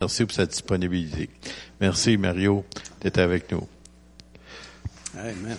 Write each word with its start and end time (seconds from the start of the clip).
Merci 0.00 0.24
pour 0.24 0.34
sa 0.34 0.46
disponibilité. 0.46 1.28
Merci, 1.78 2.16
Mario, 2.16 2.64
d'être 3.02 3.18
avec 3.18 3.52
nous. 3.52 3.68
Amen. 5.14 5.58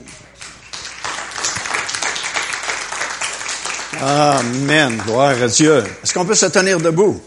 Amen. 4.00 4.98
Gloire 5.06 5.40
à 5.43 5.48
Dieu. 5.48 5.83
Est-ce 6.01 6.16
qu'on 6.16 6.25
peut 6.25 6.33
se 6.33 6.48
tenir 6.48 6.80
debout? 6.80 7.22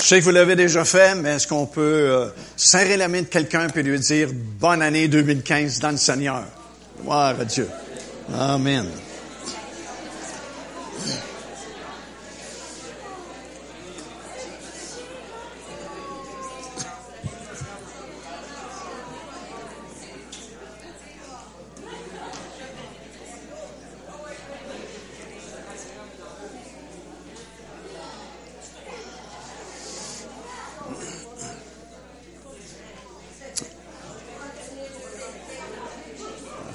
Je 0.00 0.04
sais 0.04 0.20
que 0.20 0.24
vous 0.24 0.30
l'avez 0.30 0.54
déjà 0.54 0.84
fait, 0.84 1.16
mais 1.16 1.30
est-ce 1.30 1.48
qu'on 1.48 1.66
peut 1.66 1.80
euh, 1.80 2.28
serrer 2.56 2.96
la 2.96 3.08
main 3.08 3.22
de 3.22 3.26
quelqu'un 3.26 3.66
et 3.66 3.82
lui 3.82 3.98
dire 3.98 4.28
bonne 4.32 4.82
année 4.82 5.08
2015 5.08 5.80
dans 5.80 5.90
le 5.90 5.96
Seigneur? 5.96 6.44
Gloire 7.02 7.40
à 7.40 7.44
Dieu. 7.44 7.68
Amen. 8.32 8.86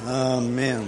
Amen. 0.10 0.88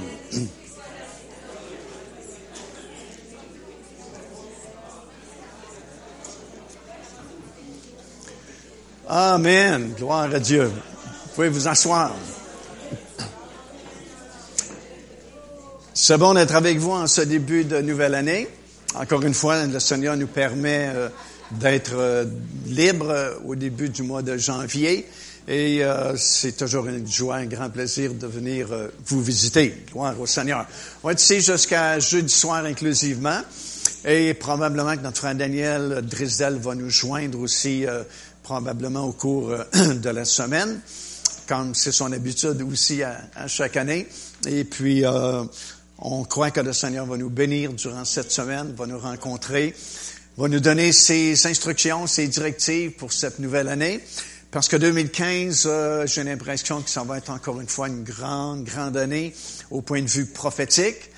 Amen. 9.07 9.90
Gloire 10.01 10.33
à 10.33 10.39
Dieu. 10.39 10.63
Vous 10.63 11.29
pouvez 11.35 11.49
vous 11.49 11.67
asseoir. 11.67 12.11
C'est 15.93 16.17
bon 16.17 16.33
d'être 16.33 16.55
avec 16.55 16.79
vous 16.79 16.89
en 16.89 17.05
ce 17.05 17.21
début 17.21 17.65
de 17.65 17.77
nouvelle 17.81 18.15
année. 18.15 18.47
Encore 18.95 19.21
une 19.21 19.35
fois, 19.35 19.63
le 19.63 19.79
Seigneur 19.79 20.17
nous 20.17 20.25
permet 20.25 20.89
euh, 20.91 21.09
d'être 21.51 21.93
euh, 21.93 22.25
libres 22.65 23.37
au 23.45 23.53
début 23.53 23.89
du 23.89 24.01
mois 24.01 24.23
de 24.23 24.37
janvier. 24.37 25.07
Et 25.47 25.83
euh, 25.83 26.17
c'est 26.17 26.57
toujours 26.57 26.87
une 26.87 27.07
joie, 27.07 27.35
un 27.35 27.45
grand 27.45 27.69
plaisir 27.69 28.15
de 28.15 28.25
venir 28.25 28.69
vous 29.05 29.21
visiter. 29.21 29.85
Gloire 29.91 30.19
au 30.19 30.25
Seigneur. 30.25 30.65
On 31.03 31.09
va 31.09 31.13
être 31.13 31.21
ici 31.21 31.41
jusqu'à 31.41 31.99
jeudi 31.99 32.33
soir 32.33 32.65
inclusivement. 32.65 33.39
Et 34.03 34.33
probablement 34.33 34.97
que 34.97 35.03
notre 35.03 35.17
frère 35.19 35.35
Daniel 35.35 36.01
Drisdel 36.01 36.55
va 36.55 36.73
nous 36.73 36.89
joindre 36.89 37.39
aussi 37.39 37.85
probablement 38.43 39.05
au 39.05 39.11
cours 39.11 39.55
de 39.73 40.09
la 40.09 40.25
semaine, 40.25 40.79
comme 41.47 41.75
c'est 41.75 41.91
son 41.91 42.11
habitude 42.11 42.61
aussi 42.61 43.03
à, 43.03 43.47
chaque 43.47 43.77
année. 43.77 44.07
Et 44.47 44.63
puis, 44.63 45.05
euh, 45.05 45.43
on 45.99 46.23
croit 46.23 46.51
que 46.51 46.61
le 46.61 46.73
Seigneur 46.73 47.05
va 47.05 47.17
nous 47.17 47.29
bénir 47.29 47.73
durant 47.73 48.05
cette 48.05 48.31
semaine, 48.31 48.73
va 48.75 48.87
nous 48.87 48.99
rencontrer, 48.99 49.75
va 50.37 50.47
nous 50.47 50.59
donner 50.59 50.91
ses 50.91 51.45
instructions, 51.45 52.07
ses 52.07 52.27
directives 52.27 52.91
pour 52.91 53.13
cette 53.13 53.39
nouvelle 53.39 53.67
année. 53.67 54.01
Parce 54.51 54.67
que 54.67 54.75
2015, 54.75 55.63
euh, 55.65 56.05
j'ai 56.07 56.23
l'impression 56.23 56.81
que 56.81 56.89
ça 56.89 57.03
va 57.03 57.17
être 57.17 57.29
encore 57.29 57.61
une 57.61 57.69
fois 57.69 57.87
une 57.87 58.03
grande, 58.03 58.65
grande 58.65 58.97
année 58.97 59.33
au 59.69 59.81
point 59.81 60.01
de 60.01 60.09
vue 60.09 60.25
prophétique. 60.25 61.09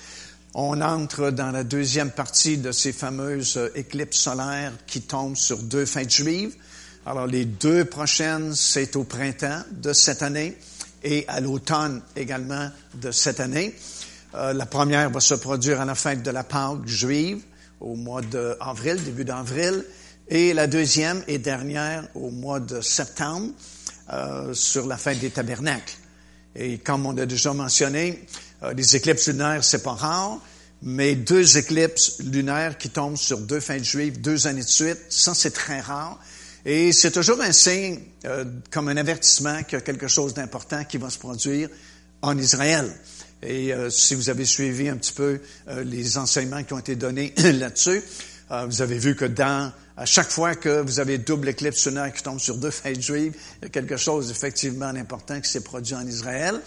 On 0.54 0.80
entre 0.80 1.30
dans 1.30 1.50
la 1.50 1.64
deuxième 1.64 2.12
partie 2.12 2.58
de 2.58 2.70
ces 2.70 2.92
fameuses 2.92 3.56
euh, 3.56 3.70
éclipses 3.74 4.20
solaires 4.20 4.72
qui 4.86 5.00
tombent 5.00 5.36
sur 5.36 5.58
deux 5.58 5.84
fêtes 5.84 6.12
juives. 6.12 6.54
Alors, 7.06 7.26
les 7.26 7.44
deux 7.44 7.84
prochaines, 7.84 8.54
c'est 8.54 8.96
au 8.96 9.04
printemps 9.04 9.62
de 9.70 9.92
cette 9.92 10.22
année 10.22 10.56
et 11.02 11.26
à 11.28 11.40
l'automne 11.40 12.00
également 12.16 12.70
de 12.94 13.10
cette 13.10 13.40
année. 13.40 13.74
Euh, 14.34 14.54
la 14.54 14.64
première 14.64 15.10
va 15.10 15.20
se 15.20 15.34
produire 15.34 15.82
à 15.82 15.84
la 15.84 15.94
fête 15.94 16.22
de 16.22 16.30
la 16.30 16.44
Pâque 16.44 16.86
juive 16.86 17.42
au 17.78 17.94
mois 17.94 18.22
d'avril, 18.22 19.04
début 19.04 19.26
d'avril, 19.26 19.84
et 20.28 20.54
la 20.54 20.66
deuxième 20.66 21.22
et 21.28 21.36
dernière 21.36 22.08
au 22.14 22.30
mois 22.30 22.58
de 22.58 22.80
septembre 22.80 23.48
euh, 24.10 24.54
sur 24.54 24.86
la 24.86 24.96
fête 24.96 25.18
des 25.18 25.28
tabernacles. 25.28 25.98
Et 26.56 26.78
comme 26.78 27.04
on 27.04 27.18
a 27.18 27.26
déjà 27.26 27.52
mentionné, 27.52 28.26
euh, 28.62 28.72
les 28.72 28.96
éclipses 28.96 29.28
lunaires, 29.28 29.62
c'est 29.62 29.82
pas 29.82 29.92
rare, 29.92 30.38
mais 30.80 31.16
deux 31.16 31.58
éclipses 31.58 32.18
lunaires 32.20 32.78
qui 32.78 32.88
tombent 32.88 33.18
sur 33.18 33.40
deux 33.40 33.60
fêtes 33.60 33.84
juives 33.84 34.22
deux 34.22 34.46
années 34.46 34.62
de 34.62 34.68
suite, 34.68 35.00
ça 35.10 35.34
c'est 35.34 35.50
très 35.50 35.80
rare. 35.80 36.18
Et 36.66 36.92
c'est 36.92 37.10
toujours 37.10 37.40
un 37.42 37.52
signe, 37.52 38.00
euh, 38.24 38.44
comme 38.70 38.88
un 38.88 38.96
avertissement 38.96 39.62
qu'il 39.64 39.74
y 39.74 39.76
a 39.76 39.82
quelque 39.82 40.08
chose 40.08 40.32
d'important 40.32 40.84
qui 40.84 40.96
va 40.96 41.10
se 41.10 41.18
produire 41.18 41.68
en 42.22 42.38
Israël. 42.38 42.90
Et 43.42 43.74
euh, 43.74 43.90
si 43.90 44.14
vous 44.14 44.30
avez 44.30 44.46
suivi 44.46 44.88
un 44.88 44.96
petit 44.96 45.12
peu 45.12 45.40
euh, 45.68 45.84
les 45.84 46.16
enseignements 46.16 46.62
qui 46.62 46.72
ont 46.72 46.78
été 46.78 46.96
donnés 46.96 47.34
là-dessus, 47.36 48.02
vous 48.68 48.82
avez 48.82 48.98
vu 48.98 49.16
que 49.16 49.24
dans 49.24 49.72
à 49.96 50.04
chaque 50.04 50.30
fois 50.30 50.54
que 50.54 50.80
vous 50.82 51.00
avez 51.00 51.18
double 51.18 51.48
éclipse 51.48 51.86
lunaire 51.86 52.12
qui 52.12 52.22
tombe 52.22 52.38
sur 52.38 52.56
deux 52.56 52.70
fêtes 52.70 53.00
juives, 53.00 53.34
il 53.60 53.64
y 53.64 53.66
a 53.66 53.68
quelque 53.68 53.96
chose 53.96 54.30
effectivement 54.30 54.92
d'important 54.92 55.40
qui 55.40 55.50
s'est 55.50 55.62
produit 55.62 55.94
en 55.94 56.06
Israël. 56.06 56.60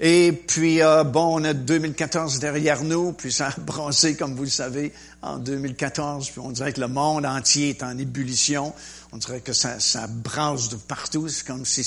Et 0.00 0.32
puis, 0.32 0.80
bon, 1.06 1.40
on 1.40 1.44
a 1.44 1.52
2014 1.52 2.40
derrière 2.40 2.82
nous, 2.82 3.12
puis 3.12 3.30
ça 3.30 3.48
a 3.48 3.60
brassé, 3.60 4.16
comme 4.16 4.34
vous 4.34 4.44
le 4.44 4.48
savez, 4.48 4.92
en 5.22 5.38
2014, 5.38 6.30
puis 6.30 6.40
on 6.40 6.50
dirait 6.50 6.72
que 6.72 6.80
le 6.80 6.88
monde 6.88 7.24
entier 7.26 7.70
est 7.70 7.82
en 7.84 7.96
ébullition. 7.98 8.72
On 9.12 9.16
dirait 9.16 9.40
que 9.40 9.52
ça, 9.52 9.80
ça 9.80 10.06
brasse 10.06 10.68
de 10.68 10.76
partout. 10.76 11.28
C'est 11.28 11.46
comme 11.46 11.64
si 11.64 11.84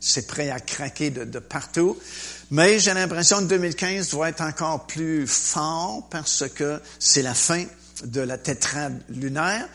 c'est 0.00 0.26
prêt 0.26 0.50
à 0.50 0.60
craquer 0.60 1.10
de, 1.10 1.24
de 1.24 1.38
partout. 1.38 1.98
Mais 2.50 2.78
j'ai 2.78 2.94
l'impression 2.94 3.38
que 3.38 3.44
2015 3.44 4.10
doit 4.10 4.30
être 4.30 4.42
encore 4.42 4.86
plus 4.86 5.26
fort 5.26 6.08
parce 6.10 6.44
que 6.48 6.80
c'est 6.98 7.22
la 7.22 7.34
fin 7.34 7.64
de 8.04 8.20
la 8.20 8.38
tétrade 8.38 9.02
lunaire. 9.08 9.68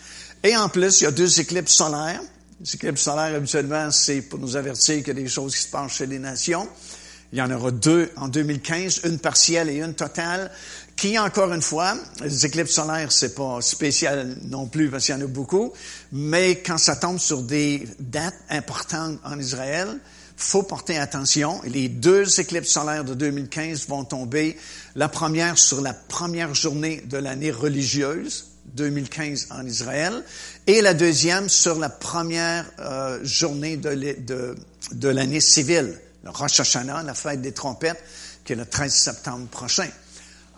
Et 0.43 0.55
en 0.55 0.69
plus, 0.69 1.01
il 1.01 1.05
y 1.05 1.07
a 1.07 1.11
deux 1.11 1.39
éclipses 1.39 1.73
solaires. 1.73 2.21
Les 2.59 2.75
éclipses 2.75 3.01
solaires, 3.01 3.35
habituellement, 3.35 3.91
c'est 3.91 4.21
pour 4.21 4.39
nous 4.39 4.55
avertir 4.55 4.97
qu'il 4.97 5.07
y 5.07 5.11
a 5.11 5.13
des 5.13 5.27
choses 5.27 5.55
qui 5.55 5.61
se 5.61 5.69
passent 5.69 5.93
chez 5.93 6.07
les 6.07 6.19
nations. 6.19 6.67
Il 7.33 7.39
y 7.39 7.41
en 7.41 7.51
aura 7.51 7.71
deux 7.71 8.09
en 8.15 8.29
2015, 8.29 9.01
une 9.03 9.19
partielle 9.19 9.69
et 9.69 9.79
une 9.81 9.93
totale 9.93 10.49
qui, 10.97 11.17
encore 11.19 11.53
une 11.53 11.61
fois, 11.61 11.95
les 12.21 12.45
éclipses 12.45 12.73
solaires, 12.73 13.11
c'est 13.11 13.35
pas 13.35 13.61
spécial 13.61 14.35
non 14.45 14.65
plus 14.65 14.89
parce 14.89 15.05
qu'il 15.05 15.15
y 15.15 15.17
en 15.17 15.21
a 15.21 15.27
beaucoup, 15.27 15.71
mais 16.11 16.59
quand 16.59 16.79
ça 16.79 16.95
tombe 16.95 17.19
sur 17.19 17.43
des 17.43 17.87
dates 17.99 18.33
importantes 18.49 19.19
en 19.23 19.39
Israël, 19.39 19.99
faut 20.35 20.63
porter 20.63 20.97
attention. 20.97 21.61
Les 21.65 21.87
deux 21.87 22.39
éclipses 22.39 22.71
solaires 22.71 23.03
de 23.03 23.13
2015 23.13 23.87
vont 23.87 24.05
tomber, 24.05 24.57
la 24.95 25.07
première 25.07 25.57
sur 25.57 25.81
la 25.81 25.93
première 25.93 26.55
journée 26.55 27.03
de 27.05 27.17
l'année 27.17 27.51
religieuse, 27.51 28.47
2015 28.73 29.47
en 29.51 29.65
Israël, 29.65 30.23
et 30.65 30.81
la 30.81 30.95
deuxième 30.95 31.47
sur 31.47 31.77
la 31.77 31.89
première 31.89 32.65
euh, 32.79 33.19
journée 33.23 33.77
de, 33.77 34.55
de 34.93 35.07
l'année 35.07 35.41
civile, 35.41 35.99
le 36.23 36.31
Rosh 36.31 36.59
Hashanah, 36.59 37.03
la 37.03 37.13
fête 37.13 37.41
des 37.41 37.51
trompettes, 37.53 38.03
qui 38.43 38.53
est 38.53 38.55
le 38.55 38.65
13 38.65 38.91
septembre 38.91 39.47
prochain. 39.47 39.87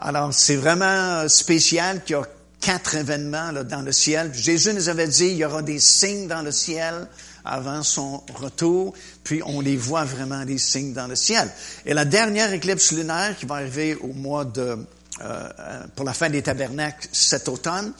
Alors, 0.02 0.34
c'est 0.34 0.56
vraiment 0.56 0.86
euh, 0.86 1.28
spécial 1.28 2.02
qu'il 2.04 2.16
y 2.16 2.20
a 2.20 2.24
quatre 2.62 2.96
événements 2.96 3.52
là, 3.52 3.66
dans 3.66 3.82
le 3.82 3.92
ciel. 3.92 4.34
Jésus 4.34 4.74
nous 4.74 4.88
avait 4.88 5.10
dit, 5.10 5.28
il 5.28 5.38
y 5.38 5.46
aura 5.46 5.62
des 5.62 5.80
signes 5.80 6.28
dans 6.28 6.42
le 6.42 6.52
ciel 6.52 7.08
avant 7.44 7.84
son 7.84 8.24
retour, 8.34 8.94
puis 9.26 9.42
on 9.46 9.60
les 9.60 9.76
voit 9.76 10.06
vraiment, 10.06 10.46
des 10.46 10.58
signes 10.58 10.94
dans 10.94 11.08
le 11.08 11.16
ciel. 11.16 11.50
Et 11.86 11.94
la 11.94 12.06
dernière 12.06 12.54
éclipse 12.54 12.94
lunaire 12.94 13.36
qui 13.38 13.46
va 13.46 13.56
arriver 13.56 13.96
au 13.96 14.14
mois 14.14 14.46
de, 14.46 14.62
euh, 14.62 14.78
euh 15.22 15.84
pour 15.96 16.06
la 16.06 16.14
fin 16.14 16.30
des 16.30 16.42
tabernacles 16.42 17.10
cet 17.12 17.50
automne, 17.50 17.92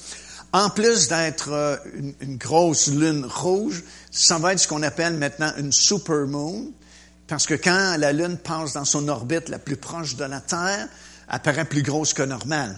en 0.54 0.70
plus 0.70 1.10
d'être 1.10 1.52
euh, 1.52 1.76
une, 1.96 2.14
une, 2.22 2.38
grosse 2.38 2.88
lune 2.88 3.26
rouge, 3.26 3.84
ça 4.10 4.38
va 4.38 4.54
être 4.54 4.60
ce 4.60 4.70
qu'on 4.70 4.84
appelle 4.84 5.16
maintenant 5.16 5.52
une 5.58 5.74
supermoon, 5.74 6.72
parce 7.28 7.46
que 7.46 7.56
quand 7.56 7.98
la 7.98 8.14
lune 8.14 8.38
passe 8.38 8.74
dans 8.74 8.86
son 8.86 9.08
orbite 9.10 9.50
la 9.50 9.60
plus 9.60 9.78
proche 9.78 10.16
de 10.16 10.24
la 10.24 10.40
Terre, 10.40 10.88
apparaît 11.30 11.66
plus 11.66 11.84
grosse 11.84 12.14
que 12.14 12.24
normal. 12.24 12.76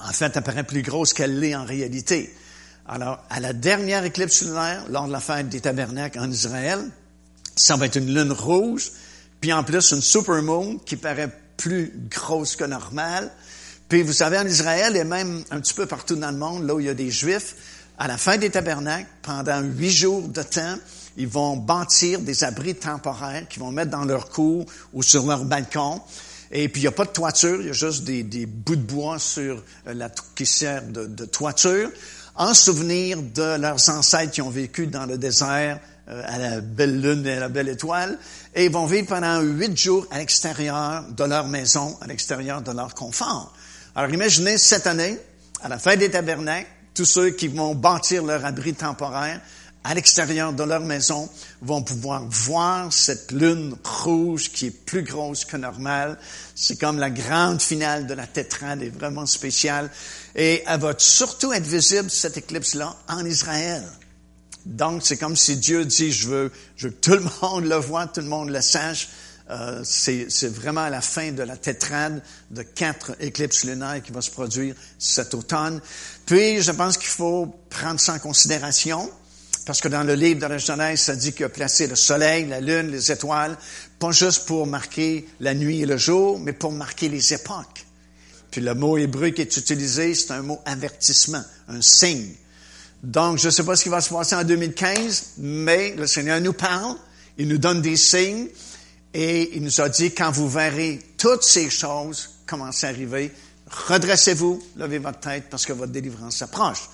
En 0.00 0.12
fait, 0.12 0.36
apparaît 0.36 0.64
plus 0.64 0.82
grosse 0.82 1.12
qu'elle 1.12 1.38
l'est 1.38 1.54
en 1.54 1.64
réalité. 1.64 2.34
Alors, 2.86 3.22
à 3.30 3.40
la 3.40 3.52
dernière 3.52 4.04
éclipse 4.04 4.42
lunaire, 4.42 4.84
lors 4.90 5.06
de 5.06 5.12
la 5.12 5.20
fête 5.20 5.48
des 5.48 5.60
tabernacles 5.60 6.18
en 6.18 6.30
Israël, 6.30 6.80
ça 7.54 7.76
va 7.76 7.86
être 7.86 7.96
une 7.96 8.12
lune 8.12 8.32
rouge, 8.32 8.90
puis 9.40 9.52
en 9.52 9.62
plus 9.62 9.92
une 9.92 10.00
supermoon 10.00 10.78
qui 10.84 10.96
paraît 10.96 11.30
plus 11.56 11.92
grosse 12.10 12.56
que 12.56 12.64
normal. 12.64 13.30
Puis 13.88 14.02
vous 14.02 14.12
savez, 14.12 14.38
en 14.38 14.46
Israël 14.46 14.96
et 14.96 15.04
même 15.04 15.44
un 15.50 15.60
petit 15.60 15.74
peu 15.74 15.86
partout 15.86 16.16
dans 16.16 16.30
le 16.30 16.38
monde, 16.38 16.66
là 16.66 16.74
où 16.74 16.80
il 16.80 16.86
y 16.86 16.90
a 16.90 16.94
des 16.94 17.10
Juifs, 17.10 17.54
à 17.98 18.08
la 18.08 18.16
fin 18.16 18.38
des 18.38 18.50
tabernacles, 18.50 19.08
pendant 19.22 19.60
huit 19.60 19.90
jours 19.90 20.26
de 20.26 20.42
temps, 20.42 20.76
ils 21.16 21.28
vont 21.28 21.56
bâtir 21.56 22.20
des 22.20 22.44
abris 22.44 22.74
temporaires 22.74 23.46
qu'ils 23.48 23.60
vont 23.60 23.72
mettre 23.72 23.90
dans 23.90 24.04
leur 24.04 24.30
cour 24.30 24.64
ou 24.92 25.02
sur 25.02 25.26
leur 25.26 25.44
balcon. 25.44 26.00
Et 26.52 26.68
puis, 26.68 26.82
il 26.82 26.84
n'y 26.84 26.88
a 26.88 26.92
pas 26.92 27.04
de 27.04 27.10
toiture, 27.10 27.60
il 27.60 27.68
y 27.68 27.70
a 27.70 27.74
juste 27.74 28.04
des, 28.04 28.46
bouts 28.46 28.76
de 28.76 28.80
bois 28.80 29.18
sur 29.18 29.62
euh, 29.86 29.94
la 29.94 30.10
qui 30.34 30.44
de, 30.44 31.24
toiture. 31.26 31.90
en 32.34 32.54
souvenir 32.54 33.22
de 33.22 33.56
leurs 33.56 33.88
ancêtres 33.88 34.32
qui 34.32 34.42
ont 34.42 34.50
vécu 34.50 34.88
dans 34.88 35.06
le 35.06 35.16
désert 35.16 35.78
euh, 36.08 36.22
à 36.26 36.38
la 36.38 36.60
belle 36.60 37.00
lune 37.00 37.24
et 37.26 37.34
à 37.34 37.40
la 37.40 37.48
belle 37.48 37.68
étoile, 37.68 38.18
et 38.54 38.64
ils 38.64 38.72
vont 38.72 38.86
vivre 38.86 39.06
pendant 39.06 39.40
huit 39.40 39.76
jours 39.76 40.06
à 40.10 40.18
l'extérieur 40.18 41.04
de 41.08 41.24
leur 41.24 41.46
maison, 41.46 41.96
à 42.00 42.08
l'extérieur 42.08 42.62
de 42.62 42.72
leur 42.72 42.94
confort. 42.94 43.54
Alors 43.94 44.10
imaginez 44.10 44.58
cette 44.58 44.88
année, 44.88 45.18
à 45.62 45.68
la 45.68 45.78
fin 45.78 45.94
des 45.94 46.10
tabernacles, 46.10 46.68
tous 46.94 47.04
ceux 47.04 47.30
qui 47.30 47.46
vont 47.46 47.76
bâtir 47.76 48.24
leur 48.24 48.44
abri 48.44 48.74
temporaire 48.74 49.40
à 49.82 49.94
l'extérieur 49.94 50.52
de 50.52 50.62
leur 50.62 50.80
maison 50.80 51.28
vont 51.62 51.82
pouvoir 51.82 52.24
voir 52.28 52.92
cette 52.92 53.32
lune 53.32 53.76
rouge 53.82 54.50
qui 54.50 54.66
est 54.66 54.70
plus 54.70 55.02
grosse 55.02 55.44
que 55.44 55.56
normal. 55.56 56.18
C'est 56.54 56.78
comme 56.78 56.98
la 56.98 57.10
grande 57.10 57.62
finale 57.62 58.06
de 58.06 58.12
la 58.14 58.26
tétrade, 58.26 58.82
est 58.82 58.90
vraiment 58.90 59.24
spéciale. 59.24 59.90
Et 60.36 60.62
elle 60.66 60.80
va 60.80 60.94
surtout 60.98 61.52
être 61.52 61.66
visible, 61.66 62.10
cette 62.10 62.36
éclipse-là, 62.36 62.94
en 63.08 63.24
Israël. 63.24 63.82
Donc, 64.66 65.00
c'est 65.02 65.16
comme 65.16 65.36
si 65.36 65.56
Dieu 65.56 65.86
dit, 65.86 66.12
je 66.12 66.28
veux, 66.28 66.52
je 66.76 66.88
veux 66.88 66.92
que 66.92 67.00
tout 67.00 67.14
le 67.14 67.24
monde 67.40 67.64
le 67.64 67.76
voit, 67.76 68.06
tout 68.06 68.20
le 68.20 68.26
monde 68.26 68.50
le 68.50 68.60
sache. 68.60 69.08
Euh, 69.48 69.80
c'est 69.82 70.54
vraiment 70.54 70.88
la 70.88 71.00
fin 71.00 71.32
de 71.32 71.42
la 71.42 71.56
tétrade 71.56 72.22
de 72.50 72.62
quatre 72.62 73.16
éclipses 73.18 73.64
lunaires 73.64 74.00
qui 74.02 74.12
va 74.12 74.20
se 74.20 74.30
produire 74.30 74.74
cet 74.98 75.34
automne. 75.34 75.80
Puis, 76.26 76.60
je 76.60 76.70
pense 76.70 76.98
qu'il 76.98 77.08
faut 77.08 77.46
prendre 77.70 77.98
ça 77.98 78.12
en 78.14 78.18
considération, 78.18 79.10
parce 79.70 79.80
que 79.80 79.86
dans 79.86 80.02
le 80.02 80.14
livre 80.14 80.40
de 80.40 80.46
la 80.46 80.58
Genèse, 80.58 81.02
ça 81.02 81.14
dit 81.14 81.32
qu'il 81.32 81.44
a 81.44 81.48
placé 81.48 81.86
le 81.86 81.94
soleil, 81.94 82.44
la 82.44 82.60
lune, 82.60 82.90
les 82.90 83.12
étoiles, 83.12 83.56
pas 84.00 84.10
juste 84.10 84.46
pour 84.46 84.66
marquer 84.66 85.28
la 85.38 85.54
nuit 85.54 85.82
et 85.82 85.86
le 85.86 85.96
jour, 85.96 86.40
mais 86.40 86.52
pour 86.52 86.72
marquer 86.72 87.08
les 87.08 87.34
époques. 87.34 87.86
Puis 88.50 88.62
le 88.62 88.74
mot 88.74 88.98
hébreu 88.98 89.30
qui 89.30 89.42
est 89.42 89.56
utilisé, 89.56 90.12
c'est 90.16 90.32
un 90.32 90.42
mot 90.42 90.58
avertissement, 90.64 91.44
un 91.68 91.80
signe. 91.82 92.32
Donc, 93.04 93.38
je 93.38 93.46
ne 93.46 93.50
sais 93.52 93.62
pas 93.62 93.76
ce 93.76 93.84
qui 93.84 93.90
va 93.90 94.00
se 94.00 94.10
passer 94.12 94.34
en 94.34 94.42
2015, 94.42 95.34
mais 95.38 95.94
le 95.94 96.08
Seigneur 96.08 96.40
nous 96.40 96.52
parle, 96.52 96.96
il 97.38 97.46
nous 97.46 97.58
donne 97.58 97.80
des 97.80 97.96
signes, 97.96 98.48
et 99.14 99.56
il 99.56 99.62
nous 99.62 99.80
a 99.80 99.88
dit, 99.88 100.10
quand 100.10 100.32
vous 100.32 100.48
verrez 100.48 100.98
toutes 101.16 101.44
ces 101.44 101.70
choses 101.70 102.40
commencer 102.44 102.86
à 102.86 102.88
arriver, 102.88 103.30
redressez-vous, 103.68 104.60
levez 104.74 104.98
votre 104.98 105.20
tête, 105.20 105.44
parce 105.48 105.64
que 105.64 105.72
votre 105.72 105.92
délivrance 105.92 106.38
s'approche. 106.38 106.90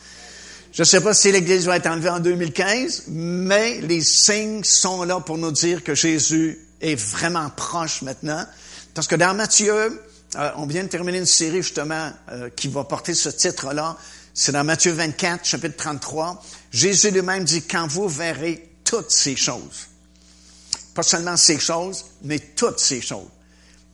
Je 0.76 0.82
ne 0.82 0.84
sais 0.84 1.00
pas 1.00 1.14
si 1.14 1.32
l'Église 1.32 1.64
va 1.64 1.78
être 1.78 1.86
enlevée 1.86 2.10
en 2.10 2.20
2015, 2.20 3.04
mais 3.08 3.80
les 3.80 4.02
signes 4.02 4.62
sont 4.62 5.04
là 5.04 5.20
pour 5.20 5.38
nous 5.38 5.50
dire 5.50 5.82
que 5.82 5.94
Jésus 5.94 6.60
est 6.82 6.96
vraiment 6.96 7.48
proche 7.48 8.02
maintenant. 8.02 8.44
Parce 8.92 9.06
que 9.06 9.14
dans 9.14 9.32
Matthieu, 9.32 9.72
euh, 10.36 10.50
on 10.56 10.66
vient 10.66 10.82
de 10.82 10.88
terminer 10.88 11.16
une 11.16 11.24
série 11.24 11.62
justement 11.62 12.12
euh, 12.30 12.50
qui 12.54 12.68
va 12.68 12.84
porter 12.84 13.14
ce 13.14 13.30
titre-là, 13.30 13.96
c'est 14.34 14.52
dans 14.52 14.64
Matthieu 14.64 14.92
24, 14.92 15.46
chapitre 15.46 15.76
33. 15.78 16.44
Jésus 16.72 17.10
lui-même 17.10 17.44
dit, 17.44 17.62
quand 17.62 17.86
vous 17.86 18.06
verrez 18.06 18.68
toutes 18.84 19.10
ces 19.10 19.34
choses, 19.34 19.88
pas 20.92 21.02
seulement 21.02 21.38
ces 21.38 21.58
choses, 21.58 22.04
mais 22.22 22.38
toutes 22.38 22.80
ces 22.80 23.00
choses. 23.00 23.30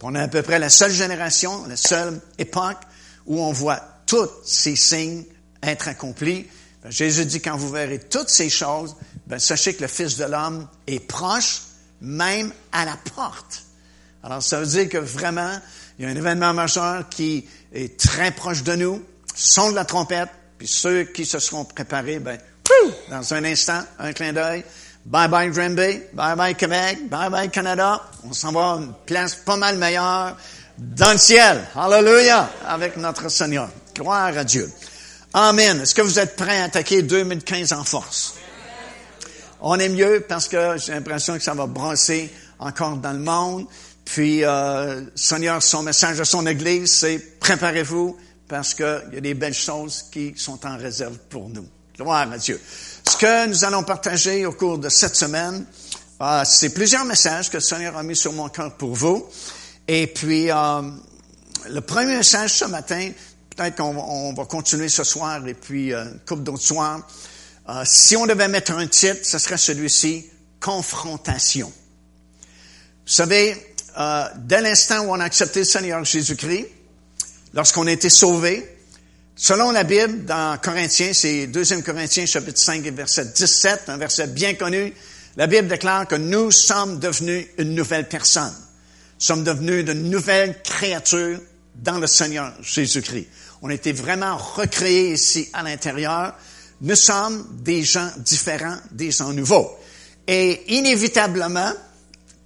On 0.02 0.16
est 0.16 0.20
à 0.20 0.26
peu 0.26 0.42
près 0.42 0.58
la 0.58 0.68
seule 0.68 0.90
génération, 0.90 1.64
la 1.68 1.76
seule 1.76 2.20
époque 2.38 2.80
où 3.26 3.40
on 3.40 3.52
voit 3.52 3.80
tous 4.04 4.28
ces 4.44 4.74
signes 4.74 5.22
être 5.62 5.86
accomplis. 5.86 6.48
Ben, 6.82 6.90
Jésus 6.90 7.24
dit, 7.26 7.40
quand 7.40 7.56
vous 7.56 7.70
verrez 7.70 7.98
toutes 7.98 8.30
ces 8.30 8.50
choses, 8.50 8.96
ben, 9.26 9.38
sachez 9.38 9.74
que 9.74 9.82
le 9.82 9.88
Fils 9.88 10.16
de 10.16 10.24
l'homme 10.24 10.68
est 10.86 11.00
proche, 11.06 11.62
même 12.00 12.52
à 12.72 12.84
la 12.84 12.96
porte. 13.14 13.64
Alors, 14.22 14.42
ça 14.42 14.60
veut 14.60 14.66
dire 14.66 14.88
que 14.88 14.98
vraiment, 14.98 15.58
il 15.98 16.04
y 16.04 16.08
a 16.08 16.10
un 16.10 16.16
événement 16.16 16.52
majeur 16.52 17.08
qui 17.08 17.46
est 17.72 17.98
très 17.98 18.30
proche 18.30 18.62
de 18.62 18.74
nous 18.74 19.02
son 19.34 19.70
de 19.70 19.76
la 19.76 19.84
trompette, 19.84 20.28
puis 20.58 20.68
ceux 20.68 21.04
qui 21.04 21.24
se 21.26 21.38
seront 21.38 21.64
préparés, 21.64 22.18
ben, 22.18 22.38
dans 23.10 23.34
un 23.34 23.44
instant, 23.44 23.82
un 23.98 24.12
clin 24.12 24.32
d'œil, 24.32 24.64
bye 25.04 25.28
bye 25.28 25.50
Granby, 25.50 26.00
bye 26.12 26.36
bye 26.36 26.54
Québec, 26.54 27.08
bye 27.08 27.30
bye 27.30 27.50
Canada, 27.50 28.00
on 28.24 28.32
s'en 28.32 28.52
va 28.52 28.72
à 28.72 28.76
une 28.76 28.92
place 29.06 29.34
pas 29.34 29.56
mal 29.56 29.76
meilleure 29.76 30.36
dans 30.78 31.12
le 31.12 31.18
ciel. 31.18 31.62
Hallelujah! 31.76 32.50
Avec 32.66 32.96
notre 32.96 33.28
Seigneur. 33.28 33.68
Gloire 33.94 34.36
à 34.36 34.44
Dieu. 34.44 34.72
Amen. 35.34 35.80
Est-ce 35.80 35.94
que 35.94 36.02
vous 36.02 36.18
êtes 36.18 36.36
prêts 36.36 36.60
à 36.60 36.64
attaquer 36.64 37.00
2015 37.00 37.72
en 37.72 37.84
force? 37.84 38.34
On 39.62 39.78
est 39.78 39.88
mieux 39.88 40.22
parce 40.28 40.46
que 40.46 40.76
j'ai 40.76 40.92
l'impression 40.92 41.38
que 41.38 41.42
ça 41.42 41.54
va 41.54 41.66
brasser 41.66 42.30
encore 42.58 42.98
dans 42.98 43.12
le 43.12 43.18
monde. 43.18 43.66
Puis, 44.04 44.44
euh, 44.44 45.00
Seigneur, 45.14 45.62
son 45.62 45.84
message 45.84 46.20
à 46.20 46.26
son 46.26 46.46
Église, 46.46 46.92
c'est 46.92 47.18
préparez-vous, 47.40 48.18
parce 48.46 48.74
qu'il 48.74 49.08
y 49.14 49.16
a 49.16 49.20
des 49.22 49.32
belles 49.32 49.54
choses 49.54 50.04
qui 50.12 50.34
sont 50.36 50.66
en 50.66 50.76
réserve 50.76 51.16
pour 51.30 51.48
nous. 51.48 51.66
Gloire 51.96 52.30
à 52.30 52.36
Dieu. 52.36 52.60
Ce 53.08 53.16
que 53.16 53.46
nous 53.46 53.64
allons 53.64 53.84
partager 53.84 54.44
au 54.44 54.52
cours 54.52 54.76
de 54.76 54.90
cette 54.90 55.16
semaine, 55.16 55.64
euh, 56.20 56.42
c'est 56.44 56.74
plusieurs 56.74 57.06
messages 57.06 57.48
que 57.48 57.56
le 57.56 57.62
Seigneur 57.62 57.96
a 57.96 58.02
mis 58.02 58.16
sur 58.16 58.34
mon 58.34 58.50
cœur 58.50 58.76
pour 58.76 58.94
vous. 58.94 59.26
Et 59.88 60.08
puis, 60.08 60.50
euh, 60.50 60.82
le 61.70 61.80
premier 61.80 62.16
message 62.16 62.52
ce 62.52 62.66
matin, 62.66 63.10
peut-être 63.54 63.76
qu'on 63.76 64.32
va 64.34 64.44
continuer 64.44 64.88
ce 64.88 65.04
soir 65.04 65.46
et 65.46 65.54
puis 65.54 65.92
euh, 65.92 66.04
une 66.04 66.18
couple 66.20 66.42
d'autres 66.42 66.62
soirs. 66.62 67.06
Euh, 67.68 67.82
si 67.84 68.16
on 68.16 68.26
devait 68.26 68.48
mettre 68.48 68.72
un 68.72 68.86
titre, 68.86 69.20
ce 69.22 69.38
serait 69.38 69.58
celui-ci, 69.58 70.26
Confrontation. 70.60 71.72
Vous 73.04 73.12
savez, 73.12 73.56
euh, 73.98 74.24
dès 74.36 74.60
l'instant 74.60 75.00
où 75.04 75.10
on 75.10 75.20
a 75.20 75.24
accepté 75.24 75.60
le 75.60 75.64
Seigneur 75.64 76.04
Jésus-Christ, 76.04 76.66
lorsqu'on 77.52 77.86
a 77.86 77.92
été 77.92 78.08
sauvé. 78.08 78.68
Selon 79.34 79.72
la 79.72 79.82
Bible, 79.82 80.24
dans 80.24 80.58
Corinthiens, 80.60 81.12
c'est 81.12 81.46
2 81.48 81.82
Corinthiens 81.82 82.26
chapitre 82.26 82.60
5 82.60 82.86
et 82.86 82.90
verset 82.90 83.26
17, 83.34 83.88
un 83.88 83.96
verset 83.96 84.28
bien 84.28 84.54
connu, 84.54 84.94
la 85.36 85.46
Bible 85.46 85.66
déclare 85.66 86.06
que 86.06 86.14
nous 86.14 86.50
sommes 86.50 87.00
devenus 87.00 87.46
une 87.58 87.74
nouvelle 87.74 88.08
personne. 88.08 88.54
Sommes 89.18 89.42
devenus 89.42 89.84
de 89.84 89.94
nouvelles 89.94 90.60
créatures 90.62 91.40
dans 91.74 91.98
le 91.98 92.06
Seigneur 92.06 92.52
Jésus-Christ. 92.60 93.28
On 93.62 93.70
a 93.70 93.74
été 93.74 93.92
vraiment 93.92 94.36
recréés 94.36 95.12
ici 95.12 95.48
à 95.52 95.62
l'intérieur. 95.62 96.34
Nous 96.80 96.96
sommes 96.96 97.46
des 97.62 97.82
gens 97.84 98.10
différents, 98.18 98.76
des 98.90 99.10
gens 99.10 99.32
nouveaux. 99.32 99.70
Et 100.26 100.74
inévitablement, 100.74 101.72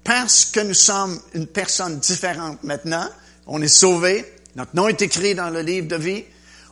parce 0.05 0.45
que 0.45 0.61
nous 0.61 0.75
sommes 0.75 1.21
une 1.35 1.47
personne 1.47 1.99
différente 1.99 2.63
maintenant, 2.63 3.09
on 3.47 3.61
est 3.63 3.69
sauvés, 3.69 4.25
notre 4.57 4.75
nom 4.75 4.89
est 4.89 5.03
écrit 5.03 5.35
dans 5.35 5.51
le 5.51 5.61
livre 5.61 5.89
de 5.89 5.97
vie. 5.97 6.25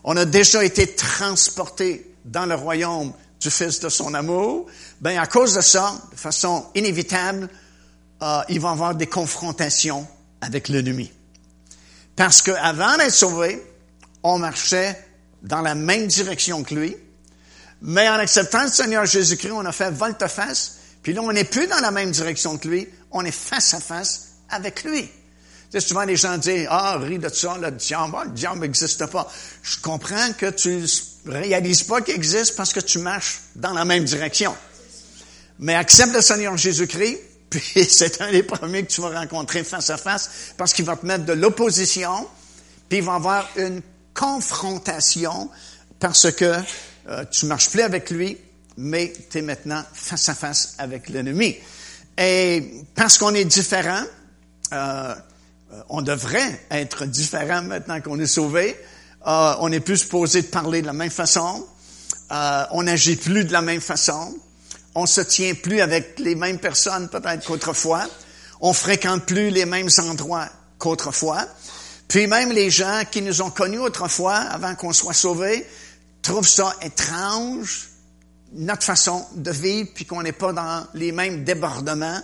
On 0.05 0.17
a 0.17 0.25
déjà 0.25 0.65
été 0.65 0.95
transporté 0.95 2.15
dans 2.25 2.47
le 2.47 2.55
royaume 2.55 3.13
du 3.41 3.51
Fils 3.51 3.81
de 3.81 3.89
son 3.89 4.15
amour. 4.15 4.67
Ben 5.01 5.19
à 5.19 5.27
cause 5.27 5.55
de 5.55 5.61
ça, 5.61 5.95
de 6.13 6.17
façon 6.17 6.67
inévitable, 6.75 7.49
euh, 8.23 8.41
il 8.49 8.61
va 8.61 8.71
y 8.71 8.73
avoir 8.73 8.95
des 8.95 9.07
confrontations 9.07 10.07
avec 10.41 10.69
l'ennemi. 10.69 11.13
Parce 12.17 12.43
qu'avant 12.43 12.97
d'être 12.97 13.13
sauvé, 13.13 13.63
on 14.23 14.39
marchait 14.39 14.99
dans 15.43 15.61
la 15.61 15.75
même 15.75 16.07
direction 16.07 16.63
que 16.63 16.75
lui, 16.75 16.97
mais 17.83 18.09
en 18.09 18.15
acceptant 18.15 18.63
le 18.63 18.71
Seigneur 18.71 19.05
Jésus-Christ, 19.05 19.53
on 19.53 19.65
a 19.65 19.73
fait 19.73 19.91
volte-face, 19.91 20.79
puis 21.03 21.13
là, 21.13 21.21
on 21.23 21.33
n'est 21.33 21.45
plus 21.45 21.67
dans 21.67 21.81
la 21.81 21.91
même 21.91 22.11
direction 22.11 22.57
que 22.57 22.69
lui, 22.69 22.89
on 23.11 23.25
est 23.25 23.31
face 23.31 23.75
à 23.75 23.81
face 23.81 24.29
avec 24.49 24.85
lui. 24.85 25.11
Souvent 25.81 26.05
les 26.05 26.17
gens 26.17 26.39
disent, 26.39 26.69
ah, 26.71 26.99
ris 26.99 27.19
de 27.19 27.29
ça, 27.29 27.59
le 27.61 27.71
diable, 27.73 28.15
ah, 28.17 28.25
le 28.25 28.31
diable 28.31 28.61
n'existe 28.61 29.07
pas. 29.07 29.31
Je 29.63 29.77
comprends 29.81 30.33
que 30.39 30.51
tu 30.51 30.85
réalises 31.27 31.83
pas 31.83 32.01
qu'il 32.01 32.15
existe 32.15 32.57
parce 32.57 32.73
que 32.73 32.81
tu 32.81 32.99
marches 33.01 33.41
dans 33.57 33.73
la 33.73 33.85
même 33.85 34.05
direction. 34.05 34.55
Mais 35.59 35.75
accepte 35.75 36.15
le 36.15 36.21
Seigneur 36.21 36.57
Jésus-Christ, 36.57 37.19
puis 37.51 37.85
c'est 37.89 38.21
un 38.21 38.31
des 38.31 38.43
premiers 38.43 38.85
que 38.85 38.93
tu 38.93 39.01
vas 39.01 39.19
rencontrer 39.19 39.65
face 39.65 39.91
à 39.91 39.97
face 39.97 40.31
parce 40.57 40.73
qu'il 40.73 40.85
va 40.85 40.97
te 40.97 41.07
mettre 41.07 41.25
de 41.25 41.33
l'opposition, 41.33 42.27
puis 42.89 42.99
il 42.99 43.05
va 43.05 43.15
avoir 43.15 43.49
une 43.57 43.83
confrontation 44.13 45.51
parce 45.99 46.31
que 46.33 46.55
euh, 47.09 47.25
tu 47.31 47.47
marches 47.47 47.71
plus 47.71 47.83
avec 47.83 48.11
lui, 48.11 48.39
mais 48.77 49.13
tu 49.31 49.39
es 49.39 49.43
maintenant 49.43 49.83
face 49.93 50.29
à 50.29 50.35
face 50.35 50.75
avec 50.79 51.09
l'ennemi. 51.09 51.57
Et 52.17 52.85
parce 52.95 53.19
qu'on 53.19 53.35
est 53.35 53.45
différent, 53.45 54.03
euh, 54.73 55.15
euh, 55.75 55.83
on 55.89 56.03
devrait 56.03 56.61
être 56.71 57.07
différent 57.07 57.63
maintenant 57.63 58.01
qu'on 58.01 58.19
est 58.19 58.27
sauvé. 58.27 58.77
Euh, 59.27 59.55
on 59.61 59.69
n'est 59.69 59.81
plus 59.81 59.99
supposé 59.99 60.43
de 60.43 60.47
parler 60.47 60.83
de 60.83 60.87
la 60.87 60.93
même 60.93 61.11
façon. 61.11 61.67
Euh, 62.31 62.65
on 62.73 62.83
n'agit 62.85 63.17
plus 63.17 63.45
de 63.45 63.53
la 63.53 63.63
même 63.63 63.81
façon. 63.81 64.37
On 64.95 65.07
se 65.07 65.21
tient 65.21 65.55
plus 65.55 65.81
avec 65.81 66.19
les 66.19 66.35
mêmes 66.35 66.59
personnes 66.59 67.09
peut-être 67.09 67.45
qu'autrefois. 67.45 68.07
On 68.61 68.73
fréquente 68.73 69.27
plus 69.27 69.51
les 69.51 69.67
mêmes 69.67 69.89
endroits 69.99 70.49
qu'autrefois. 70.79 71.47
Puis 72.09 72.27
même 72.27 72.53
les 72.53 72.71
gens 72.71 73.03
qui 73.11 73.23
nous 73.23 73.43
ont 73.43 73.51
connus 73.51 73.79
autrefois, 73.79 74.37
avant 74.37 74.75
qu'on 74.75 74.93
soit 74.93 75.15
sauvés, 75.15 75.67
trouvent 76.23 76.49
ça 76.49 76.75
étrange, 76.83 77.91
notre 78.53 78.85
façon 78.85 79.27
de 79.35 79.51
vivre, 79.51 79.91
puis 79.95 80.05
qu'on 80.05 80.23
n'est 80.23 80.33
pas 80.33 80.53
dans 80.53 80.87
les 80.95 81.13
mêmes 81.13 81.45
débordements 81.45 82.21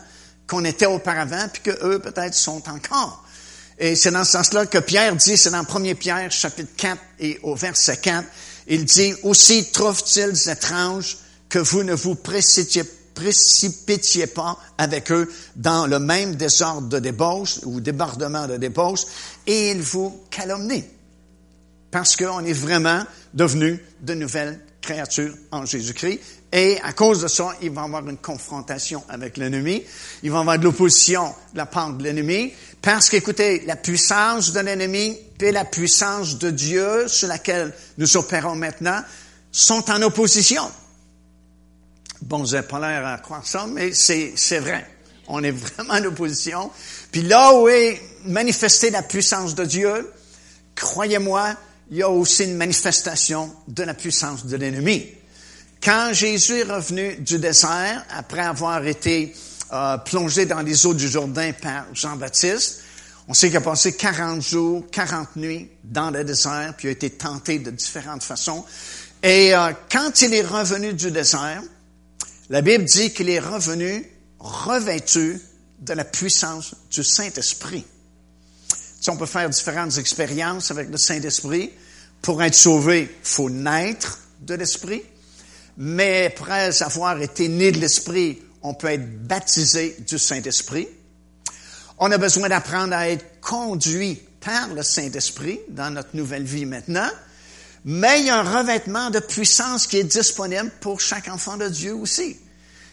qu'on 0.47 0.65
était 0.65 0.87
auparavant, 0.87 1.49
puis 1.53 1.63
que 1.63 1.85
eux 1.85 1.99
peut-être 1.99 2.35
sont 2.35 2.63
encore. 2.69 3.25
Et 3.79 3.97
c'est 3.97 4.11
dans 4.11 4.25
ce 4.25 4.33
sens-là 4.33 4.67
que 4.67 4.79
Pierre 4.79 5.17
dit, 5.17 5.37
c'est 5.37 5.51
dans 5.51 5.65
1 5.65 5.95
Pierre 5.95 6.31
chapitre 6.31 6.73
4 6.77 7.01
et 7.21 7.41
au 7.43 7.55
verset 7.55 7.97
4, 7.97 8.27
il 8.67 8.85
dit, 8.85 9.15
aussi 9.23 9.71
trouve-t-il 9.73 10.37
étrange 10.51 11.17
que 11.51 11.59
vous 11.59 11.83
ne 11.83 11.93
vous 11.95 12.15
précipitiez, 12.15 12.85
pas 14.29 14.57
avec 14.79 15.13
eux 15.13 15.31
dans 15.57 15.87
le 15.87 15.99
même 15.99 16.37
désordre 16.37 16.89
de 16.89 16.99
débauche 17.01 17.59
ou 17.65 17.81
débordement 17.81 18.47
de 18.47 18.57
débauche 18.57 19.03
et 19.47 19.73
ils 19.73 19.83
vous 19.83 20.23
calomnient. 20.31 20.85
Parce 21.91 22.17
qu'on 22.17 22.45
est 22.45 22.55
vraiment 22.55 23.05
devenu 23.35 23.85
de 24.01 24.15
nouvelles 24.15 24.61
créatures 24.81 25.35
en 25.51 25.67
Jésus-Christ. 25.67 26.21
Et 26.53 26.79
à 26.83 26.93
cause 26.93 27.23
de 27.23 27.29
ça, 27.29 27.51
il 27.63 27.71
va 27.71 27.83
y 27.83 27.85
avoir 27.85 28.09
une 28.09 28.17
confrontation 28.17 29.03
avec 29.09 29.37
l'ennemi. 29.37 29.83
Il 30.23 30.31
va 30.31 30.39
y 30.39 30.41
avoir 30.41 30.59
de 30.59 30.65
l'opposition 30.65 31.35
de 31.53 31.59
la 31.59 31.67
part 31.67 31.93
de 31.93 32.03
l'ennemi. 32.03 32.53
Parce 32.81 33.11
qu'écoutez, 33.11 33.65
la 33.67 33.77
puissance 33.77 34.53
de 34.53 34.61
l'ennemi 34.61 35.19
et 35.41 35.53
la 35.53 35.65
puissance 35.65 36.39
de 36.39 36.51
Dieu 36.51 37.09
sur 37.09 37.29
laquelle 37.29 37.75
nous 37.99 38.17
opérons 38.17 38.55
maintenant 38.55 39.03
sont 39.53 39.91
en 39.91 40.01
opposition. 40.03 40.71
Bon, 42.23 42.45
j'ai 42.45 42.63
pas 42.63 42.79
l'air 42.79 43.07
à 43.07 43.19
croire 43.19 43.47
ça, 43.47 43.67
mais 43.67 43.93
c'est, 43.93 44.35
c'est 44.37 44.59
vrai. 44.59 44.87
On 45.29 45.43
est 45.43 45.51
vraiment 45.53 45.95
en 45.95 46.05
opposition. 46.05 46.71
Puis 47.13 47.23
là 47.23 47.55
où 47.55 47.69
est 47.69 48.01
manifestée 48.27 48.91
la 48.91 49.03
puissance 49.03 49.55
de 49.55 49.65
Dieu, 49.65 50.13
croyez-moi, 50.75 51.55
il 51.91 51.99
y 51.99 52.03
a 52.03 52.09
aussi 52.09 52.45
une 52.45 52.57
manifestation 52.57 53.55
de 53.69 53.83
la 53.83 53.95
puissance 53.95 54.47
de 54.47 54.57
l'ennemi. 54.57 55.07
Quand 55.83 56.11
Jésus 56.13 56.59
est 56.59 56.71
revenu 56.71 57.17
du 57.17 57.39
désert, 57.39 58.05
après 58.11 58.43
avoir 58.43 58.87
été 58.87 59.35
euh, 59.73 59.97
plongé 59.99 60.47
dans 60.47 60.61
les 60.61 60.87
eaux 60.87 60.95
du 60.95 61.09
Jourdain 61.09 61.53
par 61.53 61.87
Jean-Baptiste, 61.95 62.83
on 63.29 63.35
sait 63.35 63.49
qu'il 63.49 63.57
a 63.57 63.63
passé 63.63 63.97
40 63.97 64.43
jours, 64.43 64.85
40 64.91 65.37
nuits 65.37 65.71
dans 65.85 66.11
le 66.11 66.23
désert, 66.23 66.75
puis 66.77 66.89
il 66.89 66.91
a 66.91 66.93
été 66.93 67.11
tenté 67.11 67.61
de 67.61 67.71
différentes 67.71 68.25
façons. 68.25 68.65
Et 69.23 69.55
euh, 69.55 69.73
quand 69.91 70.21
il 70.23 70.35
est 70.35 70.43
revenu 70.43 70.93
du 70.93 71.11
désert, 71.11 71.63
la 72.51 72.63
Bible 72.63 72.85
dit 72.85 73.13
qu'il 73.13 73.31
est 73.31 73.41
revenu 73.41 74.05
revêtu 74.41 75.41
de 75.79 75.93
la 75.93 76.05
puissance 76.05 76.75
du 76.91 77.05
Saint-Esprit. 77.05 77.85
Si 79.01 79.09
on 79.09 79.17
peut 79.17 79.27
faire 79.27 79.49
différentes 79.49 79.97
expériences 79.97 80.71
avec 80.71 80.91
le 80.91 80.99
Saint-Esprit. 80.99 81.71
Pour 82.21 82.43
être 82.43 82.55
sauvé, 82.55 83.17
faut 83.23 83.49
naître 83.49 84.19
de 84.43 84.55
l'Esprit. 84.55 85.03
Mais 85.79 86.27
après 86.27 86.83
avoir 86.83 87.23
été 87.23 87.49
né 87.49 87.73
de 87.73 87.79
l'Esprit, 87.79 88.43
on 88.63 88.75
peut 88.75 88.89
être 88.89 89.27
baptisé 89.27 89.97
du 90.07 90.19
Saint-Esprit. 90.19 90.89
On 91.99 92.11
a 92.11 92.19
besoin 92.19 92.49
d'apprendre 92.49 92.95
à 92.95 93.09
être 93.09 93.41
conduit 93.41 94.21
par 94.41 94.75
le 94.75 94.83
Saint-Esprit 94.83 95.61
dans 95.69 95.91
notre 95.91 96.15
nouvelle 96.15 96.45
vie 96.45 96.67
maintenant. 96.67 97.09
Mais 97.85 98.21
il 98.21 98.27
y 98.27 98.31
a 98.31 98.41
un 98.41 98.59
revêtement 98.59 99.09
de 99.11 99.21
puissance 99.21 99.87
qui 99.87 99.99
est 99.99 100.05
disponible 100.05 100.71
pour 100.81 101.01
chaque 101.01 101.29
enfant 101.29 101.57
de 101.57 101.69
Dieu 101.69 101.95
aussi. 101.95 102.37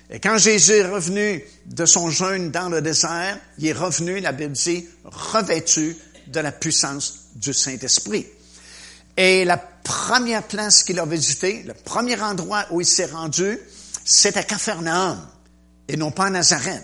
Et 0.09 0.19
quand 0.19 0.37
Jésus 0.37 0.73
est 0.73 0.87
revenu 0.87 1.43
de 1.65 1.85
son 1.85 2.09
jeûne 2.09 2.49
dans 2.49 2.69
le 2.69 2.81
désert, 2.81 3.37
il 3.57 3.67
est 3.67 3.73
revenu, 3.73 4.19
la 4.19 4.31
Bible 4.31 4.53
dit, 4.53 4.87
revêtu 5.03 5.97
de 6.27 6.39
la 6.39 6.51
puissance 6.51 7.27
du 7.35 7.53
Saint-Esprit. 7.53 8.25
Et 9.17 9.43
la 9.43 9.57
première 9.57 10.43
place 10.43 10.83
qu'il 10.83 10.99
a 10.99 11.05
visitée, 11.05 11.63
le 11.63 11.73
premier 11.73 12.21
endroit 12.21 12.65
où 12.71 12.79
il 12.79 12.85
s'est 12.85 13.05
rendu, 13.05 13.59
c'était 14.05 14.43
Capharnaüm 14.43 15.19
et 15.87 15.97
non 15.97 16.11
pas 16.11 16.25
à 16.25 16.29
Nazareth. 16.29 16.83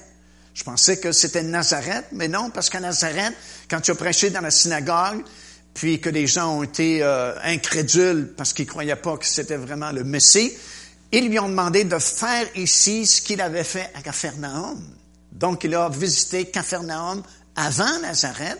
Je 0.53 0.63
pensais 0.63 0.99
que 0.99 1.11
c'était 1.11 1.43
Nazareth, 1.43 2.05
mais 2.11 2.27
non, 2.27 2.49
parce 2.49 2.69
qu'à 2.69 2.79
Nazareth, 2.79 3.33
quand 3.69 3.81
tu 3.81 3.91
as 3.91 3.95
prêché 3.95 4.29
dans 4.29 4.41
la 4.41 4.51
synagogue, 4.51 5.23
puis 5.73 5.99
que 5.99 6.09
les 6.09 6.27
gens 6.27 6.57
ont 6.57 6.63
été 6.63 7.01
euh, 7.01 7.33
incrédules 7.43 8.33
parce 8.37 8.53
qu'ils 8.53 8.67
croyaient 8.67 8.95
pas 8.95 9.17
que 9.17 9.25
c'était 9.25 9.57
vraiment 9.57 9.91
le 9.91 10.03
Messie, 10.03 10.53
ils 11.13 11.29
lui 11.29 11.39
ont 11.39 11.47
demandé 11.47 11.83
de 11.83 11.99
faire 11.99 12.47
ici 12.55 13.05
ce 13.05 13.21
qu'il 13.21 13.39
avait 13.39 13.63
fait 13.63 13.91
à 13.93 14.01
Capharnaüm. 14.01 14.81
Donc, 15.31 15.63
il 15.63 15.75
a 15.75 15.87
visité 15.87 16.45
Capharnaüm 16.45 17.21
avant 17.55 17.99
Nazareth, 18.01 18.59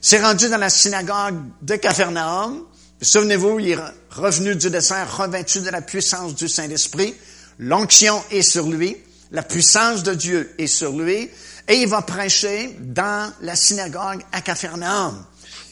s'est 0.00 0.20
rendu 0.20 0.48
dans 0.48 0.58
la 0.58 0.70
synagogue 0.70 1.40
de 1.62 1.76
Capharnaüm. 1.76 2.64
Souvenez-vous, 3.00 3.60
il 3.60 3.70
est 3.70 3.78
revenu 4.10 4.56
du 4.56 4.70
dessert 4.70 5.16
revêtu 5.16 5.60
de 5.60 5.70
la 5.70 5.82
puissance 5.82 6.34
du 6.34 6.48
Saint-Esprit. 6.48 7.14
L'onction 7.60 8.22
est 8.30 8.42
sur 8.42 8.66
lui. 8.68 8.96
La 9.30 9.42
puissance 9.42 10.02
de 10.02 10.14
Dieu 10.14 10.52
est 10.58 10.66
sur 10.66 10.92
lui. 10.92 11.30
Et 11.68 11.74
il 11.74 11.88
va 11.88 12.02
prêcher 12.02 12.76
dans 12.80 13.32
la 13.40 13.54
synagogue 13.54 14.22
à 14.32 14.40
Capharnaüm. 14.40 15.24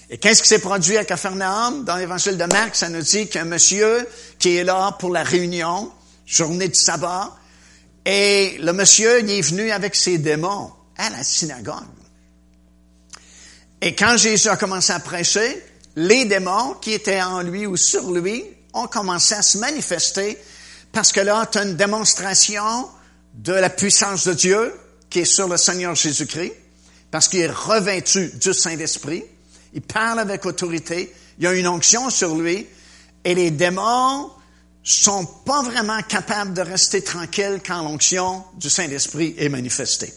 Et 0.08 0.18
qu'est-ce 0.18 0.42
qui 0.42 0.48
s'est 0.48 0.60
produit 0.60 0.96
à 0.96 1.04
Capharnaüm? 1.04 1.84
Dans 1.84 1.96
l'évangile 1.96 2.36
de 2.36 2.44
Marc, 2.44 2.76
ça 2.76 2.88
nous 2.88 3.02
dit 3.02 3.28
qu'un 3.28 3.44
monsieur 3.44 4.06
qui 4.38 4.56
est 4.56 4.64
là 4.64 4.92
pour 4.98 5.10
la 5.10 5.22
réunion, 5.22 5.90
journée 6.26 6.68
de 6.68 6.74
sabbat, 6.74 7.36
et 8.04 8.58
le 8.60 8.72
monsieur, 8.72 9.28
est 9.28 9.40
venu 9.42 9.70
avec 9.70 9.94
ses 9.94 10.18
démons 10.18 10.72
à 10.96 11.10
la 11.10 11.22
synagogue. 11.22 11.84
Et 13.80 13.94
quand 13.94 14.16
Jésus 14.16 14.48
a 14.48 14.56
commencé 14.56 14.92
à 14.92 15.00
prêcher, 15.00 15.64
les 15.96 16.24
démons 16.24 16.74
qui 16.80 16.92
étaient 16.92 17.22
en 17.22 17.42
lui 17.42 17.66
ou 17.66 17.76
sur 17.76 18.10
lui 18.12 18.44
ont 18.72 18.86
commencé 18.86 19.34
à 19.34 19.42
se 19.42 19.58
manifester 19.58 20.38
parce 20.92 21.10
que 21.10 21.20
là, 21.20 21.48
tu 21.50 21.58
as 21.58 21.62
une 21.62 21.76
démonstration 21.76 22.88
de 23.34 23.54
la 23.54 23.70
puissance 23.70 24.26
de 24.26 24.34
Dieu 24.34 24.74
qui 25.08 25.20
est 25.20 25.24
sur 25.24 25.48
le 25.48 25.56
Seigneur 25.56 25.94
Jésus-Christ, 25.94 26.52
parce 27.10 27.28
qu'il 27.28 27.40
est 27.40 27.50
revêtu 27.50 28.30
du 28.34 28.52
Saint-Esprit. 28.52 29.24
Il 29.72 29.82
parle 29.82 30.20
avec 30.20 30.44
autorité. 30.44 31.12
Il 31.38 31.46
a 31.46 31.54
une 31.54 31.66
onction 31.66 32.10
sur 32.10 32.34
lui. 32.34 32.66
Et 33.24 33.34
les 33.34 33.50
démons 33.50 34.30
sont 34.82 35.24
pas 35.24 35.62
vraiment 35.62 36.00
capables 36.02 36.54
de 36.54 36.62
rester 36.62 37.02
tranquilles 37.02 37.60
quand 37.64 37.82
l'onction 37.82 38.44
du 38.54 38.68
Saint-Esprit 38.68 39.34
est 39.38 39.48
manifestée. 39.48 40.12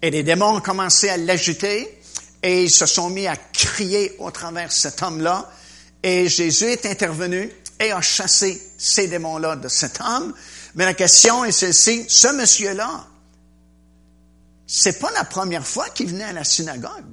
Et 0.00 0.10
les 0.10 0.22
démons 0.22 0.56
ont 0.56 0.60
commencé 0.60 1.08
à 1.08 1.16
l'agiter 1.16 2.00
et 2.42 2.64
ils 2.64 2.70
se 2.70 2.86
sont 2.86 3.10
mis 3.10 3.26
à 3.26 3.36
crier 3.36 4.14
au 4.18 4.30
travers 4.30 4.70
cet 4.72 5.02
homme-là. 5.02 5.50
Et 6.02 6.28
Jésus 6.28 6.66
est 6.66 6.86
intervenu 6.86 7.50
et 7.80 7.90
a 7.90 8.00
chassé 8.00 8.60
ces 8.76 9.08
démons-là 9.08 9.56
de 9.56 9.68
cet 9.68 10.00
homme. 10.00 10.34
Mais 10.74 10.84
la 10.84 10.94
question 10.94 11.44
est 11.44 11.52
celle-ci, 11.52 12.04
ce 12.08 12.28
monsieur-là, 12.28 13.06
c'est 14.66 14.98
pas 14.98 15.10
la 15.12 15.24
première 15.24 15.66
fois 15.66 15.88
qu'il 15.90 16.08
venait 16.08 16.24
à 16.24 16.32
la 16.32 16.44
synagogue. 16.44 17.04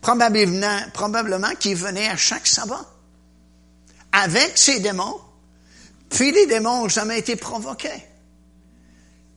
Probablement 0.00 1.54
qu'il 1.58 1.76
venait 1.76 2.08
à 2.08 2.16
chaque 2.16 2.46
sabbat. 2.46 2.91
Avec 4.12 4.52
ses 4.56 4.80
démons. 4.80 5.20
Puis 6.10 6.32
les 6.32 6.46
démons 6.46 6.82
n'ont 6.82 6.88
jamais 6.88 7.18
été 7.18 7.36
provoqués. 7.36 8.06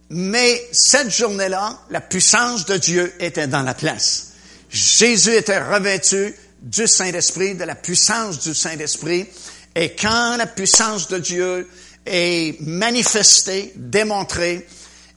Mais 0.09 0.67
cette 0.71 1.09
journée-là, 1.09 1.79
la 1.89 2.01
puissance 2.01 2.65
de 2.65 2.77
Dieu 2.77 3.13
était 3.19 3.47
dans 3.47 3.63
la 3.63 3.73
place. 3.73 4.33
Jésus 4.69 5.33
était 5.33 5.61
revêtu 5.61 6.35
du 6.61 6.87
Saint-Esprit, 6.87 7.55
de 7.55 7.63
la 7.63 7.75
puissance 7.75 8.39
du 8.39 8.53
Saint-Esprit. 8.53 9.25
Et 9.73 9.95
quand 9.95 10.37
la 10.37 10.47
puissance 10.47 11.07
de 11.07 11.17
Dieu 11.17 11.69
est 12.05 12.59
manifestée, 12.61 13.73
démontrée, 13.75 14.67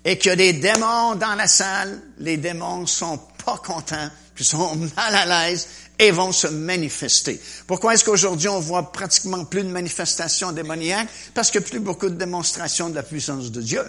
et 0.05 0.17
qu'il 0.17 0.31
y 0.31 0.33
a 0.33 0.37
des 0.37 0.53
démons 0.55 1.17
dans 1.17 1.35
la 1.35 1.47
salle, 1.47 2.01
les 2.19 2.37
démons 2.37 2.87
sont 2.87 3.21
pas 3.45 3.59
contents, 3.59 4.11
ils 4.39 4.45
sont 4.45 4.75
mal 4.97 5.15
à 5.15 5.49
l'aise 5.49 5.67
et 5.99 6.11
vont 6.11 6.33
se 6.33 6.47
manifester. 6.47 7.41
Pourquoi 7.67 7.95
est-ce 7.95 8.05
qu'aujourd'hui 8.05 8.49
on 8.49 8.61
voit 8.61 8.93
pratiquement 8.93 9.45
plus 9.45 9.65
de 9.65 9.69
manifestations 9.69 10.53
démoniaques? 10.53 11.09
Parce 11.35 11.55
a 11.57 11.61
plus 11.61 11.81
beaucoup 11.81 12.09
de 12.09 12.15
démonstrations 12.15 12.89
de 12.89 12.95
la 12.95 13.03
puissance 13.03 13.51
de 13.51 13.61
Dieu. 13.61 13.83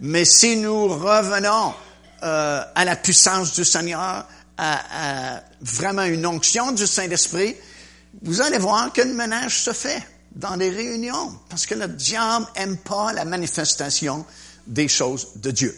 Mais 0.00 0.24
si 0.24 0.56
nous 0.56 0.88
revenons 0.88 1.74
euh, 2.22 2.62
à 2.74 2.84
la 2.84 2.96
puissance 2.96 3.52
du 3.52 3.64
Seigneur, 3.64 4.26
à, 4.56 5.36
à 5.36 5.42
vraiment 5.60 6.04
une 6.04 6.26
onction 6.26 6.72
du 6.72 6.86
Saint-Esprit, 6.86 7.54
vous 8.22 8.40
allez 8.40 8.58
voir 8.58 8.92
qu'un 8.92 9.04
ménage 9.06 9.62
se 9.62 9.72
fait 9.72 10.02
dans 10.32 10.56
les 10.56 10.70
réunions, 10.70 11.38
parce 11.48 11.66
que 11.66 11.74
le 11.74 11.88
diable 11.88 12.46
aime 12.54 12.76
pas 12.78 13.12
la 13.12 13.24
manifestation 13.24 14.24
des 14.66 14.88
choses 14.88 15.28
de 15.36 15.50
Dieu. 15.50 15.76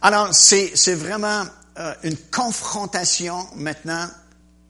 Alors, 0.00 0.32
c'est 0.32 0.94
vraiment 0.94 1.44
euh, 1.78 1.94
une 2.04 2.16
confrontation 2.30 3.46
maintenant 3.56 4.08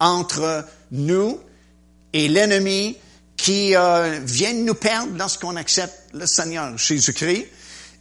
entre 0.00 0.64
nous 0.90 1.40
et 2.12 2.28
l'ennemi 2.28 2.96
qui 3.36 3.74
euh, 3.76 4.20
nous 4.54 4.74
perdre 4.74 5.16
lorsqu'on 5.16 5.56
accepte 5.56 5.94
le 6.12 6.26
Seigneur 6.26 6.76
Jésus-Christ. 6.76 7.46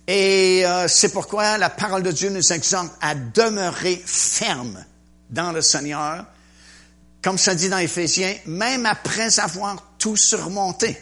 Et 0.07 0.65
euh, 0.65 0.87
c'est 0.87 1.09
pourquoi 1.09 1.57
la 1.57 1.69
parole 1.69 2.03
de 2.03 2.11
Dieu 2.11 2.29
nous 2.29 2.53
exhorte 2.53 2.91
à 3.01 3.13
demeurer 3.13 4.01
ferme 4.05 4.83
dans 5.29 5.51
le 5.51 5.61
Seigneur, 5.61 6.25
comme 7.21 7.37
ça 7.37 7.53
dit 7.55 7.69
dans 7.69 7.77
Éphésiens, 7.77 8.35
même 8.45 8.85
après 8.85 9.39
avoir 9.39 9.83
tout 9.99 10.15
surmonté. 10.15 10.97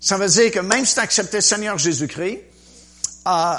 Ça 0.00 0.16
veut 0.18 0.28
dire 0.28 0.50
que 0.52 0.60
même 0.60 0.86
si 0.86 0.94
tu 0.94 1.00
as 1.00 1.02
accepté 1.02 1.38
le 1.38 1.42
Seigneur 1.42 1.78
Jésus-Christ, 1.78 2.40
euh, 3.26 3.54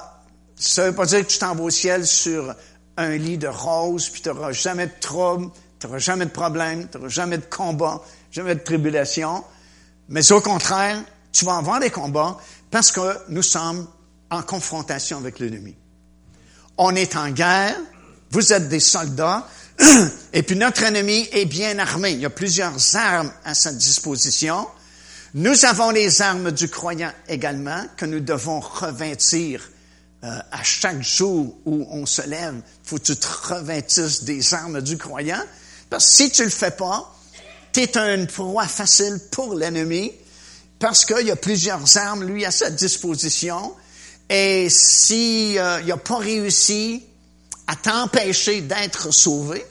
ça 0.56 0.86
veut 0.86 0.96
pas 0.96 1.06
dire 1.06 1.26
que 1.26 1.32
tu 1.32 1.38
t'en 1.38 1.54
vas 1.54 1.64
au 1.64 1.70
ciel 1.70 2.08
sur 2.08 2.56
un 2.96 3.16
lit 3.18 3.38
de 3.38 3.48
roses, 3.48 4.10
puis 4.10 4.22
tu 4.22 4.30
n'auras 4.30 4.54
jamais 4.54 4.88
de 4.88 5.00
trouble, 5.00 5.52
tu 5.80 5.88
n'auras 5.88 6.00
jamais 6.00 6.26
de 6.26 6.32
problème, 6.32 6.88
tu 6.90 6.98
n'auras 6.98 7.10
jamais 7.10 7.38
de 7.38 7.46
combat, 7.46 8.02
jamais 8.32 8.56
de 8.56 8.62
tribulation. 8.62 9.44
Mais 10.10 10.32
au 10.32 10.42
contraire, 10.42 11.00
tu 11.32 11.46
vas 11.46 11.58
avoir 11.58 11.80
des 11.80 11.90
combats 11.90 12.38
parce 12.72 12.92
que 12.92 13.18
nous 13.30 13.44
sommes 13.44 13.88
en 14.30 14.42
confrontation 14.42 15.18
avec 15.18 15.40
l'ennemi. 15.40 15.76
On 16.78 16.96
est 16.96 17.16
en 17.16 17.30
guerre, 17.30 17.76
vous 18.32 18.54
êtes 18.54 18.70
des 18.70 18.80
soldats, 18.80 19.48
et 20.34 20.44
puis 20.44 20.56
notre 20.56 20.84
ennemi 20.84 21.28
est 21.32 21.46
bien 21.46 21.78
armé. 21.80 22.12
Il 22.12 22.20
y 22.20 22.26
a 22.26 22.30
plusieurs 22.30 22.96
armes 22.96 23.32
à 23.44 23.54
sa 23.54 23.72
disposition. 23.72 24.68
Nous 25.34 25.66
avons 25.66 25.92
les 25.92 26.22
armes 26.22 26.52
du 26.52 26.70
croyant 26.70 27.12
également 27.28 27.84
que 27.96 28.06
nous 28.06 28.20
devons 28.20 28.60
revêtir 28.60 29.70
euh, 30.24 30.40
à 30.52 30.64
chaque 30.64 31.04
jour 31.04 31.56
où 31.66 31.88
on 31.92 32.06
se 32.06 32.28
lève. 32.28 32.56
Faut 32.84 32.98
que 32.98 33.04
tu 33.04 33.16
te 33.16 33.28
revêtisses 33.54 34.24
des 34.24 34.54
armes 34.54 34.82
du 34.82 34.98
croyant. 34.98 35.44
Parce 35.90 36.06
que 36.06 36.12
si 36.12 36.32
tu 36.32 36.44
le 36.44 36.50
fais 36.50 36.72
pas, 36.72 37.16
tu 37.74 37.82
es 37.82 37.98
une 37.98 38.28
proie 38.28 38.68
facile 38.68 39.20
pour 39.32 39.54
l'ennemi 39.54 40.12
parce 40.80 41.06
qu'il 41.06 41.26
y 41.26 41.32
a 41.32 41.36
plusieurs 41.36 41.98
armes, 41.98 42.24
lui, 42.24 42.46
à 42.46 42.52
sa 42.52 42.70
disposition. 42.70 43.74
Et 44.30 44.70
s'il 44.70 45.58
euh, 45.58 45.82
n'a 45.82 45.98
pas 45.98 46.18
réussi 46.18 47.04
à 47.66 47.76
t'empêcher 47.76 48.62
d'être 48.62 49.12
sauvé, 49.12 49.66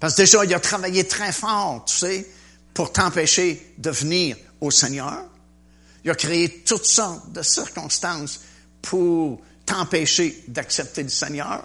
parce 0.00 0.14
que 0.14 0.22
déjà, 0.22 0.44
il 0.44 0.54
a 0.54 0.60
travaillé 0.60 1.06
très 1.06 1.32
fort, 1.32 1.84
tu 1.86 1.96
sais, 1.96 2.26
pour 2.72 2.92
t'empêcher 2.92 3.74
de 3.78 3.90
venir 3.90 4.36
au 4.60 4.70
Seigneur. 4.70 5.24
Il 6.04 6.10
a 6.10 6.14
créé 6.14 6.62
toutes 6.64 6.86
sortes 6.86 7.32
de 7.32 7.42
circonstances 7.42 8.40
pour 8.80 9.40
t'empêcher 9.66 10.44
d'accepter 10.46 11.02
le 11.02 11.08
Seigneur. 11.08 11.64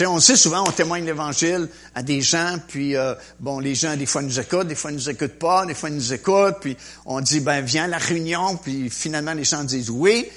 On 0.00 0.18
sait 0.18 0.36
souvent, 0.36 0.64
on 0.66 0.72
témoigne 0.72 1.04
l'Évangile 1.04 1.68
à 1.94 2.02
des 2.02 2.20
gens, 2.20 2.56
puis 2.66 2.96
euh, 2.96 3.14
bon, 3.38 3.60
les 3.60 3.76
gens 3.76 3.96
des 3.96 4.06
fois 4.06 4.22
nous 4.22 4.40
écoutent, 4.40 4.66
des 4.66 4.74
fois 4.74 4.90
ils 4.90 4.96
nous 4.96 5.08
écoutent 5.08 5.38
pas, 5.38 5.64
des 5.66 5.74
fois 5.74 5.88
ils 5.88 5.94
nous 5.94 6.12
écoutent, 6.12 6.56
puis 6.60 6.76
on 7.06 7.20
dit 7.20 7.38
ben 7.38 7.60
viens 7.60 7.84
à 7.84 7.88
la 7.88 7.98
réunion, 7.98 8.56
puis 8.56 8.90
finalement 8.90 9.34
les 9.34 9.44
gens 9.44 9.62
disent 9.62 9.90
oui, 9.90 10.28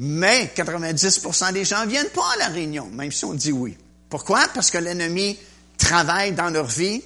mais 0.00 0.52
90% 0.56 1.52
des 1.52 1.64
gens 1.64 1.86
viennent 1.86 2.08
pas 2.08 2.28
à 2.34 2.38
la 2.38 2.48
réunion, 2.48 2.86
même 2.92 3.12
si 3.12 3.24
on 3.24 3.34
dit 3.34 3.52
oui. 3.52 3.76
Pourquoi? 4.10 4.48
Parce 4.52 4.72
que 4.72 4.78
l'ennemi 4.78 5.38
travaille 5.78 6.32
dans 6.32 6.50
leur 6.50 6.66
vie, 6.66 7.02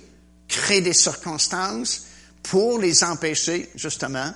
crée 0.49 0.81
des 0.81 0.95
circonstances 0.95 2.05
pour 2.43 2.79
les 2.79 3.05
empêcher 3.05 3.71
justement 3.75 4.33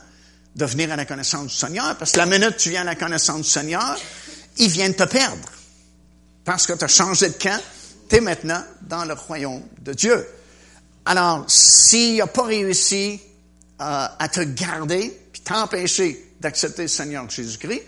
de 0.55 0.67
venir 0.67 0.93
à 0.93 0.97
la 0.97 1.07
connaissance 1.07 1.47
du 1.47 1.55
Seigneur, 1.57 1.97
parce 1.97 2.13
que 2.13 2.19
la 2.19 2.27
minute 2.27 2.59
tu 2.59 2.69
viens 2.69 2.83
à 2.83 2.85
la 2.85 2.97
connaissance 2.97 3.47
du 3.47 3.51
Seigneur, 3.51 3.99
ils 4.59 4.69
viennent 4.69 4.95
te 4.95 5.05
perdre. 5.05 5.49
Parce 6.45 6.67
que 6.67 6.73
tu 6.73 6.85
as 6.85 6.89
changé 6.89 7.29
de 7.29 7.35
camp, 7.35 7.61
tu 8.09 8.17
es 8.17 8.21
maintenant 8.21 8.63
dans 8.83 9.05
le 9.05 9.15
royaume 9.15 9.63
de 9.81 9.93
Dieu. 9.93 10.27
Alors, 11.05 11.45
s'il 11.49 12.17
n'a 12.17 12.27
pas 12.27 12.45
réussi 12.45 13.21
euh, 13.81 14.07
à 14.19 14.29
te 14.29 14.41
garder, 14.41 15.17
puis 15.33 15.43
t'empêcher 15.43 16.35
d'accepter 16.41 16.83
le 16.83 16.89
Seigneur 16.89 17.29
Jésus-Christ, 17.29 17.83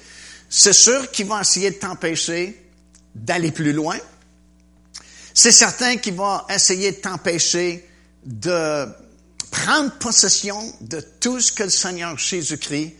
c'est 0.48 0.72
sûr 0.72 1.10
qu'il 1.10 1.26
va 1.26 1.40
essayer 1.40 1.70
de 1.70 1.76
t'empêcher 1.76 2.60
d'aller 3.14 3.50
plus 3.50 3.72
loin. 3.72 3.98
C'est 5.32 5.52
certain 5.52 5.96
qu'il 5.96 6.14
va 6.14 6.46
essayer 6.48 6.92
de 6.92 6.96
t'empêcher 6.96 7.88
de 8.24 8.86
prendre 9.50 9.92
possession 9.98 10.60
de 10.80 11.00
tout 11.20 11.40
ce 11.40 11.52
que 11.52 11.64
le 11.64 11.70
Seigneur 11.70 12.16
Jésus-Christ 12.18 12.94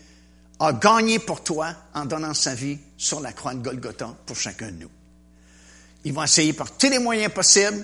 a 0.59 0.73
gagné 0.73 1.19
pour 1.19 1.43
toi 1.43 1.73
en 1.93 2.05
donnant 2.05 2.33
sa 2.33 2.55
vie 2.55 2.77
sur 2.97 3.19
la 3.19 3.33
croix 3.33 3.53
de 3.53 3.59
Golgotha 3.59 4.15
pour 4.25 4.37
chacun 4.37 4.71
de 4.71 4.83
nous. 4.83 4.94
Ils 6.05 6.13
vont 6.13 6.23
essayer 6.23 6.53
par 6.53 6.71
tous 6.71 6.89
les 6.89 6.99
moyens 6.99 7.33
possibles 7.33 7.83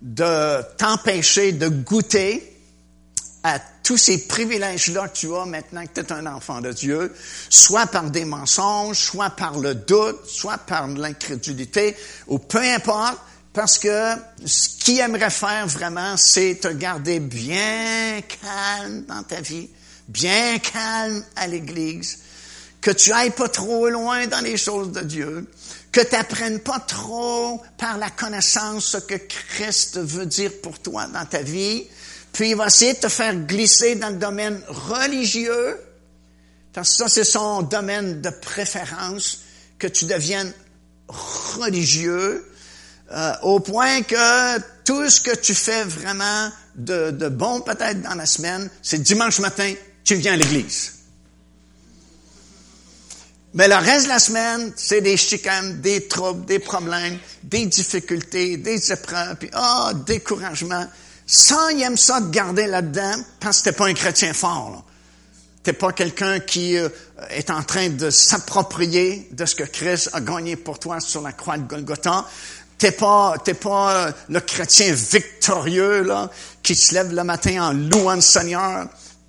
de 0.00 0.62
t'empêcher 0.76 1.52
de 1.52 1.68
goûter 1.68 2.54
à 3.42 3.58
tous 3.82 3.96
ces 3.96 4.26
privilèges-là 4.26 5.08
que 5.08 5.16
tu 5.16 5.34
as 5.34 5.44
maintenant 5.44 5.84
que 5.86 6.00
tu 6.00 6.00
es 6.00 6.12
un 6.12 6.26
enfant 6.26 6.60
de 6.60 6.72
Dieu, 6.72 7.14
soit 7.48 7.86
par 7.86 8.10
des 8.10 8.24
mensonges, 8.24 8.98
soit 8.98 9.30
par 9.30 9.58
le 9.58 9.74
doute, 9.74 10.26
soit 10.26 10.58
par 10.58 10.88
l'incrédulité, 10.88 11.96
ou 12.26 12.38
peu 12.38 12.58
importe, 12.58 13.18
parce 13.52 13.78
que 13.78 14.14
ce 14.44 14.68
qu'il 14.78 15.00
aimerait 15.00 15.30
faire 15.30 15.66
vraiment, 15.66 16.16
c'est 16.16 16.60
te 16.60 16.68
garder 16.68 17.20
bien 17.20 18.20
calme 18.42 19.04
dans 19.06 19.22
ta 19.22 19.40
vie, 19.40 19.68
bien 20.08 20.58
calme 20.58 21.24
à 21.36 21.46
l'Église, 21.46 22.18
que 22.80 22.90
tu 22.90 23.12
ailles 23.12 23.30
pas 23.30 23.48
trop 23.48 23.88
loin 23.88 24.26
dans 24.26 24.40
les 24.40 24.56
choses 24.56 24.92
de 24.92 25.00
Dieu, 25.00 25.50
que 25.92 26.00
tu 26.00 26.14
n'apprennes 26.14 26.60
pas 26.60 26.80
trop 26.80 27.62
par 27.76 27.98
la 27.98 28.10
connaissance 28.10 28.86
ce 28.86 28.98
que 28.98 29.14
Christ 29.14 29.98
veut 29.98 30.26
dire 30.26 30.52
pour 30.62 30.78
toi 30.78 31.06
dans 31.06 31.24
ta 31.24 31.42
vie, 31.42 31.86
puis 32.32 32.50
il 32.50 32.56
va 32.56 32.66
essayer 32.66 32.94
de 32.94 32.98
te 32.98 33.08
faire 33.08 33.34
glisser 33.34 33.94
dans 33.94 34.10
le 34.10 34.16
domaine 34.16 34.60
religieux, 34.68 35.78
parce 36.72 36.96
ça 36.96 37.08
c'est 37.08 37.24
son 37.24 37.62
domaine 37.62 38.20
de 38.20 38.30
préférence, 38.30 39.40
que 39.78 39.86
tu 39.86 40.04
deviennes 40.04 40.52
religieux, 41.08 42.44
euh, 43.10 43.32
au 43.42 43.60
point 43.60 44.02
que 44.02 44.58
tout 44.84 45.08
ce 45.08 45.20
que 45.20 45.34
tu 45.34 45.54
fais 45.54 45.84
vraiment 45.84 46.50
de, 46.74 47.10
de 47.10 47.28
bon 47.28 47.60
peut-être 47.60 48.02
dans 48.02 48.14
la 48.14 48.26
semaine, 48.26 48.68
c'est 48.82 49.02
dimanche 49.02 49.38
matin, 49.38 49.72
tu 50.04 50.16
viens 50.16 50.34
à 50.34 50.36
l'église. 50.36 50.97
Mais 53.54 53.66
le 53.66 53.76
reste 53.76 54.04
de 54.04 54.10
la 54.10 54.18
semaine, 54.18 54.72
c'est 54.76 55.00
des 55.00 55.16
chicanes, 55.16 55.80
des 55.80 56.06
troubles, 56.06 56.44
des 56.44 56.58
problèmes, 56.58 57.18
des 57.42 57.66
difficultés, 57.66 58.58
des 58.58 58.92
épreuves, 58.92 59.36
puis 59.36 59.50
ah, 59.54 59.90
oh, 59.90 59.94
découragement. 60.06 60.86
Ça, 61.26 61.68
il 61.72 61.82
aime 61.82 61.96
ça 61.96 62.20
de 62.20 62.30
garder 62.30 62.66
là-dedans 62.66 63.14
parce 63.40 63.60
que 63.60 63.64
t'es 63.64 63.72
pas 63.72 63.86
un 63.86 63.94
chrétien 63.94 64.34
fort. 64.34 64.84
T'es 65.62 65.72
pas 65.72 65.92
quelqu'un 65.92 66.40
qui 66.40 66.76
euh, 66.76 66.88
est 67.30 67.50
en 67.50 67.62
train 67.62 67.88
de 67.88 68.10
s'approprier 68.10 69.28
de 69.32 69.44
ce 69.44 69.54
que 69.54 69.64
Christ 69.64 70.10
a 70.12 70.20
gagné 70.20 70.56
pour 70.56 70.78
toi 70.78 71.00
sur 71.00 71.20
la 71.20 71.32
croix 71.32 71.58
de 71.58 71.68
Golgotha. 71.68 72.26
T'es 72.78 72.92
pas, 72.92 73.34
t'es 73.44 73.54
pas 73.54 73.92
euh, 73.92 74.12
le 74.28 74.40
chrétien 74.40 74.92
victorieux 74.92 76.02
là 76.02 76.30
qui 76.62 76.74
se 76.74 76.94
lève 76.94 77.12
le 77.12 77.24
matin 77.24 77.62
en 77.62 77.72
louant 77.72 78.14
le 78.14 78.20
Seigneur 78.20 78.88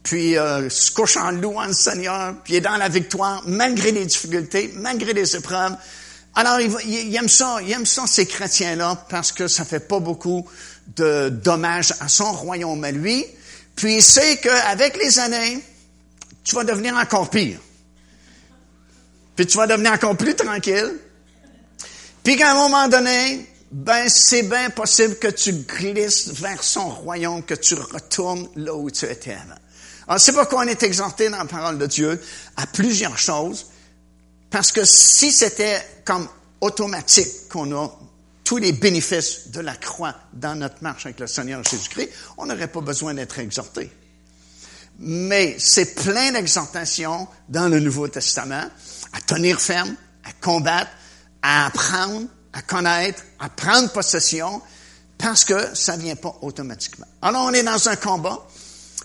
puis 0.10 0.40
euh, 0.40 0.72
se 0.72 0.90
couche 0.90 1.18
en 1.18 1.30
louant 1.30 1.68
le 1.68 1.74
Seigneur, 1.74 2.34
puis 2.44 2.54
il 2.54 2.56
est 2.56 2.62
dans 2.62 2.78
la 2.78 2.90
victoire, 2.90 3.44
malgré 3.46 3.92
les 3.92 4.08
difficultés, 4.08 4.74
malgré 4.74 5.14
les 5.14 5.36
épreuves. 5.36 5.76
Alors, 6.34 6.60
il, 6.60 6.72
il, 6.88 7.16
aime 7.16 7.30
ça, 7.30 7.60
il 7.62 7.72
aime 7.72 7.86
ça, 7.86 8.08
ces 8.08 8.26
chrétiens-là, 8.26 9.06
parce 9.08 9.32
que 9.32 9.48
ça 9.48 9.66
fait 9.66 9.88
pas 9.88 10.00
beaucoup 10.00 10.50
de 10.96 11.30
dommages 11.30 11.94
à 12.00 12.08
son 12.08 12.32
royaume 12.32 12.84
à 12.84 12.92
lui. 12.92 13.24
Puis 13.76 13.98
il 13.98 14.02
sait 14.02 14.38
qu'avec 14.38 14.98
les 14.98 15.20
années, 15.20 15.64
tu 16.44 16.56
vas 16.56 16.64
devenir 16.64 16.96
encore 16.96 17.30
pire. 17.30 17.60
Puis 19.36 19.46
tu 19.46 19.58
vas 19.58 19.68
devenir 19.68 19.92
encore 19.92 20.18
plus 20.18 20.34
tranquille. 20.34 20.98
Puis 22.24 22.36
qu'à 22.36 22.54
un 22.54 22.56
moment 22.56 22.88
donné, 22.88 23.48
ben 23.72 24.10
c'est 24.10 24.42
bien 24.42 24.72
possible 24.72 25.20
que 25.20 25.28
tu 25.28 25.54
glisses 25.54 26.30
vers 26.30 26.64
son 26.64 26.90
royaume, 26.90 27.44
que 27.44 27.54
tu 27.54 27.76
retournes 27.76 28.50
là 28.56 28.74
où 28.74 28.90
tu 28.90 29.06
étais 29.06 29.34
avant. 29.34 29.60
Alors, 30.10 30.20
c'est 30.20 30.34
pourquoi 30.34 30.62
on 30.62 30.68
est 30.68 30.82
exhorté 30.82 31.30
dans 31.30 31.38
la 31.38 31.46
parole 31.46 31.78
de 31.78 31.86
Dieu 31.86 32.20
à 32.58 32.66
plusieurs 32.66 33.20
choses, 33.20 33.68
parce 34.50 34.72
que 34.72 34.84
si 34.84 35.32
c'était 35.32 35.86
comme 36.04 36.28
automatique 36.62 37.48
qu'on 37.48 37.72
a 37.78 37.96
tous 38.44 38.58
les 38.58 38.72
bénéfices 38.72 39.50
de 39.50 39.60
la 39.60 39.76
croix 39.76 40.16
dans 40.34 40.56
notre 40.56 40.82
marche 40.82 41.06
avec 41.06 41.20
le 41.20 41.28
Seigneur 41.28 41.64
Jésus-Christ, 41.64 42.10
on 42.40 42.48
n'aurait 42.48 42.68
pas 42.68 42.82
besoin 42.82 43.14
d'être 43.14 43.38
exhorté. 43.38 43.92
Mais 44.98 45.56
c'est 45.60 45.94
plein 45.94 46.32
d'exhortations 46.32 47.28
dans 47.48 47.70
le 47.70 47.80
Nouveau 47.80 48.08
Testament 48.08 48.66
à 49.14 49.22
tenir 49.22 49.62
ferme, 49.62 49.96
à 50.24 50.32
combattre, 50.42 50.90
à 51.44 51.68
apprendre, 51.68 52.26
à 52.54 52.64
connaître, 52.64 53.22
à 53.40 53.50
prendre 53.50 53.92
possession, 53.92 54.60
parce 55.20 55.46
que 55.46 55.76
ça 55.76 55.98
vient 55.98 56.16
pas 56.16 56.36
automatiquement. 56.42 57.06
Alors 57.22 57.44
on 57.44 57.54
est 57.54 57.62
dans 57.62 57.88
un 57.88 57.96
combat, 57.96 58.40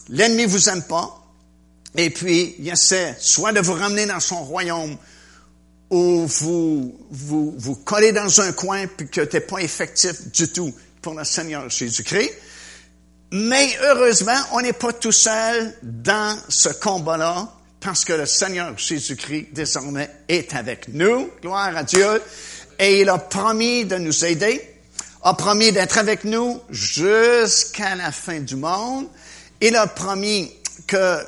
l'ennemi 0.09 0.45
vous 0.45 0.69
aime 0.69 0.83
pas, 0.83 1.21
et 1.97 2.11
puis 2.11 2.57
il 2.59 2.69
essaie 2.69 3.17
soit 3.21 3.53
de 3.53 3.61
vous 3.61 3.75
ramener 3.75 4.07
dans 4.07 4.21
son 4.21 4.45
royaume, 4.45 4.97
ou 5.91 6.27
vous 6.27 7.07
vous, 7.11 7.55
vous 7.57 7.77
collez 7.77 8.13
dans 8.13 8.41
un 8.41 8.53
coin 8.53 8.87
puis 8.87 9.09
que 9.09 9.21
t'es 9.21 9.41
pas 9.41 9.59
effectif 9.59 10.31
du 10.33 10.49
tout 10.49 10.75
pour 11.01 11.15
le 11.15 11.25
Seigneur 11.25 11.69
Jésus-Christ. 11.71 12.33
Mais 13.31 13.77
heureusement, 13.83 14.39
on 14.53 14.61
n'est 14.61 14.73
pas 14.73 14.93
tout 14.93 15.13
seul 15.13 15.75
dans 15.83 16.39
ce 16.49 16.69
combat-là 16.69 17.53
parce 17.81 18.05
que 18.05 18.13
le 18.13 18.27
Seigneur 18.27 18.79
Jésus-Christ 18.79 19.49
désormais 19.53 20.11
est 20.29 20.55
avec 20.55 20.89
nous. 20.89 21.31
Gloire 21.43 21.77
à 21.77 21.83
Dieu. 21.83 22.23
Et 22.79 23.01
il 23.01 23.09
a 23.09 23.19
promis 23.19 23.85
de 23.85 23.97
nous 23.97 24.25
aider, 24.25 24.61
a 25.23 25.35
promis 25.35 25.71
d'être 25.71 25.99
avec 25.99 26.25
nous 26.25 26.61
jusqu'à 26.71 27.95
la 27.95 28.11
fin 28.11 28.41
du 28.41 28.57
monde. 28.57 29.07
Il 29.67 29.77
a 29.77 29.87
promis 29.87 30.53
que 30.87 31.21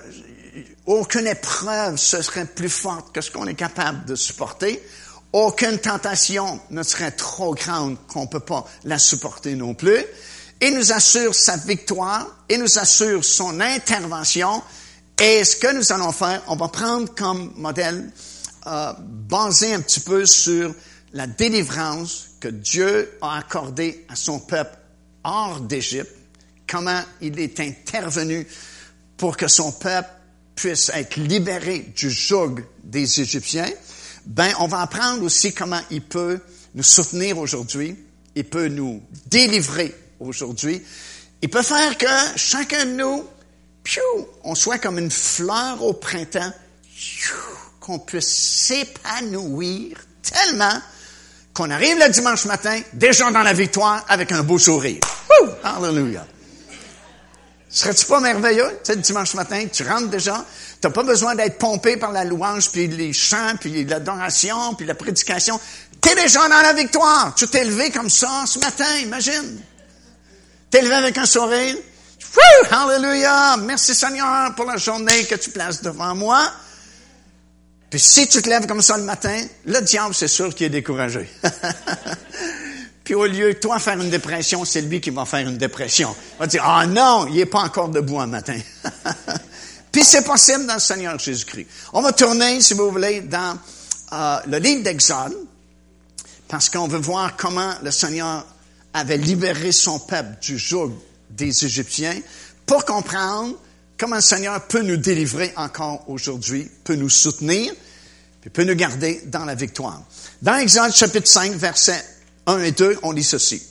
aucune 0.84 1.26
épreuve 1.26 1.96
ce 1.96 2.20
serait 2.20 2.44
plus 2.44 2.68
forte 2.68 3.14
que 3.14 3.22
ce 3.22 3.30
qu'on 3.30 3.46
est 3.46 3.54
capable 3.54 4.04
de 4.04 4.14
supporter. 4.14 4.86
Aucune 5.32 5.78
tentation 5.78 6.60
ne 6.68 6.82
serait 6.82 7.12
trop 7.12 7.54
grande 7.54 7.96
qu'on 8.08 8.24
ne 8.24 8.28
peut 8.28 8.40
pas 8.40 8.66
la 8.84 8.98
supporter 8.98 9.54
non 9.54 9.72
plus. 9.72 10.04
il 10.60 10.74
nous 10.74 10.92
assure 10.92 11.34
sa 11.34 11.56
victoire, 11.56 12.26
il 12.50 12.58
nous 12.60 12.78
assure 12.78 13.24
son 13.24 13.58
intervention. 13.58 14.62
Et 15.18 15.42
ce 15.42 15.56
que 15.56 15.74
nous 15.74 15.90
allons 15.90 16.12
faire, 16.12 16.42
on 16.48 16.56
va 16.56 16.68
prendre 16.68 17.14
comme 17.14 17.54
modèle, 17.56 18.12
euh, 18.66 18.92
basé 19.00 19.72
un 19.72 19.80
petit 19.80 20.00
peu 20.00 20.26
sur 20.26 20.74
la 21.14 21.26
délivrance 21.26 22.26
que 22.40 22.48
Dieu 22.48 23.16
a 23.22 23.38
accordée 23.38 24.04
à 24.10 24.14
son 24.14 24.40
peuple 24.40 24.76
hors 25.24 25.60
d'Égypte, 25.60 26.12
comment 26.66 27.02
il 27.20 27.38
est 27.38 27.60
intervenu 27.60 28.46
pour 29.16 29.36
que 29.36 29.48
son 29.48 29.72
peuple 29.72 30.08
puisse 30.54 30.90
être 30.94 31.16
libéré 31.16 31.92
du 31.96 32.10
joug 32.10 32.64
des 32.82 33.20
Égyptiens, 33.20 33.70
ben, 34.26 34.52
on 34.58 34.66
va 34.66 34.80
apprendre 34.80 35.22
aussi 35.22 35.52
comment 35.52 35.80
il 35.90 36.02
peut 36.02 36.40
nous 36.74 36.82
soutenir 36.82 37.38
aujourd'hui, 37.38 37.96
il 38.34 38.44
peut 38.44 38.68
nous 38.68 39.02
délivrer 39.26 39.94
aujourd'hui, 40.18 40.82
il 41.42 41.48
peut 41.48 41.62
faire 41.62 41.96
que 41.96 42.06
chacun 42.36 42.86
de 42.86 42.92
nous, 42.92 43.24
piou, 43.82 44.02
on 44.42 44.54
soit 44.54 44.78
comme 44.78 44.98
une 44.98 45.10
fleur 45.10 45.82
au 45.82 45.92
printemps, 45.92 46.52
qu'on 47.80 47.98
puisse 47.98 48.26
s'épanouir 48.26 49.96
tellement 50.22 50.80
qu'on 51.52 51.70
arrive 51.70 51.98
le 51.98 52.10
dimanche 52.10 52.44
matin, 52.44 52.80
déjà 52.92 53.30
dans 53.30 53.42
la 53.42 53.52
victoire, 53.52 54.04
avec 54.08 54.32
un 54.32 54.42
beau 54.42 54.58
sourire. 54.58 55.00
Hallelujah. 55.62 56.26
Serais-tu 57.76 58.06
pas 58.06 58.20
merveilleux? 58.20 58.70
Tu 58.82 58.94
sais, 58.94 58.96
dimanche 58.96 59.34
matin, 59.34 59.66
tu 59.70 59.82
rentres 59.82 60.08
déjà, 60.08 60.46
t'as 60.80 60.88
pas 60.88 61.02
besoin 61.02 61.34
d'être 61.34 61.58
pompé 61.58 61.98
par 61.98 62.10
la 62.10 62.24
louange, 62.24 62.70
puis 62.70 62.88
les 62.88 63.12
chants, 63.12 63.52
puis 63.60 63.84
l'adoration, 63.84 64.72
puis 64.72 64.86
la 64.86 64.94
prédication. 64.94 65.60
T'es 66.00 66.14
déjà 66.14 66.48
dans 66.48 66.62
la 66.62 66.72
victoire. 66.72 67.34
Tu 67.34 67.46
t'es 67.48 67.66
levé 67.66 67.90
comme 67.90 68.08
ça 68.08 68.44
ce 68.46 68.58
matin, 68.60 68.96
imagine. 69.02 69.60
T'es 70.70 70.80
levé 70.80 70.94
avec 70.94 71.18
un 71.18 71.26
sourire. 71.26 71.76
Woo! 72.34 72.66
Hallelujah! 72.70 73.58
Merci 73.58 73.94
Seigneur 73.94 74.54
pour 74.54 74.64
la 74.64 74.78
journée 74.78 75.26
que 75.26 75.34
tu 75.34 75.50
places 75.50 75.82
devant 75.82 76.14
moi. 76.14 76.50
Puis 77.90 78.00
si 78.00 78.26
tu 78.26 78.40
te 78.40 78.48
lèves 78.48 78.66
comme 78.66 78.80
ça 78.80 78.96
le 78.96 79.04
matin, 79.04 79.38
le 79.66 79.80
diable, 79.82 80.14
c'est 80.14 80.28
sûr 80.28 80.54
qu'il 80.54 80.68
est 80.68 80.70
découragé. 80.70 81.28
Puis 83.06 83.14
au 83.14 83.24
lieu 83.24 83.54
de 83.54 83.58
toi 83.58 83.78
faire 83.78 84.00
une 84.00 84.10
dépression, 84.10 84.64
c'est 84.64 84.80
lui 84.80 85.00
qui 85.00 85.10
va 85.10 85.24
faire 85.24 85.46
une 85.46 85.58
dépression. 85.58 86.12
Il 86.34 86.38
va 86.40 86.46
dire, 86.48 86.64
ah 86.66 86.88
non, 86.88 87.28
il 87.28 87.36
n'est 87.36 87.46
pas 87.46 87.60
encore 87.60 87.88
debout 87.88 88.18
un 88.18 88.26
matin. 88.26 88.58
Puis 89.92 90.02
c'est 90.02 90.24
possible 90.24 90.66
dans 90.66 90.74
le 90.74 90.80
Seigneur 90.80 91.16
Jésus-Christ. 91.16 91.68
On 91.92 92.02
va 92.02 92.10
tourner, 92.10 92.60
si 92.60 92.74
vous 92.74 92.90
voulez, 92.90 93.20
dans 93.20 93.56
euh, 94.12 94.38
le 94.48 94.58
livre 94.58 94.82
d'Exode, 94.82 95.36
parce 96.48 96.68
qu'on 96.68 96.88
veut 96.88 96.98
voir 96.98 97.36
comment 97.36 97.74
le 97.80 97.92
Seigneur 97.92 98.44
avait 98.92 99.18
libéré 99.18 99.70
son 99.70 100.00
peuple 100.00 100.40
du 100.42 100.58
joug 100.58 100.92
des 101.30 101.64
Égyptiens, 101.64 102.18
pour 102.66 102.84
comprendre 102.84 103.54
comment 103.96 104.16
le 104.16 104.20
Seigneur 104.20 104.66
peut 104.66 104.82
nous 104.82 104.96
délivrer 104.96 105.52
encore 105.54 106.02
aujourd'hui, 106.08 106.68
peut 106.82 106.96
nous 106.96 107.08
soutenir, 107.08 107.72
puis 108.40 108.50
peut 108.50 108.64
nous 108.64 108.74
garder 108.74 109.22
dans 109.26 109.44
la 109.44 109.54
victoire. 109.54 110.02
Dans 110.42 110.56
Exode 110.56 110.92
chapitre 110.92 111.28
5, 111.28 111.52
verset 111.52 112.04
1 112.46 112.58
et 112.60 112.72
2, 112.72 112.98
on 113.02 113.12
lit 113.12 113.24
ceci. 113.24 113.62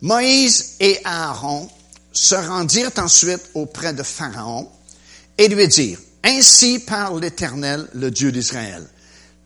Moïse 0.00 0.76
et 0.80 1.00
Aaron 1.04 1.68
se 2.12 2.34
rendirent 2.34 2.90
ensuite 2.98 3.42
auprès 3.54 3.92
de 3.92 4.02
Pharaon 4.02 4.70
et 5.38 5.48
lui 5.48 5.68
dirent, 5.68 6.00
Ainsi 6.22 6.78
parle 6.78 7.20
l'Éternel, 7.20 7.88
le 7.92 8.10
Dieu 8.10 8.32
d'Israël. 8.32 8.86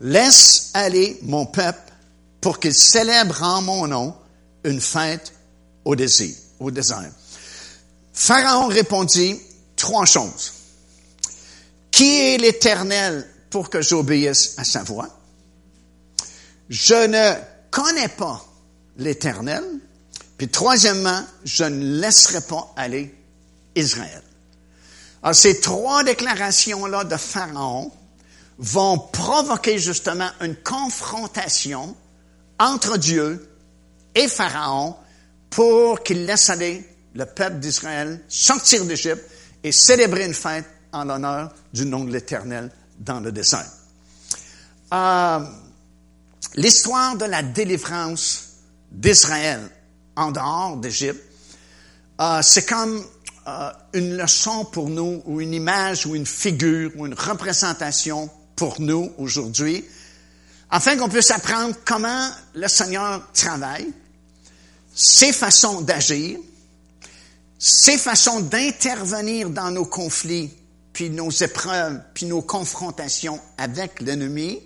Laisse 0.01 0.71
aller 0.75 1.19
mon 1.23 1.47
peuple 1.47 1.93
pour 2.41 2.61
qu'il 2.61 2.75
célèbre 2.75 3.43
en 3.43 3.63
mon 3.63 3.89
nom 3.89 4.15
une 4.65 4.81
fête 4.81 5.33
au 5.85 5.97
désir, 5.97 6.35
au 6.61 6.71
désert. 6.71 7.11
Pharaon 8.13 8.69
répondit, 8.69 9.41
trois 9.75 10.07
choses. 10.07 10.53
Qui 11.91 12.21
est 12.21 12.39
l'Éternel 12.39 13.27
pour 13.51 13.71
que 13.71 13.83
j'obéisse 13.83 14.55
à 14.57 14.65
sa 14.65 14.83
voix? 14.83 15.09
Je 16.69 17.07
ne 17.07 17.35
connais 17.79 18.09
pas 18.09 18.45
l'Éternel. 18.97 19.63
Puis 20.37 20.49
troisièmement, 20.49 21.23
je 21.45 21.65
ne 21.65 22.01
laisserai 22.01 22.41
pas 22.41 22.73
aller 22.77 23.15
Israël. 23.75 24.23
Alors 25.23 25.35
ces 25.35 25.61
trois 25.61 26.03
déclarations-là 26.05 27.05
de 27.05 27.17
Pharaon 27.17 27.93
vont 28.59 28.99
provoquer 28.99 29.79
justement 29.79 30.29
une 30.41 30.57
confrontation 30.57 31.97
entre 32.59 32.97
Dieu 32.97 33.49
et 34.15 34.27
Pharaon 34.27 34.97
pour 35.51 36.03
qu'il 36.03 36.25
laisse 36.27 36.51
aller 36.51 36.85
le 37.15 37.27
peuple 37.27 37.59
d'Israël 37.59 38.21
sortir 38.29 38.85
d'Égypte 38.85 39.25
et 39.63 39.71
célébrer 39.71 40.25
une 40.25 40.35
fête 40.35 40.67
en 40.93 41.05
l'honneur 41.05 41.53
du 41.73 41.85
nom 41.87 42.05
de 42.05 42.13
l'Éternel 42.13 42.71
dans 42.99 43.21
le 43.21 43.31
désert. 43.31 43.71
Euh, 44.93 45.41
l'histoire 46.55 47.17
de 47.17 47.25
la 47.25 47.43
délivrance 47.43 48.45
d'Israël 48.91 49.61
en 50.17 50.33
dehors 50.33 50.77
d'Égypte, 50.77 51.23
euh, 52.21 52.41
c'est 52.43 52.67
comme 52.67 53.05
euh, 53.47 53.71
une 53.93 54.17
leçon 54.17 54.65
pour 54.65 54.89
nous, 54.89 55.23
ou 55.25 55.41
une 55.41 55.55
image, 55.55 56.07
ou 56.07 56.15
une 56.15 56.27
figure, 56.27 56.91
ou 56.97 57.07
une 57.07 57.15
représentation 57.15 58.29
pour 58.57 58.81
nous 58.81 59.13
aujourd'hui, 59.19 59.85
afin 60.71 60.97
qu'on 60.97 61.09
puisse 61.09 61.31
apprendre 61.31 61.75
comment 61.85 62.29
le 62.55 62.69
Seigneur 62.69 63.23
travaille, 63.33 63.89
ses 64.95 65.33
façons 65.33 65.81
d'agir, 65.81 66.39
ses 67.59 67.97
façons 67.99 68.41
d'intervenir 68.41 69.51
dans 69.51 69.71
nos 69.71 69.87
conflits, 69.87 70.51
puis 70.93 71.09
nos 71.09 71.31
épreuves, 71.31 72.01
puis 72.15 72.27
nos 72.27 72.43
confrontations 72.43 73.41
avec 73.57 74.01
l'ennemi, 74.01 74.61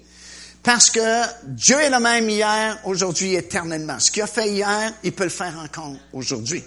parce 0.62 0.90
que 0.90 1.22
Dieu 1.44 1.80
est 1.80 1.90
le 1.90 1.98
même 1.98 2.28
hier, 2.28 2.78
aujourd'hui, 2.84 3.34
éternellement. 3.34 3.98
Ce 3.98 4.10
qu'il 4.10 4.22
a 4.22 4.26
fait 4.26 4.48
hier, 4.48 4.92
il 5.02 5.12
peut 5.12 5.24
le 5.24 5.30
faire 5.30 5.58
encore 5.58 5.94
aujourd'hui. 6.12 6.62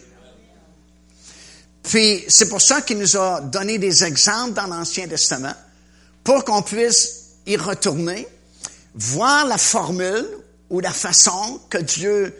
Puis 1.81 2.25
c'est 2.27 2.49
pour 2.49 2.61
ça 2.61 2.81
qu'il 2.81 2.97
nous 2.97 3.15
a 3.15 3.41
donné 3.41 3.77
des 3.77 4.03
exemples 4.03 4.53
dans 4.53 4.67
l'Ancien 4.67 5.07
Testament, 5.07 5.53
pour 6.23 6.43
qu'on 6.43 6.61
puisse 6.61 7.35
y 7.45 7.55
retourner, 7.55 8.27
voir 8.95 9.45
la 9.45 9.57
formule 9.57 10.25
ou 10.69 10.79
la 10.79 10.91
façon 10.91 11.61
que 11.69 11.77
Dieu 11.77 12.35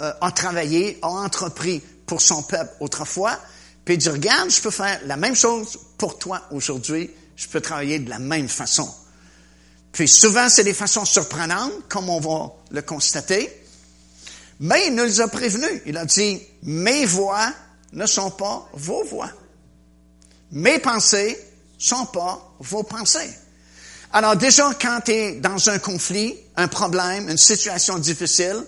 euh, 0.00 0.12
a 0.20 0.30
travaillé, 0.32 0.98
a 1.02 1.08
entrepris 1.08 1.80
pour 2.06 2.20
son 2.20 2.42
peuple 2.42 2.72
autrefois, 2.80 3.38
puis 3.84 3.96
dire, 3.96 4.12
regarde, 4.12 4.50
je 4.50 4.60
peux 4.60 4.70
faire 4.70 5.00
la 5.06 5.16
même 5.16 5.36
chose 5.36 5.78
pour 5.96 6.18
toi 6.18 6.42
aujourd'hui, 6.50 7.10
je 7.36 7.48
peux 7.48 7.60
travailler 7.60 8.00
de 8.00 8.10
la 8.10 8.18
même 8.18 8.48
façon. 8.48 8.92
Souvent, 10.06 10.48
c'est 10.48 10.64
des 10.64 10.74
façons 10.74 11.04
surprenantes, 11.04 11.72
comme 11.88 12.08
on 12.08 12.20
va 12.20 12.52
le 12.70 12.82
constater, 12.82 13.50
mais 14.60 14.88
il 14.88 14.94
nous 14.94 15.20
a 15.20 15.28
prévenus. 15.28 15.82
Il 15.86 15.96
a 15.96 16.04
dit, 16.04 16.40
mes 16.62 17.04
voix 17.04 17.52
ne 17.92 18.06
sont 18.06 18.30
pas 18.30 18.68
vos 18.74 19.04
voix. 19.04 19.30
Mes 20.52 20.78
pensées 20.78 21.38
sont 21.78 22.06
pas 22.06 22.54
vos 22.60 22.82
pensées. 22.82 23.30
Alors 24.12 24.36
déjà, 24.36 24.72
quand 24.80 25.00
tu 25.04 25.12
es 25.12 25.32
dans 25.32 25.68
un 25.68 25.78
conflit, 25.78 26.34
un 26.56 26.68
problème, 26.68 27.28
une 27.28 27.36
situation 27.36 27.98
difficile, 27.98 28.64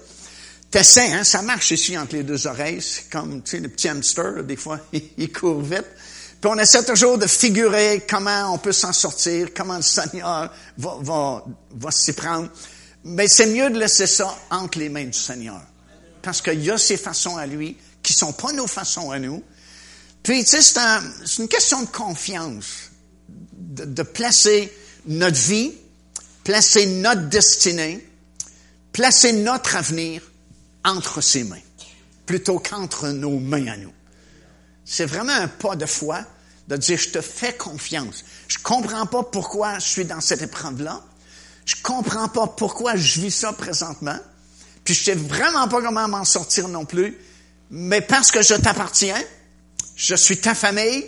T'essaies, 0.70 1.12
hein, 1.12 1.24
ça 1.24 1.42
marche 1.42 1.72
ici 1.72 1.98
entre 1.98 2.14
les 2.14 2.22
deux 2.22 2.46
oreilles. 2.46 2.80
C'est 2.80 3.10
comme, 3.10 3.42
tu 3.42 3.50
sais, 3.50 3.60
le 3.60 3.68
petit 3.68 3.88
hamster, 3.88 4.44
des 4.44 4.54
fois, 4.54 4.78
il 4.92 5.32
court 5.32 5.60
vite. 5.60 5.86
Puis 6.40 6.50
on 6.50 6.58
essaie 6.58 6.84
toujours 6.84 7.18
de 7.18 7.26
figurer 7.26 8.06
comment 8.08 8.54
on 8.54 8.58
peut 8.58 8.72
s'en 8.72 8.92
sortir, 8.92 9.48
comment 9.54 9.76
le 9.76 9.82
Seigneur 9.82 10.50
va, 10.78 10.96
va, 11.00 11.44
va 11.70 11.90
s'y 11.90 12.14
prendre. 12.14 12.48
Mais 13.04 13.28
c'est 13.28 13.46
mieux 13.46 13.68
de 13.70 13.78
laisser 13.78 14.06
ça 14.06 14.34
entre 14.50 14.78
les 14.78 14.88
mains 14.88 15.04
du 15.04 15.18
Seigneur. 15.18 15.60
Parce 16.22 16.40
qu'il 16.40 16.62
y 16.64 16.70
a 16.70 16.78
ses 16.78 16.96
façons 16.96 17.36
à 17.36 17.46
lui 17.46 17.76
qui 18.02 18.14
sont 18.14 18.32
pas 18.32 18.52
nos 18.52 18.66
façons 18.66 19.10
à 19.10 19.18
nous. 19.18 19.42
Puis, 20.22 20.44
tu 20.44 20.50
sais, 20.50 20.62
c'est, 20.62 20.78
un, 20.78 21.02
une 21.38 21.48
question 21.48 21.82
de 21.82 21.88
confiance, 21.88 22.90
de, 23.28 23.84
de 23.84 24.02
placer 24.02 24.72
notre 25.06 25.38
vie, 25.38 25.72
placer 26.44 26.86
notre 26.86 27.28
destinée, 27.28 28.06
placer 28.92 29.32
notre 29.32 29.76
avenir 29.76 30.22
entre 30.84 31.20
ses 31.20 31.44
mains, 31.44 31.60
plutôt 32.26 32.58
qu'entre 32.58 33.08
nos 33.08 33.38
mains 33.38 33.66
à 33.66 33.76
nous. 33.76 33.92
C'est 34.90 35.06
vraiment 35.06 35.32
un 35.32 35.46
pas 35.46 35.76
de 35.76 35.86
foi 35.86 36.18
de 36.66 36.76
dire, 36.76 36.98
je 36.98 37.10
te 37.10 37.20
fais 37.20 37.52
confiance. 37.56 38.24
Je 38.48 38.58
comprends 38.58 39.06
pas 39.06 39.22
pourquoi 39.22 39.78
je 39.78 39.86
suis 39.86 40.04
dans 40.04 40.20
cette 40.20 40.42
épreuve-là. 40.42 41.00
Je 41.64 41.76
comprends 41.80 42.26
pas 42.26 42.48
pourquoi 42.48 42.96
je 42.96 43.20
vis 43.20 43.30
ça 43.30 43.52
présentement. 43.52 44.18
Puis 44.82 44.94
je 44.94 45.04
sais 45.04 45.14
vraiment 45.14 45.68
pas 45.68 45.80
comment 45.80 46.08
m'en 46.08 46.24
sortir 46.24 46.66
non 46.66 46.86
plus. 46.86 47.16
Mais 47.70 48.00
parce 48.00 48.32
que 48.32 48.42
je 48.42 48.54
t'appartiens, 48.54 49.22
je 49.94 50.16
suis 50.16 50.38
ta 50.38 50.56
famille, 50.56 51.06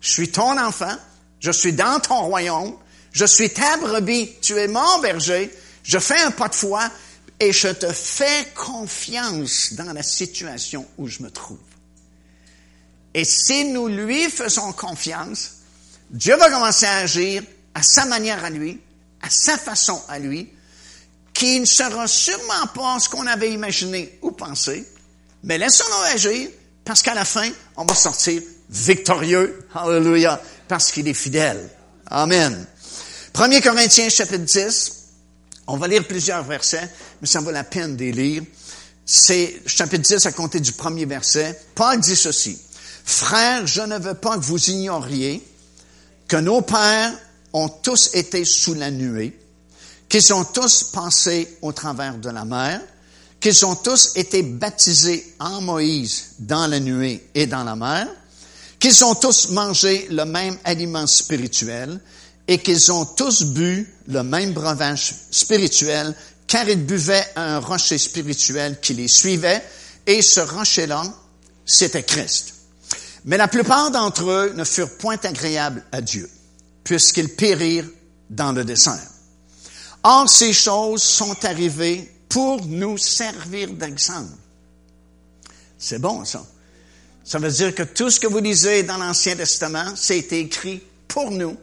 je 0.00 0.10
suis 0.12 0.30
ton 0.30 0.56
enfant, 0.56 0.94
je 1.40 1.50
suis 1.50 1.72
dans 1.72 1.98
ton 1.98 2.20
royaume, 2.26 2.76
je 3.10 3.24
suis 3.24 3.50
ta 3.50 3.78
brebis, 3.78 4.30
tu 4.42 4.56
es 4.56 4.68
mon 4.68 5.00
berger, 5.00 5.52
je 5.82 5.98
fais 5.98 6.22
un 6.22 6.30
pas 6.30 6.48
de 6.48 6.54
foi, 6.54 6.88
et 7.40 7.52
je 7.52 7.68
te 7.68 7.92
fais 7.92 8.46
confiance 8.54 9.72
dans 9.72 9.92
la 9.92 10.04
situation 10.04 10.86
où 10.98 11.08
je 11.08 11.20
me 11.24 11.32
trouve. 11.32 11.58
Et 13.14 13.24
si 13.24 13.66
nous 13.66 13.86
lui 13.86 14.28
faisons 14.28 14.72
confiance, 14.72 15.52
Dieu 16.10 16.36
va 16.36 16.50
commencer 16.50 16.86
à 16.86 16.98
agir 16.98 17.42
à 17.74 17.82
sa 17.82 18.04
manière 18.06 18.44
à 18.44 18.50
lui, 18.50 18.80
à 19.22 19.30
sa 19.30 19.56
façon 19.56 20.00
à 20.08 20.18
lui, 20.18 20.50
qui 21.32 21.58
ne 21.60 21.64
sera 21.64 22.06
sûrement 22.06 22.66
pas 22.74 22.98
ce 23.00 23.08
qu'on 23.08 23.26
avait 23.26 23.52
imaginé 23.52 24.18
ou 24.22 24.32
pensé, 24.32 24.86
mais 25.42 25.58
laissons-le 25.58 26.14
agir, 26.14 26.48
parce 26.84 27.02
qu'à 27.02 27.14
la 27.14 27.24
fin, 27.24 27.50
on 27.76 27.84
va 27.84 27.94
sortir 27.94 28.42
victorieux. 28.70 29.66
Hallelujah. 29.74 30.40
Parce 30.68 30.90
qu'il 30.90 31.08
est 31.08 31.14
fidèle. 31.14 31.68
Amen. 32.06 32.66
1 33.34 33.60
Corinthiens 33.60 34.08
chapitre 34.08 34.44
10. 34.44 34.92
On 35.66 35.76
va 35.76 35.88
lire 35.88 36.06
plusieurs 36.06 36.44
versets, 36.44 36.90
mais 37.20 37.26
ça 37.26 37.40
vaut 37.40 37.50
la 37.50 37.64
peine 37.64 37.96
de 37.96 38.04
les 38.04 38.12
lire. 38.12 38.42
C'est 39.06 39.62
chapitre 39.66 40.02
10 40.02 40.26
à 40.26 40.32
compter 40.32 40.60
du 40.60 40.72
premier 40.72 41.04
verset. 41.04 41.58
Paul 41.74 41.98
dit 42.00 42.16
ceci. 42.16 42.58
Frères, 43.04 43.66
je 43.66 43.82
ne 43.82 43.98
veux 43.98 44.14
pas 44.14 44.36
que 44.38 44.44
vous 44.44 44.70
ignoriez 44.70 45.46
que 46.26 46.36
nos 46.36 46.62
pères 46.62 47.12
ont 47.52 47.68
tous 47.68 48.10
été 48.14 48.44
sous 48.44 48.74
la 48.74 48.90
nuée, 48.90 49.38
qu'ils 50.08 50.32
ont 50.32 50.44
tous 50.44 50.84
passé 50.84 51.58
au 51.60 51.72
travers 51.72 52.16
de 52.16 52.30
la 52.30 52.46
mer, 52.46 52.80
qu'ils 53.40 53.66
ont 53.66 53.76
tous 53.76 54.12
été 54.16 54.42
baptisés 54.42 55.34
en 55.38 55.60
Moïse 55.60 56.30
dans 56.38 56.66
la 56.66 56.80
nuée 56.80 57.28
et 57.34 57.46
dans 57.46 57.62
la 57.62 57.76
mer, 57.76 58.08
qu'ils 58.80 59.04
ont 59.04 59.14
tous 59.14 59.50
mangé 59.50 60.06
le 60.10 60.24
même 60.24 60.56
aliment 60.64 61.06
spirituel 61.06 62.00
et 62.48 62.58
qu'ils 62.58 62.90
ont 62.90 63.04
tous 63.04 63.44
bu 63.44 63.94
le 64.08 64.22
même 64.22 64.54
breuvage 64.54 65.14
spirituel, 65.30 66.14
car 66.46 66.66
ils 66.68 66.84
buvaient 66.84 67.26
un 67.36 67.58
rocher 67.58 67.98
spirituel 67.98 68.80
qui 68.80 68.94
les 68.94 69.08
suivait, 69.08 69.62
et 70.06 70.22
ce 70.22 70.40
rocher-là, 70.40 71.02
c'était 71.64 72.02
Christ. 72.02 72.53
Mais 73.24 73.36
la 73.36 73.48
plupart 73.48 73.90
d'entre 73.90 74.28
eux 74.28 74.52
ne 74.54 74.64
furent 74.64 74.96
point 74.98 75.18
agréables 75.22 75.84
à 75.92 76.00
Dieu, 76.00 76.28
puisqu'ils 76.82 77.34
périrent 77.34 77.88
dans 78.28 78.52
le 78.52 78.64
dessert. 78.64 79.10
Or, 80.02 80.28
ces 80.28 80.52
choses 80.52 81.02
sont 81.02 81.44
arrivées 81.44 82.10
pour 82.28 82.64
nous 82.66 82.98
servir 82.98 83.70
d'exemple. 83.70 84.32
C'est 85.78 85.98
bon, 85.98 86.24
ça. 86.24 86.44
Ça 87.24 87.38
veut 87.38 87.50
dire 87.50 87.74
que 87.74 87.82
tout 87.82 88.10
ce 88.10 88.20
que 88.20 88.26
vous 88.26 88.40
lisez 88.40 88.82
dans 88.82 88.98
l'Ancien 88.98 89.34
Testament, 89.34 89.94
c'est 89.96 90.30
écrit 90.32 90.82
pour 91.08 91.30
nous, 91.30 91.56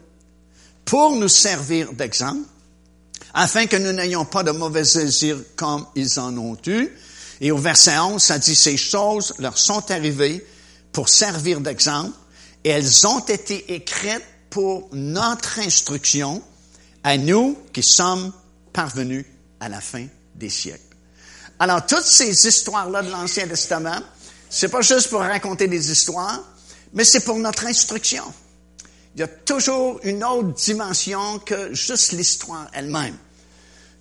pour 0.84 1.14
nous 1.14 1.28
servir 1.28 1.92
d'exemple, 1.92 2.48
afin 3.32 3.66
que 3.66 3.76
nous 3.76 3.92
n'ayons 3.92 4.24
pas 4.24 4.42
de 4.42 4.50
mauvais 4.50 4.82
désirs 4.82 5.38
comme 5.54 5.86
ils 5.94 6.18
en 6.18 6.36
ont 6.36 6.56
eu. 6.66 6.88
Et 7.40 7.52
au 7.52 7.58
verset 7.58 7.96
11, 7.98 8.20
ça 8.20 8.38
dit, 8.38 8.56
ces 8.56 8.76
choses 8.76 9.34
leur 9.38 9.56
sont 9.56 9.88
arrivées 9.90 10.44
pour 10.92 11.08
servir 11.08 11.60
d'exemple, 11.60 12.16
et 12.64 12.70
elles 12.70 13.06
ont 13.06 13.20
été 13.20 13.74
écrites 13.74 14.24
pour 14.50 14.88
notre 14.92 15.58
instruction, 15.58 16.42
à 17.04 17.16
nous 17.16 17.58
qui 17.72 17.82
sommes 17.82 18.32
parvenus 18.72 19.24
à 19.58 19.68
la 19.68 19.80
fin 19.80 20.06
des 20.34 20.50
siècles. 20.50 20.80
Alors, 21.58 21.84
toutes 21.86 22.04
ces 22.04 22.46
histoires-là 22.46 23.02
de 23.02 23.10
l'Ancien 23.10 23.46
Testament, 23.46 24.00
c'est 24.50 24.68
pas 24.68 24.82
juste 24.82 25.08
pour 25.08 25.20
raconter 25.20 25.68
des 25.68 25.90
histoires, 25.90 26.40
mais 26.92 27.04
c'est 27.04 27.24
pour 27.24 27.38
notre 27.38 27.66
instruction. 27.66 28.24
Il 29.14 29.20
y 29.20 29.24
a 29.24 29.28
toujours 29.28 30.00
une 30.04 30.24
autre 30.24 30.52
dimension 30.54 31.38
que 31.38 31.74
juste 31.74 32.12
l'histoire 32.12 32.68
elle-même. 32.72 33.16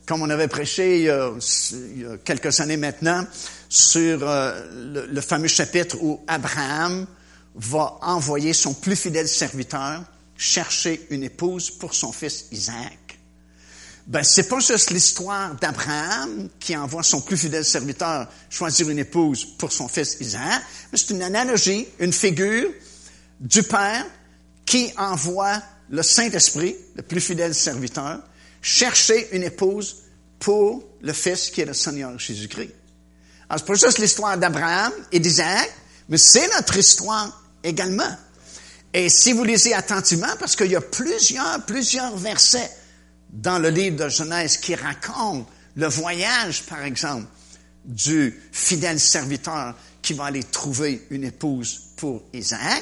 Comme 0.06 0.22
on 0.22 0.30
avait 0.30 0.48
prêché 0.48 1.00
il 1.00 1.04
y 1.06 1.10
a, 1.10 2.18
quelques 2.24 2.60
années 2.60 2.78
maintenant 2.78 3.26
sur 3.72 4.28
euh, 4.28 4.68
le, 4.94 5.06
le 5.06 5.22
fameux 5.22 5.48
chapitre 5.48 5.96
où 6.02 6.20
Abraham 6.28 7.08
va 7.56 7.98
envoyer 8.02 8.52
son 8.52 8.74
plus 8.74 8.98
fidèle 8.98 9.30
serviteur 9.30 10.04
chercher 10.36 11.08
une 11.10 11.24
épouse 11.24 11.72
pour 11.72 11.94
son 11.94 12.12
fils 12.12 12.48
Isaac. 12.52 13.18
Ben, 14.08 14.24
c'est 14.24 14.50
pas 14.50 14.60
juste 14.60 14.90
l'histoire 14.90 15.56
d'Abraham 15.56 16.50
qui 16.60 16.76
envoie 16.76 17.02
son 17.02 17.22
plus 17.22 17.38
fidèle 17.38 17.64
serviteur 17.64 18.28
choisir 18.50 18.90
une 18.90 19.00
épouse 19.00 19.46
pour 19.46 19.72
son 19.72 19.88
fils 19.88 20.18
Isaac, 20.20 20.64
mais 20.92 20.98
c'est 20.98 21.12
une 21.12 21.22
analogie, 21.22 21.88
une 22.00 22.12
figure 22.12 22.72
du 23.40 23.64
Père 23.64 24.06
qui 24.66 24.92
envoie 24.98 25.62
le 25.90 26.04
Saint-Esprit, 26.04 26.76
le 26.96 27.04
plus 27.04 27.22
fidèle 27.22 27.56
serviteur, 27.56 28.20
chercher 28.62 29.30
une 29.34 29.44
épouse 29.44 30.04
pour 30.40 30.84
le 31.02 31.14
Fils 31.14 31.50
qui 31.50 31.62
est 31.62 31.66
le 31.66 31.74
Seigneur 31.74 32.20
Jésus-Christ. 32.20 32.81
Alors, 33.52 33.60
c'est 33.60 33.68
pas 33.68 33.88
juste 33.88 33.98
l'histoire 33.98 34.38
d'Abraham 34.38 34.94
et 35.12 35.20
d'Isaac, 35.20 35.70
mais 36.08 36.18
c'est 36.18 36.48
notre 36.56 36.78
histoire 36.78 37.44
également. 37.62 38.16
Et 38.94 39.10
si 39.10 39.34
vous 39.34 39.44
lisez 39.44 39.74
attentivement, 39.74 40.34
parce 40.40 40.56
qu'il 40.56 40.72
y 40.72 40.76
a 40.78 40.80
plusieurs, 40.80 41.62
plusieurs 41.66 42.16
versets 42.16 42.72
dans 43.30 43.60
le 43.60 43.68
livre 43.68 44.06
de 44.06 44.08
Genèse 44.08 44.56
qui 44.56 44.74
raconte 44.74 45.50
le 45.76 45.88
voyage, 45.88 46.64
par 46.64 46.82
exemple, 46.84 47.26
du 47.84 48.42
fidèle 48.54 49.02
serviteur 49.02 49.76
qui 50.02 50.14
va 50.14 50.28
aller 50.28 50.46
trouver 50.46 51.06
une 51.10 51.26
épouse 51.26 51.88
pour 51.98 52.24
Isaac. 52.32 52.82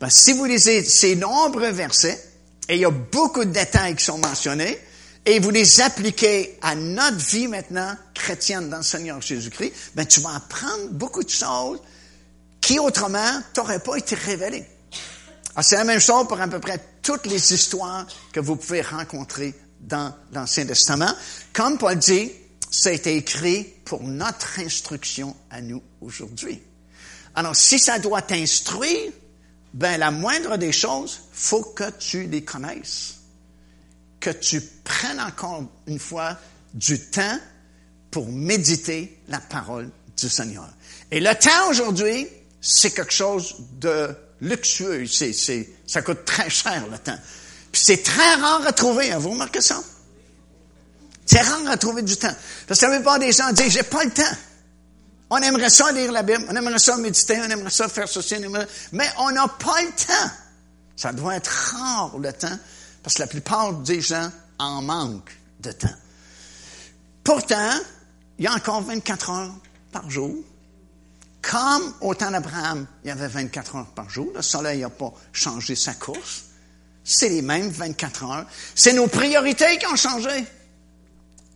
Ben, 0.00 0.10
si 0.10 0.32
vous 0.32 0.44
lisez 0.44 0.82
ces 0.82 1.14
nombreux 1.14 1.70
versets, 1.70 2.20
et 2.68 2.74
il 2.74 2.80
y 2.80 2.84
a 2.84 2.90
beaucoup 2.90 3.44
de 3.44 3.52
détails 3.52 3.94
qui 3.94 4.04
sont 4.06 4.18
mentionnés, 4.18 4.76
et 5.26 5.38
vous 5.38 5.50
les 5.50 5.80
appliquez 5.80 6.58
à 6.62 6.74
notre 6.74 7.18
vie 7.18 7.48
maintenant 7.48 7.94
chrétienne 8.14 8.70
dans 8.70 8.78
le 8.78 8.82
Seigneur 8.82 9.20
Jésus-Christ, 9.20 9.72
ben, 9.94 10.06
tu 10.06 10.20
vas 10.20 10.36
apprendre 10.36 10.88
beaucoup 10.92 11.22
de 11.22 11.30
choses 11.30 11.80
qui 12.60 12.78
autrement 12.78 13.42
t'auraient 13.52 13.80
pas 13.80 13.96
été 13.96 14.14
révélées. 14.14 14.66
Ah, 15.56 15.62
c'est 15.62 15.76
la 15.76 15.84
même 15.84 16.00
chose 16.00 16.26
pour 16.28 16.40
à 16.40 16.48
peu 16.48 16.60
près 16.60 16.80
toutes 17.02 17.26
les 17.26 17.52
histoires 17.52 18.06
que 18.32 18.40
vous 18.40 18.56
pouvez 18.56 18.82
rencontrer 18.82 19.54
dans 19.80 20.14
l'Ancien 20.32 20.66
Testament. 20.66 21.12
Comme 21.52 21.78
Paul 21.78 21.98
dit, 21.98 22.30
ça 22.70 22.90
a 22.90 22.92
été 22.92 23.16
écrit 23.16 23.64
pour 23.84 24.02
notre 24.02 24.60
instruction 24.60 25.34
à 25.50 25.60
nous 25.60 25.82
aujourd'hui. 26.00 26.62
Alors, 27.34 27.56
si 27.56 27.78
ça 27.78 27.98
doit 27.98 28.22
t'instruire, 28.22 29.12
ben, 29.74 29.98
la 29.98 30.10
moindre 30.10 30.56
des 30.56 30.72
choses, 30.72 31.20
faut 31.32 31.62
que 31.62 31.90
tu 31.98 32.26
les 32.26 32.44
connaisses. 32.44 33.19
Que 34.20 34.30
tu 34.30 34.60
prennes 34.84 35.20
encore 35.20 35.64
une 35.86 35.98
fois 35.98 36.36
du 36.74 37.00
temps 37.00 37.38
pour 38.10 38.28
méditer 38.28 39.18
la 39.28 39.40
parole 39.40 39.90
du 40.16 40.28
Seigneur. 40.28 40.68
Et 41.10 41.20
le 41.20 41.34
temps 41.34 41.68
aujourd'hui, 41.70 42.28
c'est 42.60 42.90
quelque 42.90 43.12
chose 43.12 43.56
de 43.78 44.14
luxueux. 44.40 45.06
C'est, 45.06 45.32
c'est, 45.32 45.68
ça 45.86 46.02
coûte 46.02 46.24
très 46.24 46.50
cher 46.50 46.86
le 46.90 46.98
temps. 46.98 47.18
Puis 47.72 47.82
c'est 47.84 48.02
très 48.02 48.34
rare 48.34 48.66
à 48.66 48.72
trouver, 48.72 49.12
hein, 49.12 49.18
vous 49.18 49.30
remarquez 49.30 49.60
ça? 49.60 49.80
C'est 51.24 51.40
rare 51.40 51.68
à 51.68 51.76
trouver 51.76 52.02
du 52.02 52.16
temps. 52.16 52.34
Parce 52.66 52.80
que 52.80 52.86
la 52.86 52.96
plupart 52.96 53.18
des 53.18 53.32
gens 53.32 53.52
disent, 53.52 53.72
j'ai 53.72 53.84
pas 53.84 54.04
le 54.04 54.10
temps. 54.10 54.36
On 55.30 55.36
aimerait 55.38 55.70
ça 55.70 55.92
lire 55.92 56.10
la 56.10 56.24
Bible, 56.24 56.44
on 56.48 56.56
aimerait 56.56 56.80
ça 56.80 56.96
méditer, 56.96 57.38
on 57.40 57.48
aimerait 57.48 57.70
ça 57.70 57.88
faire 57.88 58.08
ceci, 58.08 58.34
mais 58.90 59.08
on 59.18 59.30
n'a 59.30 59.46
pas 59.46 59.80
le 59.80 59.90
temps. 59.90 60.30
Ça 60.96 61.12
doit 61.12 61.36
être 61.36 61.50
rare 61.76 62.18
le 62.18 62.32
temps, 62.32 62.58
parce 63.02 63.16
que 63.16 63.22
la 63.22 63.26
plupart 63.26 63.72
des 63.74 64.00
gens 64.00 64.30
en 64.58 64.82
manquent 64.82 65.36
de 65.60 65.72
temps. 65.72 65.88
Pourtant, 67.24 67.72
il 68.38 68.44
y 68.44 68.48
a 68.48 68.54
encore 68.54 68.82
24 68.82 69.30
heures 69.30 69.54
par 69.92 70.10
jour. 70.10 70.34
Comme 71.42 71.94
au 72.00 72.14
temps 72.14 72.30
d'Abraham, 72.30 72.86
il 73.04 73.08
y 73.08 73.10
avait 73.10 73.28
24 73.28 73.76
heures 73.76 73.86
par 73.86 74.10
jour. 74.10 74.30
Le 74.34 74.42
soleil 74.42 74.80
n'a 74.80 74.90
pas 74.90 75.12
changé 75.32 75.74
sa 75.74 75.94
course. 75.94 76.44
C'est 77.02 77.30
les 77.30 77.42
mêmes 77.42 77.70
24 77.70 78.24
heures. 78.24 78.46
C'est 78.74 78.92
nos 78.92 79.06
priorités 79.06 79.78
qui 79.78 79.86
ont 79.86 79.96
changé. 79.96 80.44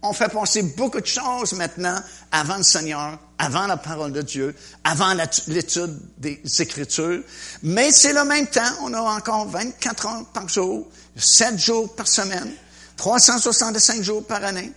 On 0.07 0.13
fait 0.13 0.29
penser 0.29 0.63
beaucoup 0.63 1.01
de 1.01 1.07
choses 1.07 1.55
maintenant 1.55 1.99
avant 2.31 2.59
le 2.59 2.63
Seigneur, 2.63 3.19
avant 3.39 3.67
la 3.67 3.79
parole 3.79 4.13
de 4.13 4.21
Dieu, 4.21 4.55
avant 4.85 5.15
l'étude 5.47 5.99
des 6.19 6.43
Écritures. 6.61 7.23
Mais 7.63 7.91
c'est 7.91 8.13
le 8.13 8.23
même 8.25 8.47
temps. 8.47 8.71
On 8.83 8.93
a 8.93 9.01
encore 9.01 9.49
24 9.49 10.07
heures 10.07 10.27
par 10.27 10.47
jour, 10.47 10.87
7 11.17 11.59
jours 11.59 11.97
par 11.97 12.07
semaine, 12.07 12.53
365 12.99 14.03
jours 14.03 14.27
par 14.27 14.45
année, 14.45 14.73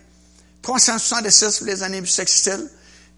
366 0.62 1.58
pour 1.58 1.66
les 1.66 1.82
années 1.82 2.00
bissextiles. 2.00 2.66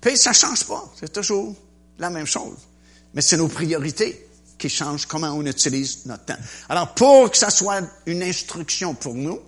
Puis 0.00 0.16
ça 0.16 0.32
change 0.32 0.64
pas. 0.64 0.92
C'est 0.98 1.12
toujours 1.12 1.54
la 2.00 2.10
même 2.10 2.26
chose. 2.26 2.56
Mais 3.14 3.22
c'est 3.22 3.36
nos 3.36 3.46
priorités 3.46 4.26
qui 4.58 4.68
changent 4.68 5.06
comment 5.06 5.30
on 5.30 5.46
utilise 5.46 6.06
notre 6.06 6.24
temps. 6.24 6.42
Alors, 6.68 6.92
pour 6.92 7.30
que 7.30 7.36
ça 7.36 7.50
soit 7.50 7.82
une 8.06 8.24
instruction 8.24 8.94
pour 8.94 9.14
nous, 9.14 9.38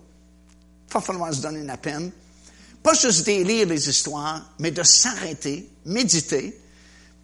il 0.88 0.92
va 0.94 1.00
falloir 1.00 1.34
se 1.34 1.40
donner 1.40 1.64
la 1.64 1.76
peine, 1.76 2.12
pas 2.82 2.94
juste 2.94 3.26
de 3.26 3.42
lire 3.42 3.66
les 3.68 3.88
histoires, 3.88 4.54
mais 4.58 4.70
de 4.70 4.82
s'arrêter, 4.82 5.68
méditer, 5.84 6.58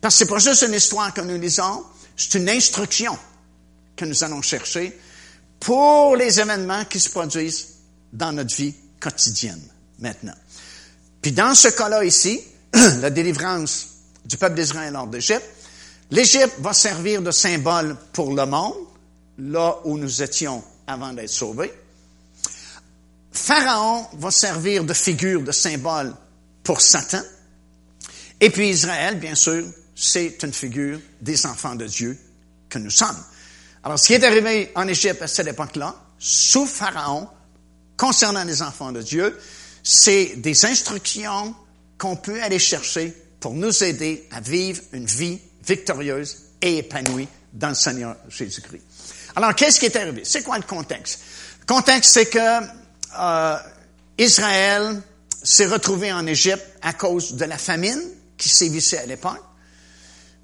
parce 0.00 0.14
que 0.14 0.18
c'est 0.18 0.30
pas 0.30 0.38
juste 0.38 0.62
une 0.62 0.74
histoire 0.74 1.12
que 1.12 1.20
nous 1.20 1.38
lisons, 1.38 1.84
c'est 2.16 2.38
une 2.38 2.48
instruction 2.48 3.16
que 3.96 4.04
nous 4.04 4.24
allons 4.24 4.42
chercher 4.42 4.96
pour 5.60 6.16
les 6.16 6.40
événements 6.40 6.84
qui 6.84 7.00
se 7.00 7.10
produisent 7.10 7.68
dans 8.12 8.32
notre 8.32 8.54
vie 8.54 8.74
quotidienne 9.00 9.62
maintenant. 9.98 10.36
Puis 11.20 11.32
dans 11.32 11.54
ce 11.54 11.68
cas-là 11.68 12.04
ici, 12.04 12.40
la 12.72 13.10
délivrance 13.10 13.88
du 14.24 14.36
peuple 14.36 14.54
d'Israël 14.54 14.94
hors 14.94 15.08
d'Égypte, 15.08 15.44
L'Égypte 16.10 16.54
va 16.60 16.72
servir 16.72 17.20
de 17.20 17.30
symbole 17.30 17.96
pour 18.12 18.32
le 18.32 18.46
monde, 18.46 18.74
là 19.38 19.76
où 19.84 19.98
nous 19.98 20.22
étions 20.22 20.62
avant 20.86 21.12
d'être 21.12 21.28
sauvés. 21.28 21.72
Pharaon 23.32 24.06
va 24.14 24.30
servir 24.30 24.84
de 24.84 24.92
figure, 24.92 25.42
de 25.42 25.52
symbole 25.52 26.14
pour 26.62 26.80
Satan. 26.80 27.22
Et 28.40 28.50
puis 28.50 28.68
Israël, 28.68 29.18
bien 29.18 29.34
sûr, 29.34 29.64
c'est 29.94 30.42
une 30.42 30.52
figure 30.52 31.00
des 31.20 31.46
enfants 31.46 31.74
de 31.74 31.86
Dieu 31.86 32.18
que 32.68 32.78
nous 32.78 32.90
sommes. 32.90 33.16
Alors, 33.82 33.98
ce 33.98 34.06
qui 34.06 34.14
est 34.14 34.24
arrivé 34.24 34.70
en 34.74 34.86
Égypte 34.86 35.22
à 35.22 35.28
cette 35.28 35.46
époque-là, 35.46 35.94
sous 36.18 36.66
Pharaon, 36.66 37.28
concernant 37.96 38.44
les 38.44 38.62
enfants 38.62 38.92
de 38.92 39.02
Dieu, 39.02 39.38
c'est 39.82 40.36
des 40.36 40.66
instructions 40.66 41.54
qu'on 41.96 42.16
peut 42.16 42.42
aller 42.42 42.58
chercher 42.58 43.16
pour 43.40 43.54
nous 43.54 43.82
aider 43.82 44.26
à 44.30 44.40
vivre 44.40 44.82
une 44.92 45.06
vie 45.06 45.38
victorieuse 45.66 46.36
et 46.60 46.78
épanouie 46.78 47.28
dans 47.52 47.70
le 47.70 47.74
Seigneur 47.74 48.16
Jésus-Christ. 48.28 48.82
Alors, 49.36 49.54
qu'est-ce 49.54 49.80
qui 49.80 49.86
est 49.86 49.96
arrivé? 49.96 50.22
C'est 50.24 50.42
quoi 50.42 50.58
le 50.58 50.64
contexte? 50.64 51.20
Le 51.60 51.66
contexte, 51.66 52.12
c'est 52.14 52.26
que 52.26 52.77
euh, 53.18 53.56
Israël 54.18 55.00
s'est 55.42 55.66
retrouvé 55.66 56.12
en 56.12 56.26
Égypte 56.26 56.64
à 56.82 56.92
cause 56.92 57.34
de 57.34 57.44
la 57.44 57.58
famine 57.58 58.00
qui 58.36 58.48
sévissait 58.48 58.98
à 58.98 59.06
l'époque. 59.06 59.42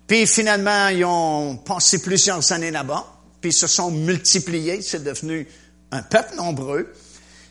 Puis 0.07 0.27
finalement, 0.27 0.89
ils 0.89 1.05
ont 1.05 1.57
passé 1.57 2.01
plusieurs 2.01 2.53
années 2.53 2.71
là-bas, 2.71 3.07
puis 3.41 3.51
ils 3.51 3.55
se 3.55 3.67
sont 3.67 3.91
multipliés, 3.91 4.83
c'est 4.83 5.03
devenu 5.03 5.49
un 5.91 6.03
peuple 6.03 6.37
nombreux. 6.37 6.93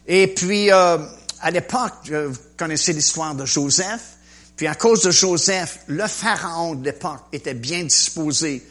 Et 0.08 0.28
puis, 0.28 0.72
euh, 0.72 0.98
à 1.42 1.52
l'époque, 1.52 2.10
vous 2.10 2.38
connaissez 2.58 2.94
l'histoire 2.94 3.36
de 3.36 3.46
Joseph, 3.46 4.18
puis 4.56 4.68
à 4.68 4.76
cause 4.76 5.02
de 5.02 5.12
Joseph, 5.12 5.80
le 5.88 6.08
pharaon 6.08 6.76
de 6.76 6.86
l'époque 6.86 7.22
était 7.32 7.56
bien 7.56 7.84
disposé 7.84 8.66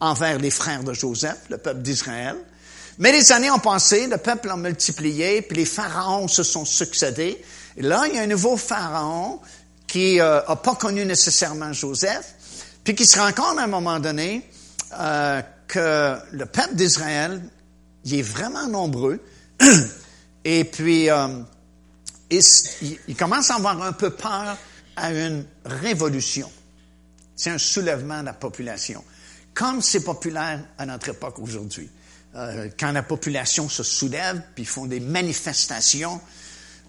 envers 0.00 0.38
les 0.38 0.50
frères 0.50 0.82
de 0.82 0.92
Joseph, 0.92 1.38
le 1.50 1.58
peuple 1.58 1.82
d'Israël. 1.82 2.36
Mais 2.98 3.12
les 3.12 3.32
années 3.32 3.50
ont 3.50 3.58
passé, 3.58 4.06
le 4.06 4.18
peuple 4.18 4.50
a 4.50 4.56
multiplié, 4.56 5.42
puis 5.42 5.58
les 5.58 5.64
pharaons 5.64 6.28
se 6.28 6.42
sont 6.42 6.64
succédés. 6.64 7.42
Et 7.76 7.82
là, 7.82 8.04
il 8.08 8.14
y 8.14 8.18
a 8.18 8.22
un 8.22 8.26
nouveau 8.26 8.56
pharaon 8.56 9.40
qui 9.86 10.16
n'a 10.16 10.50
euh, 10.50 10.56
pas 10.56 10.74
connu 10.76 11.04
nécessairement 11.04 11.72
Joseph, 11.72 12.34
puis 12.84 12.94
qui 12.94 13.06
se 13.06 13.18
rend 13.18 13.32
compte 13.32 13.58
à 13.58 13.64
un 13.64 13.68
moment 13.68 13.98
donné 13.98 14.48
euh, 14.98 15.42
que 15.66 16.16
le 16.32 16.46
peuple 16.46 16.74
d'Israël, 16.74 17.40
est 18.12 18.22
vraiment 18.22 18.68
nombreux, 18.68 19.18
et 20.44 20.64
puis 20.64 21.10
euh, 21.10 21.28
il, 22.30 23.16
commence 23.16 23.50
à 23.50 23.54
avoir 23.54 23.82
un 23.82 23.92
peu 23.92 24.10
peur 24.10 24.56
à 24.96 25.12
une 25.12 25.46
révolution. 25.64 26.50
C'est 27.34 27.50
un 27.50 27.58
soulèvement 27.58 28.20
de 28.20 28.26
la 28.26 28.32
population, 28.34 29.02
comme 29.54 29.80
c'est 29.80 30.04
populaire 30.04 30.60
à 30.78 30.86
notre 30.86 31.08
époque 31.08 31.38
aujourd'hui. 31.38 31.88
Euh, 32.36 32.68
quand 32.78 32.90
la 32.90 33.04
population 33.04 33.68
se 33.68 33.84
soulève, 33.84 34.42
puis 34.56 34.64
font 34.64 34.86
des 34.86 34.98
manifestations, 34.98 36.20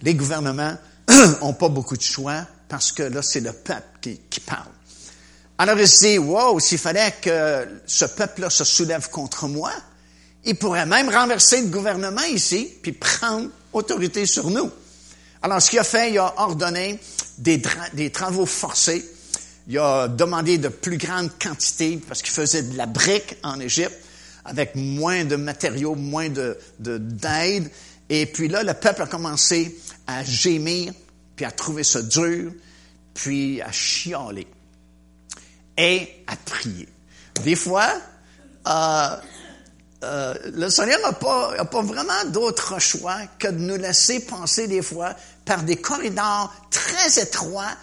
les 0.02 0.16
gouvernements 0.16 0.76
ont 1.42 1.54
pas 1.54 1.70
beaucoup 1.70 1.96
de 1.96 2.02
choix 2.02 2.48
parce 2.68 2.92
que 2.92 3.04
là, 3.04 3.22
c'est 3.22 3.42
le 3.42 3.54
peuple 3.54 3.88
qui, 4.02 4.20
qui 4.30 4.40
parle. 4.40 4.72
Alors 5.60 5.80
il 5.80 5.88
se 5.88 6.06
dit, 6.06 6.18
wow, 6.18 6.60
s'il 6.60 6.80
fallait 6.80 7.14
que 7.22 7.68
ce 7.86 8.06
peuple-là 8.06 8.50
se 8.50 8.64
soulève 8.64 9.10
contre 9.12 9.48
moi, 9.48 9.72
il 10.46 10.56
pourrait 10.56 10.88
même 10.88 11.10
renverser 11.10 11.62
le 11.62 11.68
gouvernement 11.68 12.24
ici, 12.24 12.72
puis 12.82 12.92
prendre 12.92 13.50
autorité 13.72 14.26
sur 14.26 14.50
nous. 14.50 14.72
Alors 15.44 15.62
ce 15.62 15.70
qu'il 15.70 15.80
a 15.80 15.84
fait, 15.84 16.12
il 16.12 16.18
a 16.18 16.34
ordonné 16.38 17.00
des, 17.38 17.62
des 17.94 18.12
travaux 18.12 18.48
forcés. 18.48 19.08
Il 19.68 19.78
a 19.78 20.08
demandé 20.08 20.58
de 20.58 20.70
plus 20.70 20.98
grandes 20.98 21.30
quantités 21.40 22.00
parce 22.08 22.24
qu'il 22.24 22.34
faisait 22.34 22.64
de 22.64 22.78
la 22.78 22.88
brique 22.88 23.38
en 23.44 23.60
Égypte 23.60 24.05
avec 24.46 24.76
moins 24.76 25.26
de 25.26 25.36
matériaux, 25.36 25.96
moins 25.96 26.30
de, 26.30 26.58
d'aide. 26.80 27.70
Et 28.10 28.26
puis 28.28 28.48
là, 28.48 28.64
le 28.64 28.74
peuple 28.74 29.02
a 29.02 29.08
commencé 29.08 29.78
à 30.08 30.24
gémir, 30.24 30.94
puis 31.36 31.46
à 31.46 31.52
trouver 31.52 31.84
ça 31.84 32.02
dur, 32.02 32.54
puis 33.14 33.62
à 33.62 33.72
chialer 33.72 34.48
et 35.78 36.08
à 36.28 36.36
prier. 36.36 36.88
Des 37.44 37.56
fois, 37.56 37.90
euh, 38.68 39.16
euh, 40.04 40.34
le 40.54 40.70
Seigneur 40.70 41.00
n'a 41.02 41.14
pas, 41.14 41.66
pas 41.66 41.82
vraiment 41.82 42.26
d'autre 42.28 42.80
choix 42.80 43.18
que 43.40 43.48
de 43.48 43.58
nous 43.58 43.78
laisser 43.78 44.22
penser 44.22 44.68
des 44.68 44.82
fois 44.82 45.16
par 45.44 45.64
des 45.64 45.78
corridors 45.78 46.54
très 46.70 47.22
étroits 47.22 47.76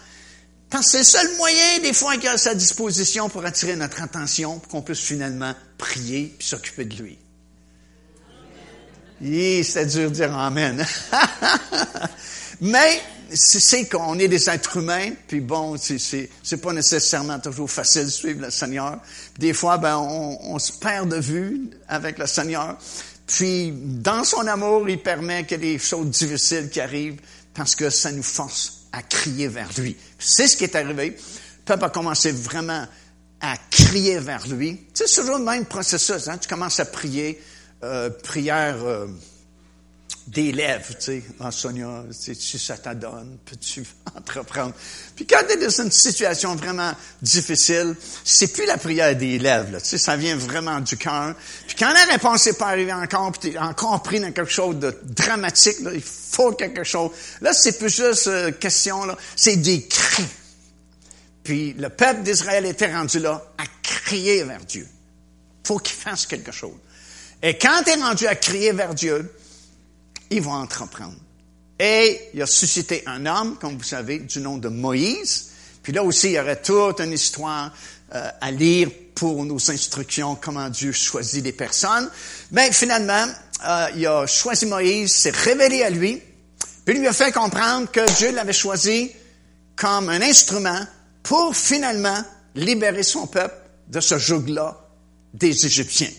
parce 0.73 0.85
que 0.87 0.91
c'est 0.91 0.97
le 1.19 1.27
seul 1.27 1.37
moyen, 1.37 1.79
des 1.83 1.93
fois, 1.93 2.17
qu'il 2.17 2.27
a 2.27 2.31
à 2.31 2.37
sa 2.39 2.55
disposition 2.55 3.29
pour 3.29 3.45
attirer 3.45 3.75
notre 3.75 4.01
attention, 4.01 4.57
pour 4.57 4.71
qu'on 4.71 4.81
puisse 4.81 5.01
finalement 5.01 5.53
prier 5.83 6.33
puis 6.37 6.47
s'occuper 6.47 6.85
de 6.85 7.03
lui. 7.03 7.17
C'est 9.63 9.85
dur 9.85 10.09
de 10.09 10.15
dire 10.15 10.35
Amen. 10.35 10.85
Mais 12.61 13.01
c'est 13.33 13.89
qu'on 13.89 14.17
est 14.17 14.29
des 14.29 14.49
êtres 14.49 14.77
humains, 14.77 15.11
puis 15.27 15.41
bon, 15.41 15.75
c'est 15.77 16.57
pas 16.61 16.71
nécessairement 16.71 17.39
toujours 17.39 17.69
facile 17.69 18.05
de 18.05 18.09
suivre 18.09 18.41
le 18.41 18.51
Seigneur. 18.51 18.99
Des 19.37 19.51
fois, 19.51 19.77
ben, 19.77 19.97
on, 19.97 20.37
on 20.53 20.59
se 20.59 20.71
perd 20.71 21.09
de 21.09 21.17
vue 21.17 21.69
avec 21.89 22.17
le 22.17 22.27
Seigneur. 22.27 22.77
Puis, 23.27 23.73
dans 23.73 24.23
son 24.23 24.47
amour, 24.47 24.87
il 24.87 25.01
permet 25.01 25.45
que 25.45 25.55
des 25.55 25.79
choses 25.79 26.07
difficiles 26.07 26.69
qui 26.69 26.79
arrivent 26.79 27.19
parce 27.53 27.75
que 27.75 27.89
ça 27.89 28.11
nous 28.11 28.23
force 28.23 28.85
à 28.93 29.01
crier 29.01 29.47
vers 29.47 29.69
lui. 29.77 29.97
C'est 30.19 30.47
ce 30.47 30.55
qui 30.55 30.63
est 30.63 30.75
arrivé. 30.75 31.09
Le 31.09 31.65
peuple 31.65 31.85
a 31.85 31.89
commencé 31.89 32.31
vraiment 32.31 32.85
à 33.43 33.57
crier 33.69 34.19
vers 34.19 34.47
lui. 34.47 34.79
Tu 34.93 35.03
c'est 35.05 35.21
toujours 35.21 35.37
le 35.37 35.43
même 35.43 35.65
processus. 35.65 36.29
Hein? 36.29 36.37
Tu 36.37 36.47
commences 36.47 36.79
à 36.79 36.85
prier, 36.85 37.43
euh, 37.83 38.09
prière 38.09 38.77
euh, 38.83 39.07
des 40.27 40.53
tu 40.53 40.95
sais. 40.99 41.23
Ah, 41.41 41.51
Sonia, 41.51 42.05
si 42.11 42.57
ça 42.57 42.77
t'adonne, 42.77 43.39
peux-tu 43.45 43.83
entreprendre? 44.17 44.73
Puis 45.17 45.27
quand 45.27 45.41
tu 45.45 45.53
es 45.53 45.57
dans 45.57 45.83
une 45.83 45.91
situation 45.91 46.55
vraiment 46.55 46.93
difficile, 47.21 47.97
c'est 48.23 48.53
plus 48.53 48.65
la 48.65 48.77
prière 48.77 49.13
des 49.17 49.37
lèvres, 49.37 49.77
tu 49.79 49.89
sais, 49.89 49.97
ça 49.97 50.15
vient 50.15 50.37
vraiment 50.37 50.79
du 50.79 50.95
cœur. 50.95 51.35
Puis 51.67 51.75
quand 51.77 51.91
la 51.91 52.05
réponse 52.13 52.45
n'est 52.45 52.53
pas 52.53 52.67
arrivée 52.67 52.93
encore, 52.93 53.33
puis 53.33 53.51
tu 53.51 53.57
es 53.57 53.59
encore 53.59 54.01
pris 54.01 54.21
dans 54.21 54.31
quelque 54.31 54.49
chose 54.49 54.79
de 54.79 54.97
dramatique, 55.03 55.81
là, 55.81 55.91
il 55.93 56.01
faut 56.01 56.53
quelque 56.53 56.85
chose. 56.85 57.11
Là, 57.41 57.51
c'est 57.51 57.77
plus 57.77 57.93
juste 57.93 58.27
euh, 58.27 58.51
question, 58.51 59.03
là, 59.03 59.17
c'est 59.35 59.57
des 59.57 59.85
cris. 59.85 60.23
Puis 61.43 61.73
le 61.73 61.89
peuple 61.89 62.23
d'Israël 62.23 62.65
était 62.65 62.93
rendu 62.93 63.19
là 63.19 63.43
à 63.57 63.63
crier 63.81 64.43
vers 64.43 64.63
Dieu. 64.65 64.87
faut 65.65 65.79
qu'il 65.79 65.95
fasse 65.95 66.25
quelque 66.25 66.51
chose. 66.51 66.77
Et 67.41 67.57
quand 67.57 67.83
tu 67.83 67.91
es 67.91 67.95
rendu 67.95 68.27
à 68.27 68.35
crier 68.35 68.71
vers 68.71 68.93
Dieu, 68.93 69.33
il 70.29 70.41
va 70.41 70.51
entreprendre. 70.51 71.17
Et 71.79 72.29
il 72.33 72.41
a 72.41 72.45
suscité 72.45 73.03
un 73.05 73.25
homme, 73.25 73.57
comme 73.59 73.77
vous 73.77 73.83
savez, 73.83 74.19
du 74.19 74.39
nom 74.39 74.57
de 74.57 74.69
Moïse. 74.69 75.49
Puis 75.81 75.91
là 75.91 76.03
aussi, 76.03 76.27
il 76.27 76.33
y 76.33 76.39
aurait 76.39 76.61
toute 76.61 77.01
une 77.01 77.11
histoire 77.11 77.73
euh, 78.15 78.29
à 78.39 78.51
lire 78.51 78.89
pour 79.15 79.43
nos 79.43 79.71
instructions, 79.71 80.35
comment 80.35 80.69
Dieu 80.69 80.91
choisit 80.91 81.43
des 81.43 81.51
personnes. 81.51 82.09
Mais 82.51 82.71
finalement, 82.71 83.25
euh, 83.67 83.87
il 83.95 84.07
a 84.07 84.25
choisi 84.25 84.65
Moïse, 84.65 85.13
s'est 85.13 85.31
révélé 85.31 85.83
à 85.83 85.89
lui, 85.89 86.21
puis 86.85 86.95
il 86.95 87.01
lui 87.01 87.07
a 87.07 87.13
fait 87.13 87.31
comprendre 87.31 87.91
que 87.91 88.05
Dieu 88.17 88.31
l'avait 88.31 88.53
choisi 88.53 89.11
comme 89.75 90.09
un 90.09 90.21
instrument 90.21 90.85
pour 91.23 91.55
finalement 91.55 92.21
libérer 92.55 93.03
son 93.03 93.25
peuple 93.25 93.55
de 93.87 93.99
ce 93.99 94.17
joug-là 94.17 94.77
des 95.33 95.65
Égyptiens. 95.65 96.11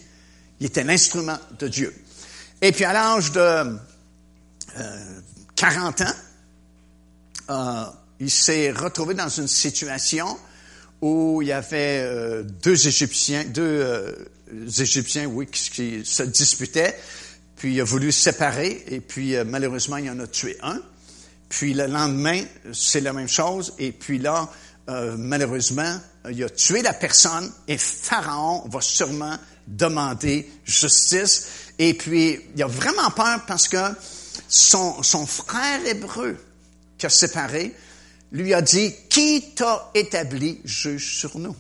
Il 0.61 0.67
était 0.67 0.85
l'instrument 0.85 1.38
de 1.59 1.69
Dieu. 1.69 1.95
Et 2.61 2.73
puis 2.73 2.85
à 2.85 2.93
l'âge 2.93 3.33
de 3.33 3.79
40 5.57 6.01
euh, 6.01 6.05
ans, 6.05 6.12
euh, 7.51 7.85
il 8.21 8.31
s'est 8.31 8.71
retrouvé 8.71 9.14
dans 9.14 9.29
une 9.29 9.49
situation 9.49 10.38
où 11.01 11.43
il 11.43 11.49
y 11.49 11.53
avait 11.53 12.01
euh, 12.03 12.43
deux 12.43 12.87
Égyptiens, 12.87 13.45
deux 13.45 14.17
Égyptiens, 14.79 15.27
oui, 15.27 15.46
qui, 15.46 16.05
se 16.05 16.23
disputaient. 16.23 16.98
Puis 17.57 17.75
il 17.75 17.81
a 17.81 17.85
voulu 17.85 18.11
séparer 18.11 18.85
et 18.88 19.00
puis 19.00 19.37
malheureusement 19.44 19.96
il 19.96 20.11
en 20.11 20.19
a 20.21 20.27
tué 20.27 20.57
un. 20.63 20.81
Puis 21.48 21.75
le 21.75 21.87
lendemain, 21.87 22.42
c'est 22.73 23.00
la 23.00 23.13
même 23.13 23.29
chose. 23.29 23.75
Et 23.79 23.92
puis 23.92 24.19
là, 24.19 24.50
malheureusement, 24.88 25.98
il 26.30 26.42
a 26.44 26.50
tué 26.50 26.82
la 26.82 26.92
personne 26.92 27.50
et 27.68 27.78
Pharaon 27.78 28.68
va 28.68 28.80
sûrement 28.80 29.37
demander 29.66 30.50
justice. 30.64 31.48
Et 31.78 31.94
puis 31.94 32.40
il 32.54 32.62
a 32.62 32.66
vraiment 32.66 33.10
peur 33.10 33.44
parce 33.46 33.68
que 33.68 33.78
son, 34.48 35.02
son 35.02 35.26
frère 35.26 35.85
hébreu 35.87 36.37
qui 36.98 37.06
a 37.06 37.10
séparé 37.10 37.74
lui 38.32 38.52
a 38.52 38.60
dit, 38.60 38.92
qui 39.08 39.54
t'a 39.54 39.90
établi 39.94 40.60
juge 40.64 41.18
sur 41.18 41.38
nous? 41.38 41.54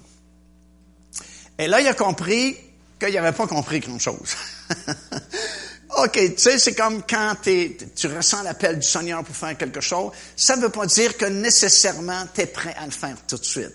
Et 1.56 1.68
là, 1.68 1.80
il 1.80 1.86
a 1.86 1.94
compris 1.94 2.56
qu'il 2.98 3.14
n'avait 3.14 3.36
pas 3.36 3.46
compris 3.46 3.78
grand-chose. 3.78 4.34
OK, 5.96 6.12
tu 6.12 6.32
sais, 6.36 6.58
c'est 6.58 6.74
comme 6.74 7.02
quand 7.08 7.36
tu 7.42 8.06
ressens 8.08 8.42
l'appel 8.42 8.78
du 8.78 8.86
Seigneur 8.86 9.22
pour 9.22 9.34
faire 9.34 9.56
quelque 9.56 9.80
chose, 9.80 10.12
ça 10.36 10.56
ne 10.56 10.62
veut 10.62 10.70
pas 10.70 10.86
dire 10.86 11.16
que 11.16 11.26
nécessairement 11.26 12.26
tu 12.34 12.40
es 12.42 12.46
prêt 12.46 12.74
à 12.76 12.84
le 12.84 12.90
faire 12.90 13.16
tout 13.28 13.36
de 13.36 13.44
suite. 13.44 13.74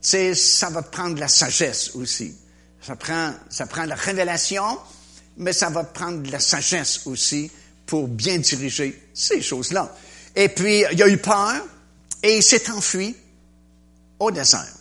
sais, 0.00 0.34
ça 0.34 0.70
va 0.70 0.82
prendre 0.82 1.18
la 1.18 1.28
sagesse 1.28 1.94
aussi. 1.94 2.34
Ça 2.80 2.96
prend, 2.96 3.34
ça 3.50 3.66
prend 3.66 3.84
la 3.84 3.94
révélation, 3.94 4.78
mais 5.36 5.52
ça 5.52 5.68
va 5.68 5.84
prendre 5.84 6.22
de 6.22 6.32
la 6.32 6.40
sagesse 6.40 7.02
aussi 7.06 7.50
pour 7.84 8.08
bien 8.08 8.38
diriger 8.38 9.10
ces 9.12 9.42
choses-là. 9.42 9.94
Et 10.34 10.48
puis, 10.48 10.84
il 10.92 11.02
a 11.02 11.08
eu 11.08 11.18
peur 11.18 11.54
et 12.22 12.38
il 12.38 12.42
s'est 12.42 12.70
enfui 12.70 13.14
au 14.18 14.30
désert. 14.30 14.74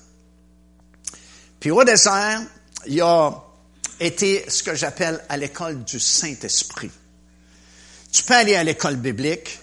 Puis 1.60 1.72
au 1.72 1.84
désert, 1.84 2.41
il 2.86 3.02
a 3.02 3.43
été 4.00 4.45
ce 4.50 4.64
que 4.64 4.76
j'appelle 4.76 5.24
à 5.30 5.38
l'école 5.38 5.84
du 5.84 6.00
Saint-Esprit. 6.00 6.91
Tu 8.12 8.24
peux 8.24 8.36
aller 8.36 8.56
à 8.56 8.64
l'école 8.64 8.98
biblique, 8.98 9.60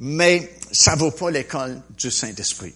mais 0.00 0.56
ça 0.70 0.96
vaut 0.96 1.10
pas 1.10 1.30
l'école 1.30 1.80
du 1.96 2.10
Saint-Esprit. 2.10 2.74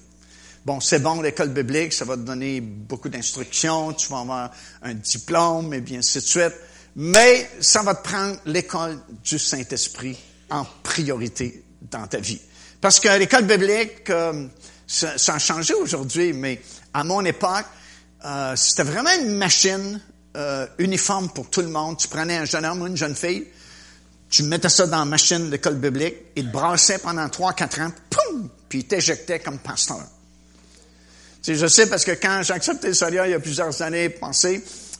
Bon, 0.64 0.80
c'est 0.80 0.98
bon, 0.98 1.20
l'école 1.20 1.50
biblique, 1.50 1.92
ça 1.92 2.04
va 2.04 2.16
te 2.16 2.22
donner 2.22 2.60
beaucoup 2.60 3.08
d'instructions, 3.08 3.92
tu 3.92 4.08
vas 4.08 4.18
avoir 4.18 4.50
un 4.82 4.94
diplôme, 4.94 5.72
et 5.72 5.80
bien 5.80 6.00
ainsi 6.00 6.18
de 6.18 6.24
suite. 6.24 6.54
Mais 6.96 7.48
ça 7.60 7.82
va 7.82 7.94
te 7.94 8.02
prendre 8.02 8.36
l'école 8.46 8.98
du 9.22 9.38
Saint-Esprit 9.38 10.16
en 10.50 10.66
priorité 10.82 11.62
dans 11.82 12.06
ta 12.06 12.18
vie. 12.18 12.40
Parce 12.80 13.00
que 13.00 13.16
l'école 13.18 13.44
biblique, 13.44 14.10
euh, 14.10 14.48
ça, 14.86 15.34
a 15.34 15.38
changé 15.38 15.74
aujourd'hui, 15.74 16.32
mais 16.32 16.60
à 16.92 17.04
mon 17.04 17.24
époque, 17.24 17.66
euh, 18.24 18.56
c'était 18.56 18.84
vraiment 18.84 19.10
une 19.20 19.36
machine 19.36 20.00
euh, 20.36 20.66
uniforme 20.78 21.30
pour 21.30 21.50
tout 21.50 21.62
le 21.62 21.68
monde. 21.68 21.96
Tu 21.98 22.08
prenais 22.08 22.36
un 22.36 22.44
jeune 22.44 22.64
homme 22.64 22.82
ou 22.82 22.86
une 22.86 22.96
jeune 22.96 23.16
fille, 23.16 23.46
tu 24.28 24.42
mettais 24.42 24.68
ça 24.68 24.86
dans 24.86 24.98
la 24.98 25.04
machine 25.04 25.46
de 25.46 25.50
l'école 25.50 25.76
biblique, 25.76 26.16
il 26.36 26.46
te 26.46 26.52
brassait 26.52 26.98
pendant 26.98 27.28
trois, 27.28 27.52
quatre 27.52 27.80
ans, 27.80 27.90
poum, 28.10 28.48
puis 28.68 28.80
il 28.80 28.86
t'éjectait 28.86 29.40
comme 29.40 29.58
pasteur. 29.58 30.04
Tu 31.42 31.54
je 31.54 31.66
sais 31.66 31.88
parce 31.88 32.04
que 32.04 32.12
quand 32.12 32.42
j'ai 32.42 32.54
accepté 32.54 32.88
le 32.88 32.94
Seigneur 32.94 33.26
il 33.26 33.30
y 33.30 33.34
a 33.34 33.40
plusieurs 33.40 33.80
années 33.82 34.12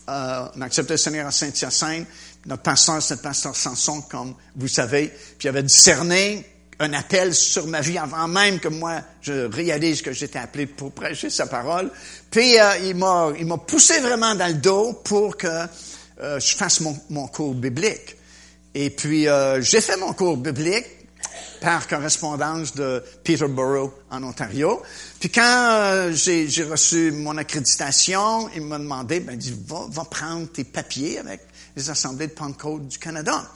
euh, 0.09 0.49
on 0.55 0.61
a 0.61 0.64
accepté 0.64 0.95
le 0.95 0.99
Seigneur 0.99 1.26
à 1.26 1.32
Saint-Hyacinthe, 1.32 2.07
notre 2.47 2.62
pasteur, 2.62 3.03
c'était 3.03 3.16
le 3.16 3.22
pasteur 3.22 3.57
Samson, 3.57 4.03
comme 4.03 4.34
vous 4.55 4.68
savez, 4.68 5.09
puis 5.09 5.47
il 5.47 5.49
avait 5.49 5.64
discerné 5.64 6.47
un 6.79 6.93
appel 6.93 7.35
sur 7.35 7.66
ma 7.66 7.81
vie 7.81 7.99
avant 7.99 8.29
même 8.29 8.61
que 8.61 8.68
moi 8.68 9.01
je 9.22 9.47
réalise 9.47 10.03
que 10.03 10.12
j'étais 10.12 10.39
appelé 10.39 10.66
pour 10.66 10.93
prêcher 10.93 11.31
sa 11.31 11.47
parole. 11.47 11.91
Puis 12.31 12.59
euh, 12.59 12.79
il 12.85 12.97
m'a 12.97 13.33
il 13.39 13.47
m'a 13.47 13.57
poussé 13.59 14.01
vraiment 14.01 14.35
dans 14.35 14.49
le 14.49 14.55
dos 14.55 14.93
pour 15.05 15.37
que 15.37 15.47
euh, 15.47 16.41
je 16.41 16.57
fasse 16.57 16.81
mon, 16.81 16.99
mon 17.11 17.29
cours 17.29 17.55
biblique. 17.55 18.16
Et 18.74 18.91
puis 18.91 19.27
euh, 19.27 19.61
j'ai 19.62 19.81
fait 19.81 19.97
mon 19.97 20.12
cours 20.12 20.37
biblique 20.37 20.87
par 21.61 21.89
correspondance 21.89 22.74
de 22.74 23.03
Peterborough 23.24 23.93
en 24.11 24.22
Ontario. 24.22 24.83
Puis 25.18 25.31
quand 25.31 26.11
j'ai, 26.12 26.47
reçu 26.64 27.11
mon 27.11 27.39
accréditation, 27.39 28.51
il 28.55 28.62
m'a 28.62 28.79
demandé, 28.79 29.20
ben 29.20 29.37
dit, 29.37 29.57
va, 29.66 29.87
va 29.89 30.05
prendre 30.05 30.47
tes 30.53 30.64
papiers 30.64 31.18
avec 31.18 31.41
les 31.74 31.89
assemblées 31.89 32.27
de 32.27 32.33
Pentecôte 32.33 32.87
du 32.87 32.99
Canada. 32.99 33.47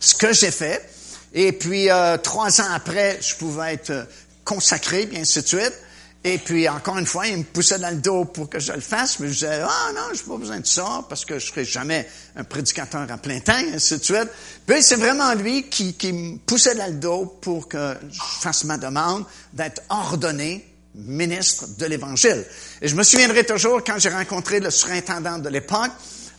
Ce 0.00 0.14
que 0.14 0.32
j'ai 0.32 0.50
fait, 0.50 0.88
et 1.32 1.52
puis, 1.52 1.90
euh, 1.90 2.16
trois 2.16 2.60
ans 2.60 2.72
après, 2.74 3.18
je 3.20 3.36
pouvais 3.36 3.74
être 3.74 3.90
euh, 3.90 4.04
consacré, 4.44 5.06
bien 5.06 5.20
ainsi 5.20 5.42
de 5.42 5.46
suite. 5.46 5.74
Et 6.22 6.36
puis, 6.36 6.68
encore 6.68 6.98
une 6.98 7.06
fois, 7.06 7.26
il 7.28 7.38
me 7.38 7.44
poussait 7.44 7.78
dans 7.78 7.88
le 7.90 7.96
dos 7.96 8.26
pour 8.26 8.50
que 8.50 8.58
je 8.58 8.72
le 8.72 8.80
fasse, 8.80 9.20
mais 9.20 9.28
je 9.28 9.32
disais, 9.32 9.62
ah 9.62 9.90
non, 9.94 10.12
je 10.12 10.20
n'ai 10.20 10.28
pas 10.28 10.36
besoin 10.36 10.60
de 10.60 10.66
ça, 10.66 11.04
parce 11.08 11.24
que 11.24 11.38
je 11.38 11.46
serai 11.46 11.64
jamais 11.64 12.06
un 12.36 12.44
prédicateur 12.44 13.06
à 13.10 13.16
plein 13.16 13.40
temps, 13.40 13.58
et 13.58 13.74
ainsi 13.74 13.96
de 13.96 14.04
suite. 14.04 14.28
Puis, 14.66 14.82
c'est 14.82 14.96
vraiment 14.96 15.32
lui 15.34 15.70
qui, 15.70 15.94
qui 15.94 16.12
me 16.12 16.36
poussait 16.38 16.74
dans 16.74 16.88
le 16.88 16.94
dos 16.94 17.38
pour 17.40 17.68
que 17.68 17.96
je 18.10 18.20
fasse 18.40 18.64
ma 18.64 18.76
demande 18.76 19.24
d'être 19.52 19.82
ordonné 19.88 20.66
ministre 20.94 21.66
de 21.78 21.86
l'Évangile. 21.86 22.44
Et 22.82 22.88
je 22.88 22.96
me 22.96 23.02
souviendrai 23.02 23.44
toujours, 23.44 23.82
quand 23.84 23.98
j'ai 23.98 24.10
rencontré 24.10 24.60
le 24.60 24.70
surintendant 24.70 25.38
de 25.38 25.48
l'époque, 25.48 25.92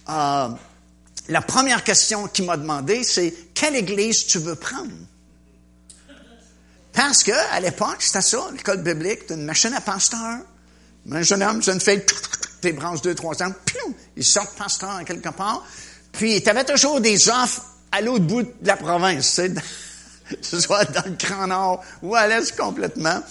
euh, 0.09 0.49
la 1.29 1.41
première 1.41 1.83
question 1.83 2.27
qu'il 2.27 2.45
m'a 2.45 2.57
demandé, 2.57 3.03
c'est 3.03 3.33
quelle 3.53 3.75
église 3.75 4.25
tu 4.25 4.39
veux 4.39 4.55
prendre? 4.55 4.91
Parce 6.93 7.23
que, 7.23 7.31
à 7.53 7.59
l'époque, 7.59 7.97
c'était 7.99 8.21
ça, 8.21 8.49
l'école 8.51 8.81
biblique, 8.83 9.29
une 9.29 9.45
machine 9.45 9.73
à 9.73 9.81
pasteur. 9.81 10.39
Un 11.09 11.21
jeune 11.21 11.41
homme, 11.41 11.63
jeune 11.63 11.79
fille, 11.79 12.01
tes 12.61 12.73
branches 12.73 13.01
deux, 13.01 13.15
trois 13.15 13.41
ans, 13.43 13.51
ils 14.15 14.25
sortent 14.25 14.55
pasteur 14.57 14.89
en 14.89 15.03
quelque 15.03 15.29
part. 15.29 15.65
Puis, 16.11 16.43
tu 16.43 16.49
avais 16.49 16.65
toujours 16.65 16.99
des 16.99 17.29
offres 17.29 17.61
à 17.91 18.01
l'autre 18.01 18.25
bout 18.25 18.43
de 18.43 18.67
la 18.67 18.77
province, 18.77 19.41
tu 20.41 20.41
soit 20.61 20.85
dans 20.85 21.03
le 21.05 21.15
Grand 21.17 21.47
Nord 21.47 21.83
ou 22.01 22.15
à 22.15 22.27
l'Est 22.27 22.55
complètement. 22.55 23.21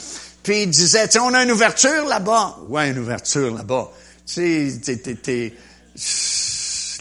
Puis, 0.42 0.62
il 0.62 0.70
disait, 0.70 1.08
tu 1.08 1.18
on 1.18 1.32
a 1.34 1.42
une 1.42 1.52
ouverture 1.52 2.06
là-bas. 2.06 2.58
Ouais, 2.68 2.90
une 2.90 2.98
ouverture 2.98 3.54
là-bas. 3.54 3.90
Tu 4.26 4.70
sais, 4.82 4.96
t'es, 4.96 5.54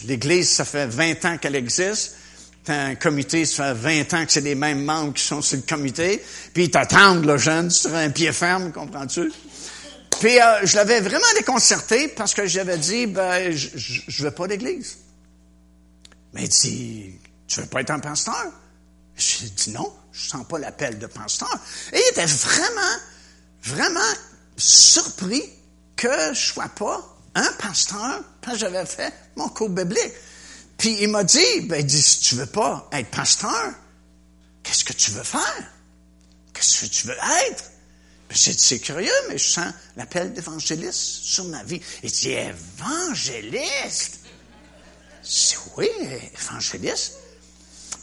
l'Église, 0.03 0.49
ça 0.49 0.65
fait 0.65 0.87
20 0.87 1.25
ans 1.25 1.37
qu'elle 1.37 1.55
existe. 1.55 2.15
T'as 2.63 2.85
un 2.85 2.95
comité, 2.95 3.45
ça 3.45 3.73
fait 3.75 4.03
20 4.03 4.13
ans 4.13 4.25
que 4.25 4.31
c'est 4.31 4.41
les 4.41 4.55
mêmes 4.55 4.83
membres 4.83 5.13
qui 5.13 5.23
sont 5.23 5.41
sur 5.41 5.57
le 5.57 5.63
comité. 5.63 6.23
Puis 6.53 6.65
ils 6.65 6.71
t'attendent, 6.71 7.25
le 7.25 7.37
jeune, 7.37 7.69
sur 7.69 7.93
un 7.95 8.09
pied 8.09 8.31
ferme, 8.31 8.71
comprends-tu? 8.71 9.31
Puis 10.19 10.39
euh, 10.39 10.65
je 10.65 10.75
l'avais 10.75 10.99
vraiment 10.99 11.25
déconcerté 11.37 12.09
parce 12.09 12.33
que 12.33 12.45
j'avais 12.45 12.77
dit, 12.77 13.07
ben, 13.07 13.51
je, 13.51 13.69
je, 13.75 14.23
veux 14.23 14.31
pas 14.31 14.47
d'église. 14.47 14.97
Mais 16.33 16.43
il 16.43 16.49
dit, 16.49 17.19
tu 17.47 17.61
veux 17.61 17.67
pas 17.67 17.81
être 17.81 17.91
un 17.91 17.99
pasteur? 17.99 18.51
J'ai 19.15 19.49
dit 19.49 19.71
non, 19.71 19.91
je 20.11 20.29
sens 20.29 20.45
pas 20.47 20.59
l'appel 20.59 20.99
de 20.99 21.07
pasteur. 21.07 21.53
Et 21.93 21.97
il 21.97 22.11
était 22.11 22.25
vraiment, 22.25 22.97
vraiment 23.63 24.13
surpris 24.57 25.43
que 25.95 26.33
je 26.33 26.39
sois 26.39 26.69
pas 26.69 27.18
un 27.35 27.51
pasteur, 27.53 28.23
parce 28.41 28.55
que 28.55 28.59
j'avais 28.61 28.85
fait 28.85 29.13
mon 29.35 29.49
cours 29.49 29.69
biblique. 29.69 30.13
Puis 30.77 30.97
il 31.01 31.09
m'a 31.09 31.23
dit, 31.23 31.61
ben, 31.63 31.85
il 31.85 31.91
si 31.91 32.19
tu 32.21 32.35
veux 32.35 32.45
pas 32.45 32.89
être 32.93 33.11
pasteur, 33.11 33.73
qu'est-ce 34.63 34.85
que 34.85 34.93
tu 34.93 35.11
veux 35.11 35.23
faire? 35.23 35.71
Qu'est-ce 36.53 36.81
que 36.81 36.85
tu 36.85 37.07
veux 37.07 37.17
être? 37.47 37.63
Ben, 38.29 38.35
j'ai 38.35 38.53
dit, 38.53 38.63
c'est 38.63 38.79
curieux, 38.79 39.11
mais 39.27 39.37
je 39.37 39.49
sens 39.49 39.73
l'appel 39.97 40.33
d'évangéliste 40.33 41.23
sur 41.23 41.45
ma 41.45 41.63
vie. 41.63 41.81
Il 42.03 42.11
dit, 42.11 42.31
évangéliste? 42.31 44.19
Dit, 45.23 45.55
oui, 45.77 45.89
évangéliste. 46.33 47.13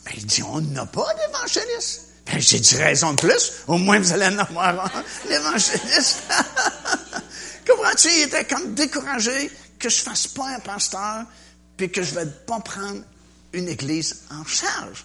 Ben, 0.04 0.12
il 0.16 0.26
dit, 0.26 0.42
on 0.42 0.60
n'a 0.60 0.84
pas 0.84 1.06
d'évangéliste. 1.14 2.02
Ben, 2.26 2.40
j'ai 2.40 2.60
dit, 2.60 2.76
raison 2.76 3.12
de 3.12 3.20
plus, 3.20 3.52
au 3.68 3.78
moins 3.78 4.00
vous 4.00 4.12
allez 4.12 4.26
en 4.26 4.38
avoir 4.38 4.84
un, 4.84 5.04
l'évangéliste. 5.28 6.22
Comprends-tu? 7.66 8.08
Il 8.08 8.22
était 8.24 8.44
comme 8.44 8.74
découragé 8.74 9.50
que 9.78 9.88
je 9.88 10.00
fasse 10.02 10.26
pas 10.28 10.48
un 10.48 10.60
pasteur, 10.60 11.24
puis 11.76 11.90
que 11.90 12.02
je 12.02 12.14
vais 12.14 12.26
pas 12.46 12.60
prendre 12.60 13.02
une 13.52 13.68
église 13.68 14.22
en 14.30 14.44
charge. 14.44 15.04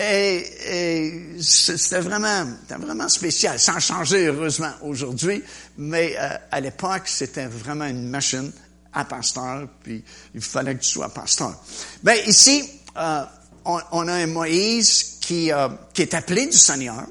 Et, 0.00 1.36
c'était 1.40 2.00
vraiment, 2.00 2.46
vraiment 2.68 3.08
spécial. 3.08 3.58
Ça 3.58 3.76
a 3.76 3.80
changé, 3.80 4.26
heureusement, 4.26 4.72
aujourd'hui, 4.82 5.42
mais 5.78 6.16
euh, 6.18 6.30
à 6.50 6.60
l'époque, 6.60 7.02
c'était 7.06 7.46
vraiment 7.46 7.86
une 7.86 8.08
machine 8.08 8.50
à 8.92 9.04
pasteur, 9.04 9.68
puis 9.82 10.04
il 10.34 10.40
fallait 10.40 10.74
que 10.76 10.82
tu 10.82 10.90
sois 10.90 11.08
pasteur. 11.08 11.54
Ben 12.02 12.16
ici, 12.26 12.68
euh, 12.96 13.24
on, 13.64 14.08
a 14.08 14.12
un 14.12 14.26
Moïse 14.26 15.18
qui, 15.20 15.52
euh, 15.52 15.68
qui 15.92 16.02
est 16.02 16.14
appelé 16.14 16.46
du 16.46 16.58
Seigneur, 16.58 17.06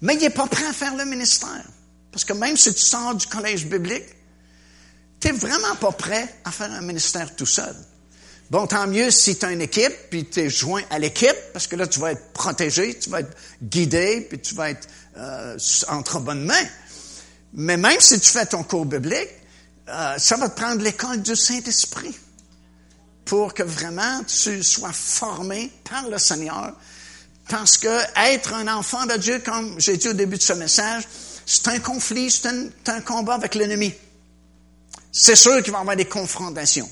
mais 0.00 0.14
il 0.14 0.20
n'est 0.20 0.30
pas 0.30 0.46
prêt 0.46 0.66
à 0.66 0.72
faire 0.72 0.94
le 0.96 1.04
ministère. 1.04 1.64
Parce 2.14 2.24
que 2.24 2.32
même 2.32 2.56
si 2.56 2.72
tu 2.72 2.80
sors 2.80 3.12
du 3.16 3.26
collège 3.26 3.66
biblique, 3.66 4.06
tu 5.18 5.26
n'es 5.26 5.36
vraiment 5.36 5.74
pas 5.74 5.90
prêt 5.90 6.32
à 6.44 6.52
faire 6.52 6.70
un 6.70 6.80
ministère 6.80 7.34
tout 7.34 7.44
seul. 7.44 7.74
Bon, 8.52 8.68
tant 8.68 8.86
mieux 8.86 9.10
si 9.10 9.36
tu 9.36 9.44
as 9.44 9.50
une 9.50 9.62
équipe, 9.62 9.92
puis 10.10 10.24
tu 10.24 10.42
es 10.42 10.48
joint 10.48 10.84
à 10.90 11.00
l'équipe, 11.00 11.34
parce 11.52 11.66
que 11.66 11.74
là, 11.74 11.88
tu 11.88 11.98
vas 11.98 12.12
être 12.12 12.32
protégé, 12.32 12.96
tu 12.96 13.10
vas 13.10 13.18
être 13.18 13.36
guidé, 13.60 14.28
puis 14.30 14.38
tu 14.38 14.54
vas 14.54 14.70
être 14.70 14.86
euh, 15.16 15.58
entre 15.88 16.20
bonnes 16.20 16.44
mains. 16.44 16.68
Mais 17.52 17.76
même 17.76 17.98
si 17.98 18.20
tu 18.20 18.30
fais 18.30 18.46
ton 18.46 18.62
cours 18.62 18.86
biblique, 18.86 19.30
euh, 19.88 20.14
ça 20.16 20.36
va 20.36 20.48
te 20.48 20.54
prendre 20.54 20.82
l'école 20.82 21.20
du 21.20 21.34
Saint-Esprit 21.34 22.16
pour 23.24 23.54
que 23.54 23.64
vraiment 23.64 24.22
tu 24.22 24.62
sois 24.62 24.92
formé 24.92 25.72
par 25.90 26.08
le 26.08 26.18
Seigneur. 26.18 26.74
Parce 27.48 27.76
que 27.76 28.00
être 28.30 28.54
un 28.54 28.68
enfant 28.68 29.04
de 29.04 29.16
Dieu, 29.16 29.42
comme 29.44 29.80
j'ai 29.80 29.96
dit 29.96 30.10
au 30.10 30.12
début 30.12 30.36
de 30.36 30.42
ce 30.42 30.52
message, 30.52 31.08
c'est 31.46 31.68
un 31.68 31.78
conflit, 31.78 32.30
c'est 32.30 32.48
un, 32.88 33.00
combat 33.00 33.34
avec 33.34 33.54
l'ennemi. 33.54 33.92
C'est 35.12 35.36
sûr 35.36 35.62
qu'il 35.62 35.72
va 35.72 35.78
y 35.78 35.80
avoir 35.82 35.96
des 35.96 36.06
confrontations. 36.06 36.88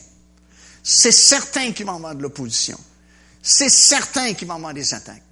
C'est 0.82 1.12
certain 1.12 1.72
qu'il 1.72 1.86
va 1.86 1.92
y 1.92 1.96
avoir 1.96 2.14
de 2.14 2.22
l'opposition. 2.22 2.78
C'est 3.42 3.70
certain 3.70 4.34
qu'il 4.34 4.46
va 4.46 4.54
y 4.54 4.56
avoir 4.56 4.74
des 4.74 4.94
attaques. 4.94 5.22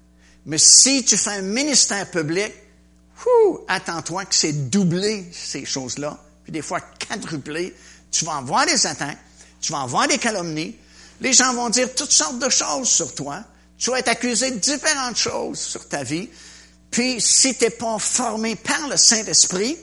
Mais 0.46 0.58
si 0.58 1.04
tu 1.04 1.16
fais 1.16 1.30
un 1.30 1.42
ministère 1.42 2.10
public, 2.10 2.52
attends-toi 3.68 4.24
que 4.24 4.34
c'est 4.34 4.52
doubler 4.52 5.30
ces 5.32 5.64
choses-là, 5.64 6.18
puis 6.42 6.52
des 6.52 6.62
fois 6.62 6.80
quadrupler. 6.80 7.74
Tu 8.10 8.24
vas 8.24 8.36
avoir 8.36 8.66
des 8.66 8.86
attaques, 8.86 9.18
tu 9.60 9.72
vas 9.72 9.82
avoir 9.82 10.08
des 10.08 10.18
calomnies. 10.18 10.76
Les 11.20 11.32
gens 11.32 11.52
vont 11.54 11.68
dire 11.68 11.94
toutes 11.94 12.10
sortes 12.10 12.38
de 12.38 12.48
choses 12.48 12.88
sur 12.88 13.14
toi. 13.14 13.44
Tu 13.78 13.90
vas 13.90 13.98
être 13.98 14.08
accusé 14.08 14.50
de 14.50 14.56
différentes 14.58 15.16
choses 15.16 15.58
sur 15.58 15.88
ta 15.88 16.02
vie. 16.02 16.28
Puis, 16.90 17.20
si 17.20 17.54
tu 17.54 17.64
n'es 17.64 17.70
pas 17.70 17.98
formé 17.98 18.56
par 18.56 18.88
le 18.88 18.96
Saint-Esprit, 18.96 19.76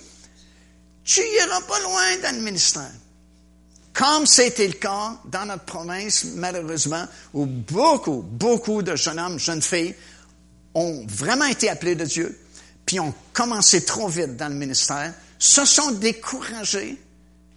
tu 1.03 1.21
iras 1.21 1.61
pas 1.61 1.79
loin 1.79 2.17
dans 2.23 2.35
le 2.35 2.41
ministère. 2.41 2.91
Comme 3.93 4.25
c'était 4.25 4.67
le 4.67 4.73
cas 4.73 5.17
dans 5.25 5.45
notre 5.45 5.63
province, 5.63 6.25
malheureusement, 6.35 7.05
où 7.33 7.45
beaucoup, 7.45 8.21
beaucoup 8.21 8.83
de 8.83 8.95
jeunes 8.95 9.19
hommes, 9.19 9.39
jeunes 9.39 9.61
filles 9.61 9.95
ont 10.75 11.03
vraiment 11.07 11.45
été 11.45 11.69
appelés 11.69 11.95
de 11.95 12.05
Dieu, 12.05 12.39
puis 12.85 12.99
ont 12.99 13.13
commencé 13.33 13.83
trop 13.85 14.07
vite 14.07 14.37
dans 14.37 14.49
le 14.49 14.55
ministère, 14.55 15.13
se 15.39 15.65
sont 15.65 15.91
découragés, 15.91 17.01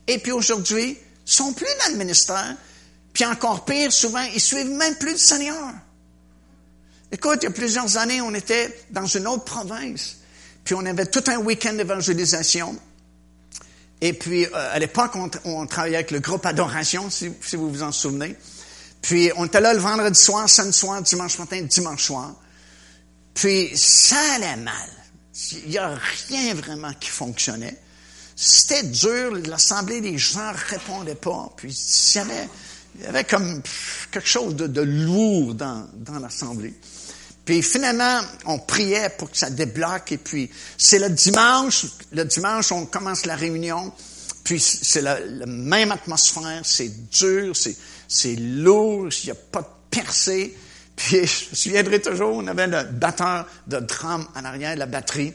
et 0.07 0.19
puis 0.19 0.33
aujourd'hui, 0.33 0.97
sont 1.27 1.53
plus 1.53 1.67
dans 1.85 1.93
le 1.93 1.99
ministère, 1.99 2.57
puis 3.13 3.25
encore 3.27 3.65
pire, 3.65 3.93
souvent, 3.93 4.23
ils 4.35 4.41
suivent 4.41 4.71
même 4.71 4.95
plus 4.97 5.13
le 5.13 5.19
Seigneur. 5.19 5.75
Écoute, 7.13 7.39
il 7.43 7.45
y 7.45 7.49
a 7.49 7.51
plusieurs 7.51 7.97
années, 7.97 8.21
on 8.21 8.35
était 8.35 8.85
dans 8.91 9.07
une 9.07 9.27
autre 9.27 9.45
province, 9.45 10.19
puis 10.63 10.75
on 10.75 10.87
avait 10.87 11.07
tout 11.07 11.25
un 11.27 11.39
week-end 11.39 11.73
d'évangélisation. 11.73 12.79
Et 14.01 14.13
puis, 14.13 14.47
euh, 14.47 14.51
à 14.53 14.79
l'époque, 14.79 15.13
on, 15.45 15.67
travaillait 15.67 15.97
avec 15.97 16.11
le 16.11 16.21
groupe 16.21 16.47
Adoration, 16.47 17.11
si, 17.11 17.29
vous 17.53 17.71
vous 17.71 17.83
en 17.83 17.93
souvenez. 17.93 18.37
Puis, 19.03 19.31
on 19.37 19.45
était 19.45 19.61
là 19.61 19.75
le 19.75 19.81
vendredi 19.81 20.19
soir, 20.19 20.49
samedi 20.49 20.77
soir, 20.77 21.03
dimanche 21.03 21.39
matin, 21.39 21.61
dimanche 21.63 22.05
soir. 22.05 22.35
Puis, 23.35 23.77
ça 23.77 24.17
allait 24.37 24.57
mal. 24.57 24.89
Il 25.65 25.71
n'y 25.71 25.79
a 25.79 25.99
rien 26.29 26.55
vraiment 26.55 26.93
qui 26.95 27.11
fonctionnait. 27.11 27.77
C'était 28.37 28.85
dur, 28.85 29.33
l'assemblée 29.47 30.01
des 30.01 30.17
gens 30.17 30.53
ne 30.53 30.57
répondaient 30.71 31.15
pas. 31.15 31.53
Puis, 31.57 31.71
il 31.71 32.17
y 32.17 32.19
avait, 32.21 32.49
il 32.99 33.05
y 33.05 33.07
avait 33.07 33.25
comme 33.25 33.63
quelque 34.11 34.29
chose 34.29 34.57
de, 34.57 34.81
lourd 34.81 35.55
dans, 35.55 35.89
dans 35.95 36.19
l'assemblée. 36.19 36.75
Puis 37.45 37.63
finalement, 37.63 38.21
on 38.47 38.59
priait 38.59 39.11
pour 39.11 39.31
que 39.31 39.37
ça 39.37 39.51
débloque. 39.51 40.13
Et 40.13 40.19
puis, 40.19 40.51
c'est 40.77 40.99
le 40.99 41.11
dimanche. 41.11 41.87
Le 42.13 42.25
dimanche, 42.25 42.73
on 42.73 42.87
commence 42.87 43.27
la 43.27 43.37
réunion. 43.37 43.93
Puis, 44.45 44.61
c'est 44.61 45.03
la, 45.03 45.19
même 45.47 45.93
atmosphère. 45.93 46.61
C'est 46.65 47.11
dur, 47.11 47.57
c'est, 47.57 47.77
c'est 48.09 48.37
lourd. 48.37 49.09
Il 49.23 49.27
n'y 49.27 49.31
a 49.31 49.35
pas 49.35 49.63
de 49.63 49.67
percée. 49.91 50.57
Puis, 50.97 51.17
je 51.27 51.51
me 51.51 51.55
souviendrai 51.55 52.01
toujours, 52.01 52.37
on 52.37 52.47
avait 52.47 52.67
le 52.67 52.85
batteur 52.85 53.47
de 53.67 53.81
drum 53.81 54.27
en 54.35 54.45
arrière, 54.45 54.77
la 54.77 54.87
batterie. 54.87 55.33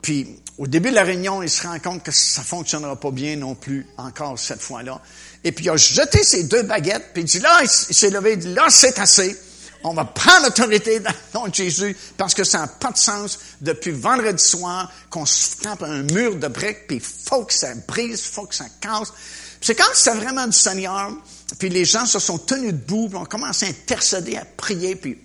Puis, 0.00 0.36
au 0.56 0.66
début 0.66 0.90
de 0.90 0.94
la 0.94 1.04
réunion, 1.04 1.42
il 1.42 1.50
se 1.50 1.66
rend 1.66 1.78
compte 1.80 2.02
que 2.02 2.12
ça 2.12 2.42
fonctionnera 2.42 2.98
pas 2.98 3.10
bien 3.10 3.36
non 3.36 3.54
plus, 3.54 3.86
encore 3.96 4.38
cette 4.38 4.60
fois-là. 4.60 5.00
Et 5.44 5.52
puis, 5.52 5.66
il 5.66 5.70
a 5.70 5.76
jeté 5.76 6.22
ses 6.22 6.44
deux 6.44 6.62
baguettes, 6.62 7.10
puis 7.12 7.22
il 7.22 7.26
dit, 7.26 7.40
là, 7.40 7.60
il 7.62 7.68
s'est 7.68 8.10
levé, 8.10 8.32
il 8.32 8.38
dit, 8.38 8.54
là, 8.54 8.66
c'est 8.68 8.98
assez. 8.98 9.36
On 9.84 9.94
va 9.94 10.04
prendre 10.04 10.46
l'autorité 10.46 11.00
dans 11.00 11.10
le 11.10 11.38
nom 11.38 11.48
de 11.48 11.54
Jésus 11.54 11.96
parce 12.16 12.34
que 12.34 12.44
ça 12.44 12.58
n'a 12.58 12.66
pas 12.66 12.90
de 12.90 12.96
sens 12.96 13.38
depuis 13.60 13.92
vendredi 13.92 14.42
soir 14.42 14.90
qu'on 15.08 15.24
se 15.24 15.56
tape 15.56 15.82
un 15.82 16.02
mur 16.02 16.36
de 16.36 16.48
briques, 16.48 16.86
puis 16.88 16.96
il 16.96 17.02
faut 17.02 17.44
que 17.44 17.54
ça 17.54 17.74
brise, 17.86 18.20
il 18.26 18.32
faut 18.32 18.46
que 18.46 18.54
ça 18.54 18.66
casse. 18.80 19.12
C'est 19.60 19.74
quand 19.74 19.84
c'est 19.94 20.14
vraiment 20.14 20.46
du 20.46 20.56
Seigneur, 20.56 21.12
puis 21.58 21.68
les 21.68 21.84
gens 21.84 22.06
se 22.06 22.18
sont 22.18 22.38
tenus 22.38 22.72
debout, 22.72 23.08
puis 23.08 23.18
on 23.18 23.24
commence 23.24 23.62
à 23.62 23.66
intercéder, 23.66 24.36
à 24.36 24.44
prier, 24.44 24.96
puis 24.96 25.18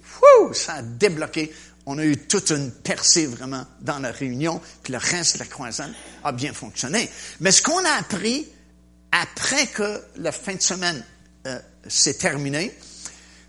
ça 0.53 0.75
a 0.75 0.81
débloqué. 0.81 1.53
On 1.85 1.97
a 1.97 2.05
eu 2.05 2.15
toute 2.15 2.51
une 2.51 2.71
percée 2.71 3.25
vraiment 3.25 3.65
dans 3.81 3.99
la 3.99 4.11
réunion, 4.11 4.61
puis 4.83 4.93
le 4.93 4.99
reste 4.99 5.35
de 5.35 5.39
la 5.39 5.45
croisade 5.45 5.91
a 6.23 6.31
bien 6.31 6.53
fonctionné. 6.53 7.09
Mais 7.41 7.51
ce 7.51 7.61
qu'on 7.61 7.83
a 7.83 7.91
appris 7.99 8.47
après 9.11 9.67
que 9.67 10.01
la 10.15 10.31
fin 10.31 10.55
de 10.55 10.61
semaine 10.61 11.03
euh, 11.45 11.59
s'est 11.87 12.15
terminée, 12.15 12.75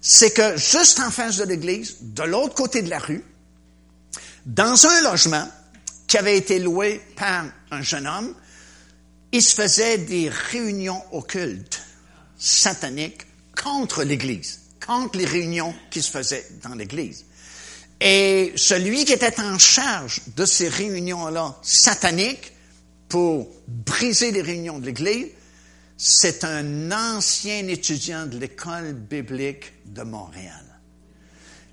c'est 0.07 0.33
que 0.35 0.59
juste 0.59 1.01
en 1.01 1.11
face 1.11 1.39
de 1.39 1.45
l'église, 1.45 1.97
de 2.03 2.25
l'autre 2.25 2.55
côté 2.55 2.83
de 2.83 2.91
la 2.91 2.99
rue, 2.99 3.25
dans 4.45 4.87
un 4.87 5.01
logement 5.01 5.49
qui 6.07 6.19
avait 6.19 6.37
été 6.37 6.59
loué 6.59 7.01
par 7.17 7.47
un 7.71 7.81
jeune 7.81 8.07
homme, 8.07 8.35
il 9.33 9.41
se 9.41 9.55
faisait 9.55 9.97
des 9.97 10.29
réunions 10.29 11.03
occultes, 11.13 11.83
sataniques, 12.39 13.23
contre 13.57 14.05
l'église, 14.05 14.61
contre 14.87 15.17
les 15.17 15.25
réunions 15.25 15.75
qui 15.91 16.03
se 16.03 16.11
faisaient 16.11 16.49
dans 16.63 16.75
l'église. 16.75 17.25
Et 17.99 18.53
celui 18.57 19.07
qui 19.07 19.15
était 19.15 19.41
en 19.41 19.59
charge 19.59 20.21
de 20.37 20.45
ces 20.45 20.69
réunions-là 20.69 21.57
sataniques 21.63 22.53
pour 23.09 23.49
briser 23.67 24.33
les 24.33 24.43
réunions 24.43 24.81
de 24.81 24.85
l'église, 24.85 25.29
c'est 25.97 26.45
un 26.45 26.91
ancien 26.91 27.69
étudiant 27.69 28.27
de 28.27 28.39
l'école 28.39 28.95
biblique 28.95 29.73
de 29.87 30.03
Montréal 30.03 30.65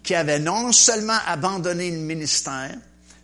qui 0.03 0.15
avait 0.15 0.39
non 0.39 0.71
seulement 0.71 1.17
abandonné 1.27 1.91
le 1.91 1.97
ministère, 1.97 2.75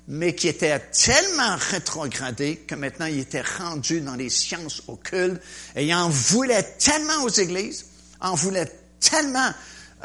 mais 0.08 0.36
qui 0.36 0.48
était 0.48 0.80
tellement 0.80 1.58
rétrogradé 1.58 2.58
que 2.68 2.76
maintenant 2.76 3.08
il 3.08 3.20
était 3.20 3.42
rendu 3.42 4.02
dans 4.02 4.16
les 4.16 4.30
sciences 4.30 4.84
occultes 4.88 5.42
et 5.76 5.86
il 5.86 5.94
en 5.94 6.10
voulait 6.10 6.64
tellement 6.80 7.24
aux 7.24 7.30
églises, 7.30 7.86
en 8.22 8.36
voulait 8.36 8.72
tellement 9.00 9.52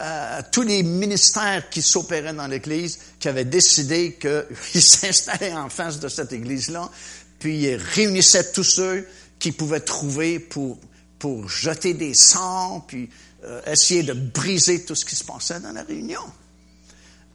euh, 0.00 0.40
tous 0.50 0.62
les 0.62 0.82
ministères 0.82 1.68
qui 1.68 1.82
s'opéraient 1.82 2.32
dans 2.32 2.46
l'église 2.46 2.98
qu'il 3.20 3.28
avait 3.28 3.44
décidé 3.44 4.18
qu'il 4.20 4.82
s'installait 4.82 5.52
en 5.52 5.68
face 5.68 6.00
de 6.00 6.08
cette 6.08 6.32
église-là, 6.32 6.90
puis 7.38 7.62
il 7.64 7.76
réunissait 7.76 8.50
tous 8.52 8.64
ceux 8.64 9.06
qu'il 9.42 9.54
pouvait 9.54 9.80
trouver 9.80 10.38
pour, 10.38 10.78
pour 11.18 11.48
jeter 11.48 11.94
des 11.94 12.14
sorts, 12.14 12.84
puis 12.86 13.10
euh, 13.42 13.60
essayer 13.66 14.04
de 14.04 14.12
briser 14.12 14.84
tout 14.84 14.94
ce 14.94 15.04
qui 15.04 15.16
se 15.16 15.24
passait 15.24 15.58
dans 15.58 15.72
la 15.72 15.82
réunion. 15.82 16.22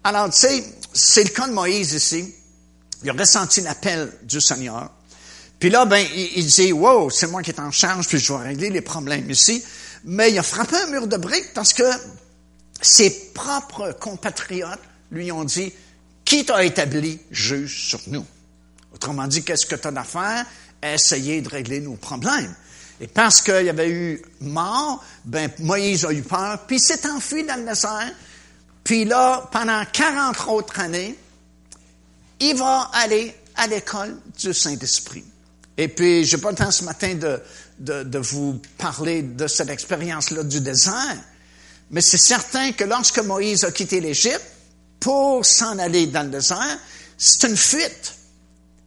Alors, 0.05 0.29
tu 0.29 0.37
sais, 0.37 0.63
c'est 0.93 1.25
le 1.25 1.31
cas 1.31 1.49
de 1.49 1.53
Moïse 1.53 1.91
ici. 1.91 2.33
Il 3.03 3.09
a 3.09 3.13
ressenti 3.13 3.59
l'appel 3.59 4.09
du 4.23 4.39
Seigneur. 4.39 4.89
Puis 5.59 5.69
là, 5.69 5.85
ben, 5.85 6.05
il, 6.15 6.45
dit, 6.45 6.71
wow, 6.71 7.09
c'est 7.09 7.27
moi 7.27 7.43
qui 7.43 7.51
est 7.51 7.59
en 7.59 7.71
charge, 7.71 8.07
puis 8.07 8.19
je 8.19 8.31
vais 8.31 8.39
régler 8.39 8.69
les 8.69 8.81
problèmes 8.81 9.29
ici. 9.29 9.61
Mais 10.05 10.31
il 10.31 10.39
a 10.39 10.43
frappé 10.43 10.77
un 10.77 10.87
mur 10.87 11.07
de 11.07 11.17
briques 11.17 11.51
parce 11.53 11.73
que 11.73 11.83
ses 12.81 13.33
propres 13.33 13.91
compatriotes 13.99 14.79
lui 15.11 15.29
ont 15.33 15.43
dit, 15.43 15.73
qui 16.23 16.45
t'a 16.45 16.63
établi 16.63 17.19
juge 17.31 17.89
sur 17.89 17.99
nous? 18.07 18.25
Autrement 18.93 19.27
dit, 19.27 19.43
qu'est-ce 19.43 19.65
que 19.65 19.75
tu 19.75 19.89
as 19.89 19.91
Essayer 20.93 21.41
de 21.41 21.49
régler 21.49 21.79
nos 21.79 21.95
problèmes. 21.95 22.55
Et 22.99 23.07
parce 23.07 23.41
qu'il 23.41 23.65
y 23.65 23.69
avait 23.69 23.89
eu 23.89 24.21
mort, 24.41 25.03
ben, 25.23 25.51
Moïse 25.59 26.05
a 26.05 26.11
eu 26.11 26.23
peur, 26.23 26.65
puis 26.65 26.79
s'est 26.79 27.07
enfui 27.07 27.43
dans 27.43 27.55
le 27.55 27.65
désert. 27.65 28.11
Puis 28.83 29.05
là, 29.05 29.47
pendant 29.51 29.83
40 29.91 30.47
autres 30.47 30.79
années, 30.79 31.15
il 32.39 32.55
va 32.55 32.89
aller 32.93 33.35
à 33.55 33.67
l'école 33.67 34.17
du 34.39 34.53
Saint-Esprit. 34.53 35.23
Et 35.77 35.87
puis, 35.89 36.25
j'ai 36.25 36.37
pas 36.37 36.49
le 36.49 36.55
temps 36.55 36.71
ce 36.71 36.83
matin 36.83 37.13
de, 37.15 38.03
de 38.03 38.17
vous 38.17 38.59
parler 38.77 39.21
de 39.21 39.47
cette 39.47 39.69
expérience-là 39.69 40.43
du 40.43 40.61
désert, 40.61 41.17
mais 41.91 42.01
c'est 42.01 42.17
certain 42.17 42.71
que 42.71 42.83
lorsque 42.83 43.19
Moïse 43.19 43.63
a 43.63 43.71
quitté 43.71 44.01
l'Égypte 44.01 44.43
pour 44.99 45.45
s'en 45.45 45.77
aller 45.77 46.07
dans 46.07 46.23
le 46.23 46.29
désert, 46.29 46.79
c'est 47.17 47.47
une 47.47 47.57
fuite. 47.57 48.15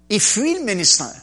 Il 0.09 0.21
fuit 0.21 0.55
le 0.55 0.65
ministère. 0.65 1.15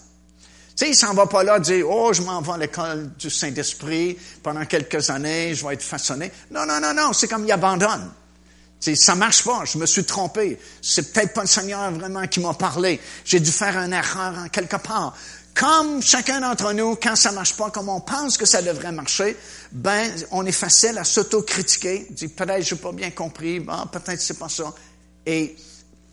Tu 0.78 0.86
sais, 0.86 0.92
il 0.92 0.96
s'en 0.96 1.16
va 1.16 1.26
pas 1.26 1.42
là 1.42 1.60
dire, 1.60 1.90
oh, 1.90 2.14
je 2.14 2.22
m'en 2.22 2.40
vais 2.40 2.52
à 2.52 2.58
l'école 2.58 3.10
du 3.18 3.32
Saint-Esprit, 3.32 4.16
pendant 4.44 4.64
quelques 4.66 5.10
années, 5.10 5.56
je 5.56 5.66
vais 5.66 5.74
être 5.74 5.82
façonné. 5.82 6.32
Non, 6.52 6.68
non, 6.68 6.80
non, 6.80 6.94
non, 6.94 7.14
c'est 7.14 7.28
comme 7.28 7.46
il 7.46 7.52
abandonne. 7.52 8.12
Tu 8.80 8.92
sais, 8.92 8.96
ça 8.96 9.16
marche 9.16 9.44
pas, 9.44 9.66
je 9.66 9.80
me 9.80 9.88
suis 9.88 10.04
trompé. 10.04 10.60
C'est 10.84 11.12
peut-être 11.12 11.34
pas 11.34 11.42
le 11.42 11.48
Seigneur 11.48 11.92
vraiment 11.94 12.28
qui 12.28 12.42
m'a 12.42 12.54
parlé. 12.54 13.02
J'ai 13.26 13.40
dû 13.40 13.50
faire 13.50 13.76
une 13.76 13.92
erreur 13.92 14.38
en 14.38 14.50
quelque 14.50 14.76
part. 14.76 15.18
Comme 15.56 16.04
chacun 16.04 16.42
d'entre 16.42 16.72
nous, 16.74 16.96
quand 16.96 17.16
ça 17.16 17.32
marche 17.32 17.56
pas 17.58 17.72
comme 17.72 17.90
on 17.90 18.02
pense 18.02 18.38
que 18.38 18.46
ça 18.46 18.62
devrait 18.62 18.92
marcher, 18.92 19.36
ben, 19.72 20.12
on 20.30 20.46
est 20.46 20.52
facile 20.52 21.00
à 21.00 21.04
s'autocritiquer, 21.04 22.06
dire 22.12 22.30
peut-être 22.36 22.64
j'ai 22.64 22.76
pas 22.76 22.92
bien 22.92 23.10
compris, 23.10 23.60
ben, 23.60 23.90
peut-être 23.92 24.22
c'est 24.22 24.38
pas 24.38 24.50
ça. 24.50 24.72
Et 25.26 25.56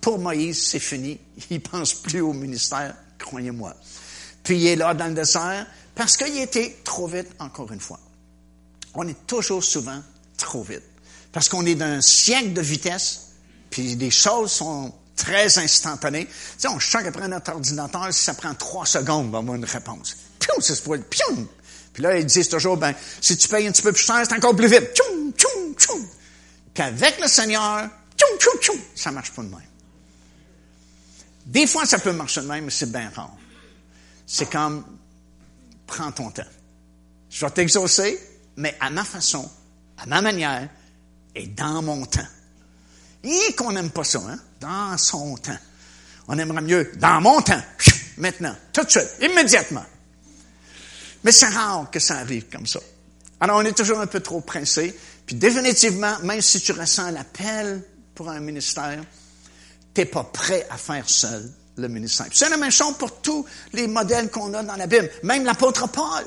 pour 0.00 0.18
Moïse, 0.18 0.62
c'est 0.68 0.78
fini. 0.78 1.20
Il 1.50 1.60
pense 1.60 1.92
plus 1.92 2.22
au 2.22 2.32
ministère, 2.32 2.94
croyez-moi 3.18 3.76
puis 4.45 4.59
il 4.59 4.66
est 4.68 4.76
là 4.76 4.95
dans 4.95 5.09
le 5.09 5.14
désert, 5.14 5.66
parce 5.95 6.16
qu'il 6.16 6.38
était 6.38 6.76
trop 6.84 7.09
vite, 7.09 7.28
encore 7.38 7.72
une 7.72 7.80
fois. 7.80 7.99
On 8.95 9.09
est 9.09 9.26
toujours 9.26 9.64
souvent 9.64 10.01
trop 10.36 10.62
vite. 10.62 10.82
Parce 11.32 11.49
qu'on 11.49 11.66
est 11.66 11.74
d'un 11.74 12.01
siècle 12.01 12.53
de 12.53 12.61
vitesse, 12.61 13.30
puis 13.70 13.97
les 13.97 14.11
choses 14.11 14.53
sont 14.53 14.92
très 15.16 15.59
instantanées. 15.59 16.26
Tu 16.26 16.32
sais, 16.59 16.68
on 16.68 16.78
choque 16.78 17.07
après 17.07 17.26
notre 17.26 17.53
ordinateur, 17.53 18.12
si 18.12 18.22
ça 18.22 18.34
prend 18.34 18.55
trois 18.55 18.86
secondes, 18.86 19.30
on 19.32 19.38
avoir 19.38 19.57
une 19.57 19.64
réponse. 19.64 20.16
Pium, 20.38 20.61
c'est 20.61 20.74
ce 20.74 20.82
pium. 20.82 21.49
Puis 21.92 22.03
là, 22.03 22.18
ils 22.18 22.26
disent 22.26 22.49
toujours, 22.49 22.76
ben, 22.76 22.92
si 23.20 23.36
tu 23.36 23.49
payes 23.49 23.66
un 23.66 23.72
petit 23.72 23.82
peu 23.82 23.92
plus 23.92 24.05
cher, 24.05 24.22
c'est 24.28 24.34
encore 24.34 24.55
plus 24.55 24.68
vite. 24.68 24.95
Tchoum, 24.95 25.32
tchoum, 25.32 25.74
tchoum. 25.76 26.07
Qu'avec 26.74 27.20
le 27.20 27.28
Seigneur, 27.28 27.88
tchoum, 28.16 28.38
tchoum, 28.38 28.61
tchoum, 28.61 28.80
ça 28.95 29.11
marche 29.11 29.30
pas 29.30 29.42
de 29.42 29.49
même. 29.49 29.61
Des 31.47 31.66
fois, 31.66 31.86
ça 31.86 31.99
peut 31.99 32.12
marcher 32.12 32.42
de 32.42 32.47
même, 32.47 32.64
mais 32.64 32.70
c'est 32.70 32.90
bien 32.90 33.11
rare 33.14 33.36
c'est 34.27 34.51
comme, 34.51 34.85
prends 35.87 36.12
ton 36.12 36.31
temps. 36.31 36.43
Je 37.31 37.45
vais 37.45 37.51
t'exaucer, 37.51 38.18
mais 38.57 38.77
à 38.81 38.91
ma 38.91 39.05
façon, 39.05 39.51
à 39.99 40.07
ma 40.07 40.22
manière 40.22 40.68
et 41.35 41.47
dans 41.47 41.83
mon 41.83 42.07
temps. 42.07 42.27
Et 43.22 43.55
qu'on 43.55 43.72
n'aime 43.72 43.91
pas 43.91 44.05
ça, 44.05 44.20
hein? 44.20 44.39
Dans 44.61 44.97
son 44.99 45.37
temps. 45.37 45.59
On 46.29 46.39
aimerait 46.39 46.62
mieux 46.62 46.93
dans 46.97 47.20
mon 47.20 47.41
temps. 47.41 47.62
maintenant, 48.18 48.55
tout 48.72 48.85
de 48.85 48.91
suite, 48.91 49.09
immédiatement. 49.20 49.85
Mais 51.25 51.33
c'est 51.33 51.49
rare 51.49 51.91
que 51.91 51.99
ça 51.99 52.18
arrive 52.18 52.49
comme 52.51 52.66
ça. 52.66 52.81
Alors, 53.41 53.59
on 53.59 53.64
est 53.64 53.77
toujours 53.77 53.99
un 53.99 54.07
peu 54.07 54.20
trop 54.20 54.41
pressé. 54.41 54.95
Puis 55.27 55.37
définitivement, 55.37 56.18
même 56.22 56.41
si 56.41 56.61
tu 56.61 56.72
ressens 56.72 57.11
l'appel 57.11 57.83
pour 58.14 58.29
un 58.29 58.41
ministère, 58.41 59.03
t'es 59.95 60.05
pas 60.05 60.25
prêt 60.25 60.66
à 60.70 60.77
faire 60.77 61.09
seul 61.09 61.51
le. 61.77 62.07
C'est 62.33 62.49
la 62.49 62.57
même 62.57 62.70
chose 62.70 62.97
pour 62.99 63.20
tous 63.20 63.45
les 63.72 63.87
modèles 63.87 64.31
qu'on 64.31 64.53
a 64.55 64.62
dans 64.62 64.77
la 64.77 64.87
Bible. 64.87 65.11
Même 65.22 65.45
l'apôtre 65.45 65.89
Paul. 65.89 66.25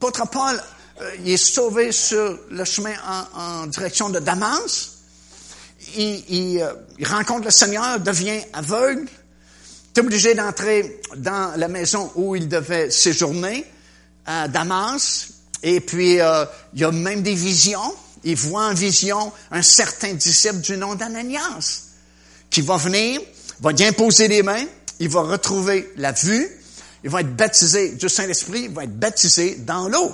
L'apôtre 0.00 0.28
Paul, 0.28 0.62
euh, 1.00 1.10
il 1.20 1.30
est 1.30 1.36
sauvé 1.36 1.92
sur 1.92 2.38
le 2.50 2.64
chemin 2.64 2.94
en, 3.34 3.66
direction 3.66 4.10
de 4.10 4.18
Damas. 4.18 4.90
Il, 5.96 6.60
euh, 6.60 6.72
il, 6.98 7.06
rencontre 7.06 7.44
le 7.44 7.50
Seigneur, 7.50 8.00
devient 8.00 8.40
aveugle, 8.52 9.06
est 9.94 10.00
obligé 10.00 10.34
d'entrer 10.34 11.00
dans 11.16 11.56
la 11.56 11.68
maison 11.68 12.10
où 12.14 12.34
il 12.34 12.48
devait 12.48 12.90
séjourner, 12.90 13.64
à 14.26 14.48
Damas. 14.48 15.28
Et 15.62 15.80
puis, 15.80 16.20
euh, 16.20 16.44
il 16.74 16.80
y 16.80 16.84
a 16.84 16.90
même 16.90 17.22
des 17.22 17.34
visions. 17.34 17.94
Il 18.24 18.36
voit 18.36 18.66
en 18.66 18.74
vision 18.74 19.32
un 19.50 19.62
certain 19.62 20.14
disciple 20.14 20.60
du 20.60 20.76
nom 20.76 20.94
d'Ananias 20.94 21.82
qui 22.50 22.60
va 22.60 22.76
venir, 22.76 23.20
va 23.62 23.72
y 23.72 23.84
imposer 23.84 24.28
les 24.28 24.42
mains, 24.42 24.64
il 24.98 25.08
va 25.08 25.22
retrouver 25.22 25.92
la 25.96 26.12
vue, 26.12 26.48
il 27.04 27.10
va 27.10 27.20
être 27.20 27.34
baptisé 27.34 27.92
du 27.92 28.08
Saint-Esprit, 28.08 28.62
il 28.64 28.70
va 28.70 28.84
être 28.84 28.98
baptisé 28.98 29.56
dans 29.56 29.88
l'eau. 29.88 30.12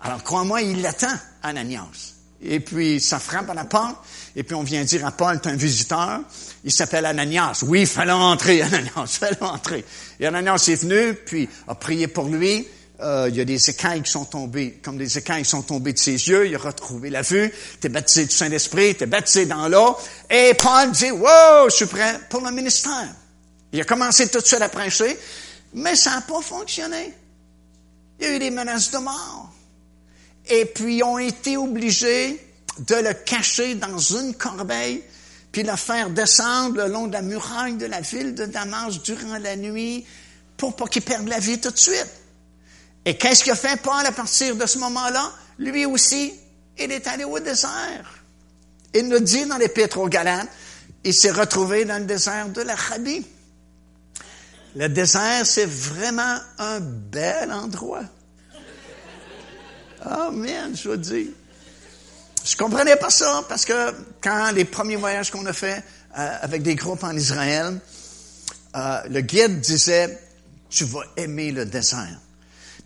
Alors, 0.00 0.22
crois-moi, 0.22 0.60
il 0.60 0.82
l'attend, 0.82 1.14
Ananias. 1.42 2.14
Et 2.42 2.60
puis, 2.60 3.00
ça 3.00 3.18
frappe 3.18 3.48
à 3.48 3.54
la 3.54 3.64
porte, 3.64 3.96
et 4.36 4.42
puis 4.42 4.54
on 4.54 4.62
vient 4.62 4.84
dire 4.84 5.06
à 5.06 5.12
Paul, 5.12 5.40
tu 5.40 5.48
un 5.48 5.56
visiteur, 5.56 6.20
il 6.62 6.70
s'appelle 6.70 7.06
Ananias. 7.06 7.64
Oui, 7.66 7.86
fallait 7.86 8.12
entrer, 8.12 8.60
Ananias, 8.62 9.06
fallait 9.06 9.42
entrer. 9.42 9.84
Et 10.20 10.26
Ananias 10.26 10.68
est 10.68 10.82
venu, 10.82 11.14
puis 11.14 11.48
a 11.66 11.74
prié 11.74 12.06
pour 12.06 12.28
lui, 12.28 12.68
euh, 13.00 13.26
il 13.28 13.36
y 13.36 13.40
a 13.40 13.44
des 13.44 13.70
écailles 13.70 14.02
qui 14.02 14.10
sont 14.10 14.24
tombées, 14.24 14.80
comme 14.82 14.96
des 14.96 15.18
écailles 15.18 15.44
sont 15.44 15.62
tombées 15.62 15.92
de 15.92 15.98
ses 15.98 16.12
yeux, 16.12 16.46
il 16.46 16.54
a 16.54 16.58
retrouvé 16.58 17.10
la 17.10 17.20
vue, 17.20 17.52
t'es 17.80 17.90
baptisé 17.90 18.24
du 18.24 18.34
Saint-Esprit, 18.34 18.94
t'es 18.94 19.06
baptisé 19.06 19.44
dans 19.44 19.68
l'eau, 19.68 19.96
et 20.30 20.54
Paul 20.54 20.90
dit, 20.92 21.10
wow, 21.10 21.68
je 21.68 21.74
suis 21.76 21.86
prêt 21.86 22.20
pour 22.30 22.40
le 22.40 22.50
ministère. 22.52 23.08
Il 23.72 23.80
a 23.80 23.84
commencé 23.84 24.28
tout 24.28 24.40
de 24.40 24.46
suite 24.46 24.62
à 24.62 24.70
prêcher, 24.70 25.18
mais 25.74 25.94
ça 25.94 26.12
n'a 26.12 26.20
pas 26.22 26.40
fonctionné. 26.40 27.12
Il 28.18 28.26
y 28.26 28.28
a 28.30 28.36
eu 28.36 28.38
des 28.38 28.50
menaces 28.50 28.90
de 28.90 28.98
mort. 28.98 29.52
Et 30.48 30.64
puis, 30.64 30.98
ils 30.98 31.02
ont 31.02 31.18
été 31.18 31.58
obligés 31.58 32.40
de 32.78 32.94
le 32.94 33.12
cacher 33.12 33.74
dans 33.74 33.98
une 33.98 34.34
corbeille, 34.34 35.02
puis 35.52 35.62
le 35.64 35.76
faire 35.76 36.08
descendre 36.08 36.76
le 36.76 36.88
long 36.88 37.08
de 37.08 37.12
la 37.12 37.22
muraille 37.22 37.76
de 37.76 37.86
la 37.86 38.00
ville 38.00 38.34
de 38.34 38.46
Damas 38.46 39.02
durant 39.02 39.36
la 39.38 39.56
nuit, 39.56 40.06
pour 40.56 40.74
pas 40.76 40.86
qu'il 40.86 41.02
perde 41.02 41.28
la 41.28 41.38
vie 41.38 41.60
tout 41.60 41.70
de 41.70 41.78
suite. 41.78 42.08
Et 43.06 43.16
qu'est-ce 43.16 43.48
a 43.48 43.54
fait 43.54 43.80
Paul 43.80 44.04
à 44.04 44.10
partir 44.10 44.56
de 44.56 44.66
ce 44.66 44.78
moment-là? 44.78 45.32
Lui 45.58 45.86
aussi, 45.86 46.34
il 46.76 46.90
est 46.90 47.06
allé 47.06 47.22
au 47.22 47.38
désert. 47.38 48.22
Il 48.92 49.08
nous 49.08 49.20
dit 49.20 49.46
dans 49.46 49.58
l'Épître 49.58 49.98
aux 49.98 50.08
Galates, 50.08 50.48
il 51.04 51.14
s'est 51.14 51.30
retrouvé 51.30 51.84
dans 51.84 51.98
le 51.98 52.04
désert 52.04 52.48
de 52.48 52.62
l'Arabie. 52.62 53.24
Le 54.74 54.88
désert, 54.88 55.46
c'est 55.46 55.66
vraiment 55.66 56.36
un 56.58 56.80
bel 56.80 57.52
endroit. 57.52 58.02
Oh 60.04 60.32
je 60.74 60.88
veux 60.88 60.98
dire. 60.98 61.28
Je 62.44 62.56
comprenais 62.56 62.96
pas 62.96 63.10
ça 63.10 63.44
parce 63.48 63.64
que 63.64 63.94
quand 64.20 64.50
les 64.50 64.64
premiers 64.64 64.96
voyages 64.96 65.30
qu'on 65.30 65.46
a 65.46 65.52
fait 65.52 65.82
euh, 66.18 66.38
avec 66.42 66.62
des 66.62 66.74
groupes 66.74 67.04
en 67.04 67.16
Israël, 67.16 67.78
euh, 68.74 69.00
le 69.08 69.20
guide 69.20 69.60
disait, 69.60 70.18
tu 70.68 70.84
vas 70.84 71.04
aimer 71.16 71.52
le 71.52 71.64
désert. 71.66 72.18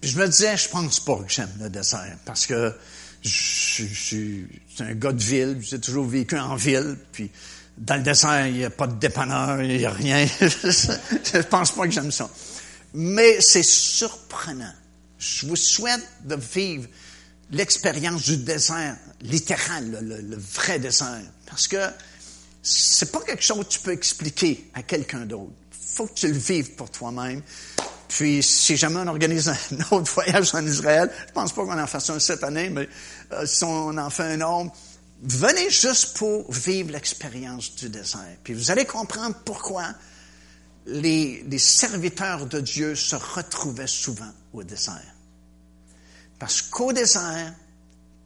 Puis 0.00 0.10
je 0.10 0.18
me 0.18 0.26
disais, 0.26 0.56
je 0.56 0.68
pense 0.68 1.00
pas 1.00 1.16
que 1.16 1.30
j'aime 1.32 1.52
le 1.60 1.68
désert 1.68 2.16
parce 2.24 2.46
que 2.46 2.74
je, 3.22 3.84
suis 3.84 4.48
un 4.78 4.94
gars 4.94 5.12
de 5.12 5.22
ville, 5.22 5.58
j'ai 5.60 5.78
toujours 5.78 6.06
vécu 6.06 6.38
en 6.38 6.56
ville, 6.56 6.96
puis 7.12 7.30
dans 7.76 7.96
le 7.96 8.02
désert, 8.02 8.46
il 8.46 8.54
n'y 8.54 8.64
a 8.64 8.70
pas 8.70 8.86
de 8.86 8.98
dépanneur, 8.98 9.62
il 9.62 9.76
n'y 9.76 9.84
a 9.84 9.90
rien. 9.90 10.26
je 10.40 11.42
pense 11.42 11.72
pas 11.72 11.86
que 11.86 11.92
j'aime 11.92 12.10
ça. 12.10 12.30
Mais 12.94 13.40
c'est 13.40 13.62
surprenant. 13.62 14.72
Je 15.18 15.46
vous 15.46 15.56
souhaite 15.56 16.06
de 16.24 16.34
vivre 16.34 16.88
l'expérience 17.50 18.22
du 18.22 18.38
désert, 18.38 18.96
littéral, 19.20 19.90
le, 20.02 20.20
le, 20.20 20.36
vrai 20.36 20.78
désert. 20.78 21.22
Parce 21.46 21.68
que 21.68 21.90
c'est 22.62 23.12
pas 23.12 23.20
quelque 23.20 23.42
chose 23.42 23.64
que 23.64 23.72
tu 23.72 23.80
peux 23.80 23.92
expliquer 23.92 24.70
à 24.74 24.82
quelqu'un 24.82 25.26
d'autre. 25.26 25.52
faut 25.70 26.06
que 26.06 26.14
tu 26.14 26.28
le 26.28 26.38
vives 26.38 26.72
pour 26.72 26.90
toi-même. 26.90 27.42
Puis, 28.10 28.42
si 28.42 28.76
jamais 28.76 28.98
on 28.98 29.06
organise 29.06 29.48
un 29.70 29.96
autre 29.96 30.12
voyage 30.12 30.52
en 30.54 30.66
Israël, 30.66 31.10
je 31.28 31.32
pense 31.32 31.52
pas 31.52 31.64
qu'on 31.64 31.78
en 31.78 31.86
fasse 31.86 32.10
un 32.10 32.18
cette 32.18 32.42
année, 32.42 32.68
mais 32.68 32.88
euh, 33.32 33.46
si 33.46 33.62
on 33.62 33.96
en 33.96 34.10
fait 34.10 34.24
un 34.24 34.40
autre, 34.40 34.72
venez 35.22 35.70
juste 35.70 36.16
pour 36.16 36.50
vivre 36.50 36.90
l'expérience 36.90 37.74
du 37.76 37.88
désert. 37.88 38.36
Puis 38.42 38.52
vous 38.52 38.72
allez 38.72 38.84
comprendre 38.84 39.36
pourquoi 39.44 39.84
les, 40.86 41.58
serviteurs 41.58 42.46
de 42.46 42.60
Dieu 42.60 42.96
se 42.96 43.14
retrouvaient 43.14 43.86
souvent 43.86 44.32
au 44.52 44.64
désert. 44.64 45.14
Parce 46.40 46.62
qu'au 46.62 46.92
désert, 46.92 47.54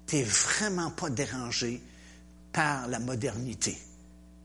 t'es 0.07 0.22
vraiment 0.22 0.91
pas 0.93 1.11
dérangé 1.11 1.82
par 2.53 2.89
la 2.89 3.01
modernité. 3.01 3.76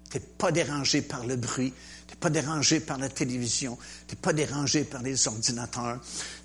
T'es 0.10 0.20
pas 0.20 0.52
dérangé 0.52 1.02
par 1.02 1.26
le 1.26 1.38
bruit. 1.38 1.74
Pas 2.20 2.30
dérangé 2.30 2.80
par 2.80 2.98
la 2.98 3.10
télévision. 3.10 3.78
T'es 4.08 4.16
pas 4.16 4.34
dérangé 4.34 4.84
par 4.84 5.02
les 5.02 5.28
ordinateurs. 5.28 6.00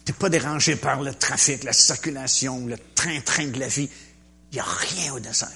T'es 0.05 0.13
pas 0.13 0.29
dérangé 0.29 0.77
par 0.77 1.03
le 1.03 1.15
trafic, 1.15 1.65
la 1.65 1.73
circulation, 1.73 2.67
le 2.67 2.77
train-train 2.95 3.49
de 3.49 3.59
la 3.59 3.69
vie. 3.69 3.89
Il 4.53 4.55
n'y 4.55 4.61
a 4.61 4.65
rien 4.65 5.15
au 5.15 5.21
désert. 5.21 5.49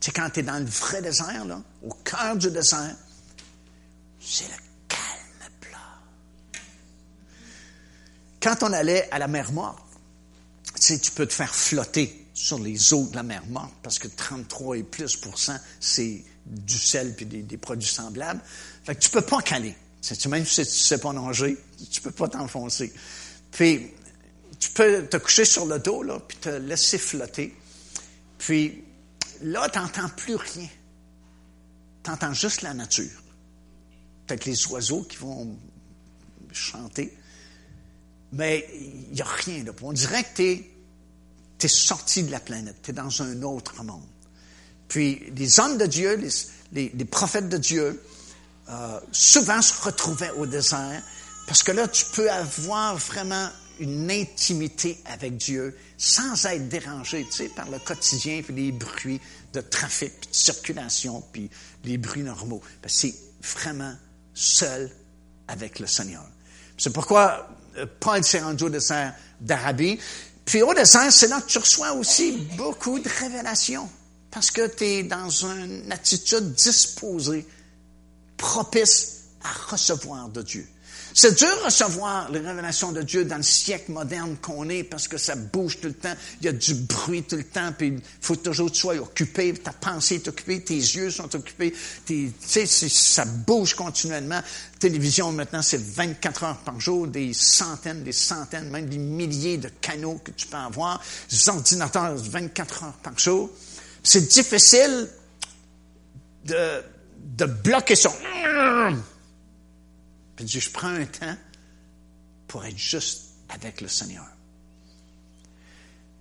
C'est 0.00 0.12
quand 0.12 0.30
tu 0.30 0.40
es 0.40 0.42
dans 0.42 0.58
le 0.58 0.64
vrai 0.64 1.02
désert, 1.02 1.44
là, 1.44 1.60
au 1.82 1.92
cœur 2.04 2.36
du 2.36 2.50
désert, 2.50 2.94
c'est 4.20 4.44
le 4.44 4.56
calme 4.86 5.52
plat. 5.60 5.78
Quand 8.40 8.62
on 8.62 8.72
allait 8.72 9.08
à 9.10 9.18
la 9.18 9.26
mer 9.26 9.50
morte, 9.52 9.82
tu 10.76 10.82
sais, 10.82 10.98
tu 10.98 11.10
peux 11.10 11.26
te 11.26 11.32
faire 11.32 11.54
flotter 11.54 12.28
sur 12.38 12.58
les 12.58 12.94
eaux 12.94 13.08
de 13.08 13.16
la 13.16 13.24
mer 13.24 13.44
morte 13.46 13.74
parce 13.82 13.98
que 13.98 14.06
33 14.06 14.78
et 14.78 14.82
plus 14.84 15.18
c'est 15.80 16.24
du 16.46 16.78
sel 16.78 17.14
puis 17.14 17.26
des, 17.26 17.56
produits 17.56 17.88
semblables. 17.88 18.40
Fait 18.88 18.94
que 18.94 19.00
tu 19.00 19.10
peux 19.10 19.20
pas 19.20 19.42
caler. 19.42 19.76
Même 20.30 20.46
si 20.46 20.64
tu 20.64 20.64
sais 20.64 20.96
pas 20.96 21.12
nager, 21.12 21.58
tu 21.90 22.00
peux 22.00 22.10
pas 22.10 22.26
t'enfoncer. 22.26 22.90
Puis, 23.50 23.90
tu 24.58 24.70
peux 24.70 25.06
te 25.06 25.18
coucher 25.18 25.44
sur 25.44 25.66
le 25.66 25.78
dos, 25.78 26.02
là, 26.02 26.18
puis 26.26 26.38
te 26.38 26.48
laisser 26.48 26.96
flotter. 26.96 27.54
Puis, 28.38 28.82
là, 29.42 29.68
tu 29.68 29.78
n'entends 29.78 30.08
plus 30.08 30.36
rien. 30.36 30.68
Tu 32.02 32.10
entends 32.10 32.32
juste 32.32 32.62
la 32.62 32.72
nature. 32.72 33.10
Peut-être 34.26 34.46
les 34.46 34.66
oiseaux 34.68 35.02
qui 35.02 35.18
vont 35.18 35.54
chanter. 36.50 37.14
Mais 38.32 38.66
il 38.72 39.12
n'y 39.12 39.20
a 39.20 39.26
rien. 39.26 39.64
Là. 39.64 39.72
On 39.82 39.92
dirait 39.92 40.24
que 40.24 40.34
tu 40.34 40.64
es, 41.62 41.68
sorti 41.68 42.22
de 42.22 42.30
la 42.30 42.40
planète. 42.40 42.76
Tu 42.82 42.92
es 42.92 42.94
dans 42.94 43.20
un 43.20 43.42
autre 43.42 43.84
monde. 43.84 44.08
Puis 44.88 45.30
les 45.36 45.60
hommes 45.60 45.76
de 45.76 45.84
Dieu, 45.84 46.18
les, 46.72 47.04
prophètes 47.04 47.50
de 47.50 47.58
Dieu, 47.58 48.02
euh, 48.70 49.00
souvent 49.12 49.62
se 49.62 49.82
retrouvaient 49.82 50.32
au 50.32 50.46
désert 50.46 51.02
parce 51.46 51.62
que 51.62 51.72
là, 51.72 51.88
tu 51.88 52.04
peux 52.12 52.30
avoir 52.30 52.96
vraiment 52.96 53.48
une 53.80 54.10
intimité 54.10 54.98
avec 55.06 55.36
Dieu 55.36 55.76
sans 55.96 56.44
être 56.46 56.68
dérangé, 56.68 57.24
tu 57.30 57.32
sais, 57.32 57.48
par 57.48 57.70
le 57.70 57.78
quotidien, 57.78 58.42
puis 58.42 58.54
les 58.54 58.72
bruits 58.72 59.20
de 59.52 59.60
trafic, 59.60 60.12
puis 60.20 60.30
de 60.30 60.36
circulation, 60.36 61.22
puis 61.32 61.48
les 61.84 61.96
bruits 61.96 62.22
normaux. 62.22 62.60
C'est 62.86 63.14
vraiment 63.40 63.94
seul 64.34 64.90
avec 65.46 65.78
le 65.78 65.86
Seigneur. 65.86 66.26
C'est 66.76 66.92
pourquoi 66.92 67.48
euh, 67.76 67.86
Paul 68.00 68.22
s'est 68.22 68.40
rendu 68.40 68.64
au 68.64 68.68
désert 68.68 69.14
d'Arabie. 69.40 69.98
Puis 70.44 70.62
au 70.62 70.74
désert, 70.74 71.12
c'est 71.12 71.28
là 71.28 71.40
que 71.40 71.46
tu 71.46 71.58
reçois 71.58 71.92
aussi 71.92 72.32
beaucoup 72.56 72.98
de 72.98 73.08
révélations 73.08 73.88
parce 74.30 74.50
que 74.50 74.66
tu 74.66 74.84
es 74.84 75.02
dans 75.02 75.30
une 75.30 75.90
attitude 75.90 76.52
disposée, 76.52 77.46
propice 78.38 79.24
à 79.42 79.72
recevoir 79.72 80.30
de 80.30 80.42
Dieu. 80.42 80.66
C'est 81.14 81.36
dur 81.36 81.48
de 81.60 81.64
recevoir 81.64 82.30
les 82.30 82.38
révélations 82.38 82.92
de 82.92 83.02
Dieu 83.02 83.24
dans 83.24 83.38
le 83.38 83.42
siècle 83.42 83.92
moderne 83.92 84.36
qu'on 84.40 84.68
est 84.68 84.84
parce 84.84 85.08
que 85.08 85.18
ça 85.18 85.34
bouge 85.34 85.80
tout 85.80 85.88
le 85.88 85.94
temps, 85.94 86.14
il 86.40 86.46
y 86.46 86.48
a 86.48 86.52
du 86.52 86.74
bruit 86.74 87.24
tout 87.24 87.36
le 87.36 87.44
temps, 87.44 87.72
puis 87.76 87.88
il 87.88 88.00
faut 88.20 88.36
toujours 88.36 88.68
que 88.68 88.74
tu 88.74 88.80
sois 88.80 88.96
occupé, 88.96 89.52
ta 89.54 89.72
pensée 89.72 90.16
est 90.16 90.28
occupée, 90.28 90.62
tes 90.62 90.76
yeux 90.76 91.10
sont 91.10 91.34
occupés, 91.34 91.74
tu 92.06 92.32
sais, 92.40 92.66
ça 92.66 93.24
bouge 93.24 93.74
continuellement. 93.74 94.40
télévision 94.78 95.32
maintenant, 95.32 95.62
c'est 95.62 95.82
24 95.82 96.44
heures 96.44 96.58
par 96.58 96.78
jour, 96.78 97.08
des 97.08 97.32
centaines, 97.32 98.04
des 98.04 98.12
centaines, 98.12 98.70
même 98.70 98.88
des 98.88 98.98
milliers 98.98 99.58
de 99.58 99.70
canaux 99.80 100.20
que 100.22 100.30
tu 100.30 100.46
peux 100.46 100.56
avoir, 100.56 101.02
des 101.30 101.48
ordinateurs 101.48 102.16
24 102.16 102.84
heures 102.84 102.98
par 103.02 103.18
jour 103.18 103.50
c'est 104.02 104.26
difficile 104.26 105.08
de, 106.44 106.82
de 107.18 107.44
bloquer 107.44 107.96
son... 107.96 108.12
Puis 110.36 110.44
dit, 110.44 110.60
je 110.60 110.70
prends 110.70 110.88
un 110.88 111.06
temps 111.06 111.36
pour 112.46 112.64
être 112.64 112.78
juste 112.78 113.34
avec 113.48 113.80
le 113.80 113.88
Seigneur. 113.88 114.26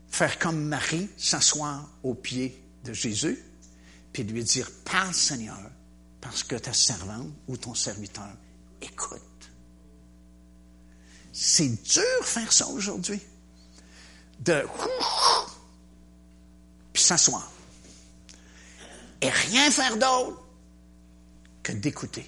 Faire 0.10 0.40
comme 0.40 0.64
Marie, 0.64 1.10
s'asseoir 1.18 1.88
aux 2.04 2.16
pieds 2.16 2.64
de 2.84 2.94
Jésus, 2.94 3.40
puis 4.12 4.24
lui 4.24 4.44
dire, 4.44 4.70
parle 4.84 5.14
Seigneur, 5.14 5.60
parce 6.22 6.44
que 6.44 6.56
ta 6.56 6.74
servante 6.74 7.32
ou 7.48 7.58
ton 7.58 7.76
serviteur 7.76 8.30
écoute. 8.82 9.22
C'est 11.32 11.70
dur 11.84 12.24
faire 12.24 12.52
ça 12.52 12.68
aujourd'hui. 12.68 13.22
De 14.40 14.66
puis 16.94 17.04
s'asseoir. 17.04 17.52
Et 19.22 19.30
rien 19.30 19.70
faire 19.70 19.98
d'autre 19.98 20.47
d'écouter. 21.74 22.26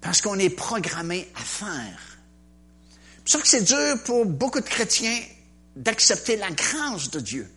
Parce 0.00 0.20
qu'on 0.20 0.38
est 0.38 0.50
programmé 0.50 1.28
à 1.34 1.40
faire. 1.40 2.18
C'est 3.24 3.30
sûr 3.30 3.42
que 3.42 3.48
c'est 3.48 3.62
dur 3.62 4.02
pour 4.04 4.24
beaucoup 4.24 4.60
de 4.60 4.66
chrétiens 4.66 5.20
d'accepter 5.76 6.36
la 6.36 6.50
grâce 6.50 7.10
de 7.10 7.20
Dieu. 7.20 7.50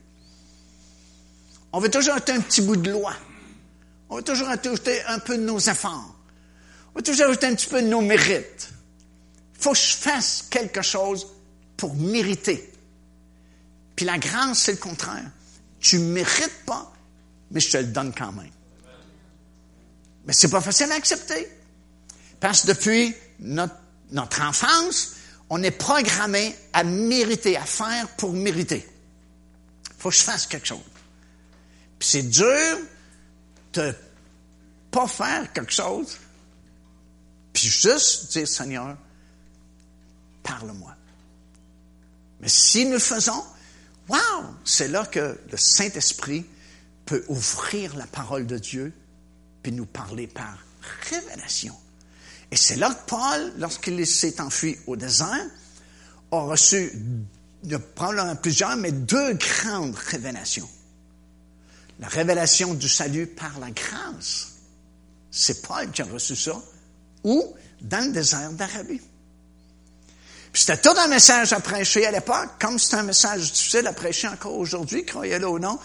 On 1.72 1.80
veut 1.80 1.90
toujours 1.90 2.14
ajouter 2.14 2.34
un 2.34 2.42
petit 2.42 2.62
bout 2.62 2.76
de 2.76 2.92
loi. 2.92 3.14
On 4.10 4.18
veut 4.18 4.24
toujours 4.24 4.48
ajouter 4.50 5.02
un 5.08 5.20
peu 5.20 5.38
de 5.38 5.44
nos 5.44 5.60
efforts. 5.60 6.16
On 6.94 7.00
veut 7.00 7.04
toujours 7.04 7.28
ajouter 7.28 7.48
un 7.48 7.56
petit 7.56 7.68
peu 7.68 7.82
de 7.82 7.88
nos 7.88 8.02
mérites. 8.02 8.70
Il 9.56 9.64
faut 9.64 9.72
que 9.72 9.78
je 9.78 9.96
fasse 9.96 10.46
quelque 10.50 10.82
chose 10.82 11.28
pour 11.78 11.96
mériter. 11.96 12.72
Puis 13.96 14.06
la 14.06 14.18
grâce, 14.18 14.60
c'est 14.60 14.74
le 14.74 14.78
contraire. 14.78 15.26
Tu 15.80 15.98
ne 15.98 16.12
mérites 16.12 16.66
pas, 16.66 16.94
mais 17.52 17.60
je 17.60 17.72
te 17.72 17.78
le 17.78 17.86
donne 17.86 18.14
quand 18.14 18.32
même. 18.32 18.52
Mais 20.26 20.34
c'est 20.34 20.50
pas 20.50 20.62
facile 20.62 20.92
à 20.92 20.96
accepter. 20.96 21.48
Parce 22.40 22.62
que 22.62 22.68
depuis 22.68 23.16
notre, 23.40 23.76
enfance, 24.42 25.16
on 25.50 25.62
est 25.64 25.72
programmé 25.72 26.56
à 26.74 26.84
mériter, 26.84 27.58
à 27.58 27.66
faire 27.66 28.08
pour 28.18 28.34
mériter. 28.34 28.88
Faut 29.98 30.10
que 30.10 30.16
je 30.16 30.22
fasse 30.22 30.48
quelque 30.48 30.68
chose. 30.68 30.80
Puis 32.00 32.10
c'est 32.10 32.24
dur 32.24 32.78
de 33.74 33.94
pas 34.92 35.08
faire 35.08 35.52
quelque 35.54 35.72
chose, 35.72 36.18
puis 37.54 37.68
juste 37.68 38.32
dire, 38.34 38.48
Seigneur, 38.48 38.98
parle-moi. 40.44 40.96
Mais 42.42 42.50
si 42.50 42.86
nous 42.86 42.94
le 42.94 43.00
faisons, 43.00 43.44
wow, 44.10 44.18
c'est 44.66 44.90
là 44.90 45.06
que 45.06 45.40
le 45.50 45.58
Saint-Esprit 45.58 46.46
peut 47.06 47.24
ouvrir 47.30 47.96
la 47.96 48.06
parole 48.06 48.46
de 48.46 48.58
Dieu 48.58 48.94
puis 49.64 49.72
nous 49.72 49.86
parler 49.86 50.28
par 50.28 50.58
révélation. 51.10 51.76
Et 52.52 52.56
c'est 52.56 52.76
là 52.76 52.94
que 52.94 53.10
Paul, 53.10 53.54
lorsqu'il 53.58 54.06
s'est 54.06 54.40
enfui 54.40 54.78
au 54.86 54.96
désert, 54.96 55.48
a 56.32 56.42
reçu, 56.42 56.92
probablement 57.96 58.36
plusieurs, 58.36 58.76
mais 58.76 58.92
deux 58.92 59.34
grandes 59.34 59.96
révélations. 59.96 60.70
La 62.00 62.08
révélation 62.08 62.74
du 62.74 62.90
salut 62.90 63.28
par 63.28 63.60
la 63.60 63.72
grâce. 63.72 64.50
C'est 65.32 65.62
Paul 65.62 65.90
qui 65.92 66.02
a 66.02 66.06
reçu 66.06 66.36
ça. 66.36 66.62
Ou 67.24 67.56
dans 67.82 68.06
le 68.06 68.12
désert 68.12 68.52
d'Arabie. 68.52 69.02
C'était 70.54 70.78
tout 70.78 70.96
un 70.98 71.08
message 71.08 71.54
à 71.54 71.60
prêcher 71.60 72.06
à 72.06 72.12
l'époque, 72.12 72.52
comme 72.60 72.78
c'est 72.78 72.96
un 72.96 73.04
message 73.04 73.52
difficile 73.52 73.88
à 73.88 73.94
prêcher 73.94 74.28
encore 74.28 74.56
aujourd'hui, 74.56 75.04
croyez-le 75.04 75.48
ou 75.48 75.58
non. 75.58 75.80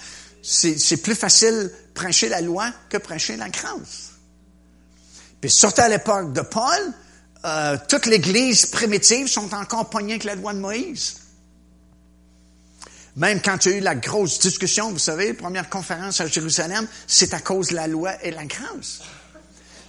C'est 0.51 0.97
plus 1.03 1.15
facile 1.15 1.71
prêcher 1.93 2.31
la 2.31 2.41
loi 2.41 2.73
que 2.89 2.97
prêcher 2.97 3.37
la 3.37 3.51
grâce. 3.51 4.13
Puis 5.43 5.51
surtout 5.51 5.83
à 5.83 5.91
l'époque 5.91 6.33
de 6.33 6.41
Paul, 6.41 6.93
euh, 7.45 7.77
toute 7.87 8.07
l'Église 8.07 8.65
primitive 8.67 9.29
sont 9.29 9.53
encore 9.53 9.91
poignées 9.91 10.15
avec 10.15 10.25
la 10.25 10.37
loi 10.37 10.55
de 10.55 10.59
Moïse. 10.59 11.17
Même 13.17 13.43
quand 13.43 13.67
il 13.67 13.73
y 13.73 13.75
a 13.75 13.79
eu 13.79 13.81
la 13.81 13.95
grosse 13.95 14.39
discussion, 14.39 14.91
vous 14.91 14.99
savez, 14.99 15.35
première 15.35 15.69
conférence 15.69 16.23
à 16.23 16.27
Jérusalem, 16.27 16.89
c'est 17.07 17.35
à 17.35 17.41
cause 17.41 17.69
de 17.69 17.75
la 17.75 17.87
loi 17.87 18.13
et 18.25 18.31
la 18.31 18.47
grâce. 18.47 19.01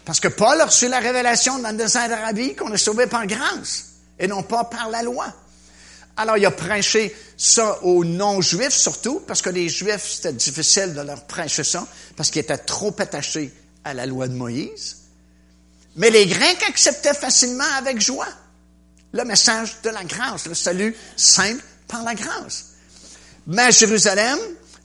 Parce 0.03 0.19
que 0.19 0.27
Paul 0.27 0.59
a 0.59 0.65
reçu 0.65 0.89
la 0.89 0.99
révélation 0.99 1.59
dans 1.59 1.71
le 1.71 1.77
désert 1.77 2.09
d'Arabie 2.09 2.55
qu'on 2.55 2.73
est 2.73 2.77
sauvé 2.77 3.07
par 3.07 3.25
grâce 3.27 3.85
et 4.19 4.27
non 4.27 4.43
pas 4.43 4.65
par 4.65 4.89
la 4.89 5.03
loi. 5.03 5.33
Alors, 6.19 6.37
il 6.37 6.45
a 6.45 6.51
prêché 6.51 7.15
ça 7.37 7.81
aux 7.81 8.03
non-juifs 8.03 8.73
surtout, 8.73 9.21
parce 9.25 9.41
que 9.41 9.49
les 9.49 9.69
juifs, 9.69 10.05
c'était 10.05 10.33
difficile 10.33 10.93
de 10.93 10.99
leur 10.99 11.23
prêcher 11.23 11.63
ça, 11.63 11.87
parce 12.17 12.29
qu'ils 12.29 12.41
étaient 12.41 12.57
trop 12.57 12.93
attachés 12.99 13.53
à 13.85 13.93
la 13.93 14.05
loi 14.05 14.27
de 14.27 14.33
Moïse. 14.33 14.97
Mais 15.95 16.09
les 16.09 16.25
Grecs 16.25 16.61
acceptaient 16.67 17.13
facilement 17.13 17.71
avec 17.77 18.01
joie 18.01 18.27
le 19.13 19.23
message 19.23 19.77
de 19.81 19.91
la 19.91 20.03
grâce, 20.03 20.45
le 20.45 20.55
salut 20.55 20.93
simple 21.15 21.63
par 21.87 22.03
la 22.03 22.15
grâce. 22.15 22.65
Mais 23.47 23.61
à 23.61 23.71
Jérusalem, 23.71 24.37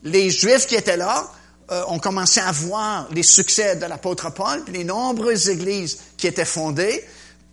les 0.05 0.31
Juifs 0.31 0.69
qui 0.69 0.77
étaient 0.77 0.97
là 0.97 1.29
euh, 1.73 1.83
ont 1.89 1.99
commencé 1.99 2.39
à 2.39 2.53
voir 2.53 3.09
les 3.11 3.25
succès 3.25 3.75
de 3.75 3.87
l'apôtre 3.87 4.33
Paul, 4.33 4.63
puis 4.63 4.73
les 4.73 4.85
nombreuses 4.85 5.49
églises 5.49 5.99
qui 6.17 6.29
étaient 6.29 6.45
fondées, 6.45 7.05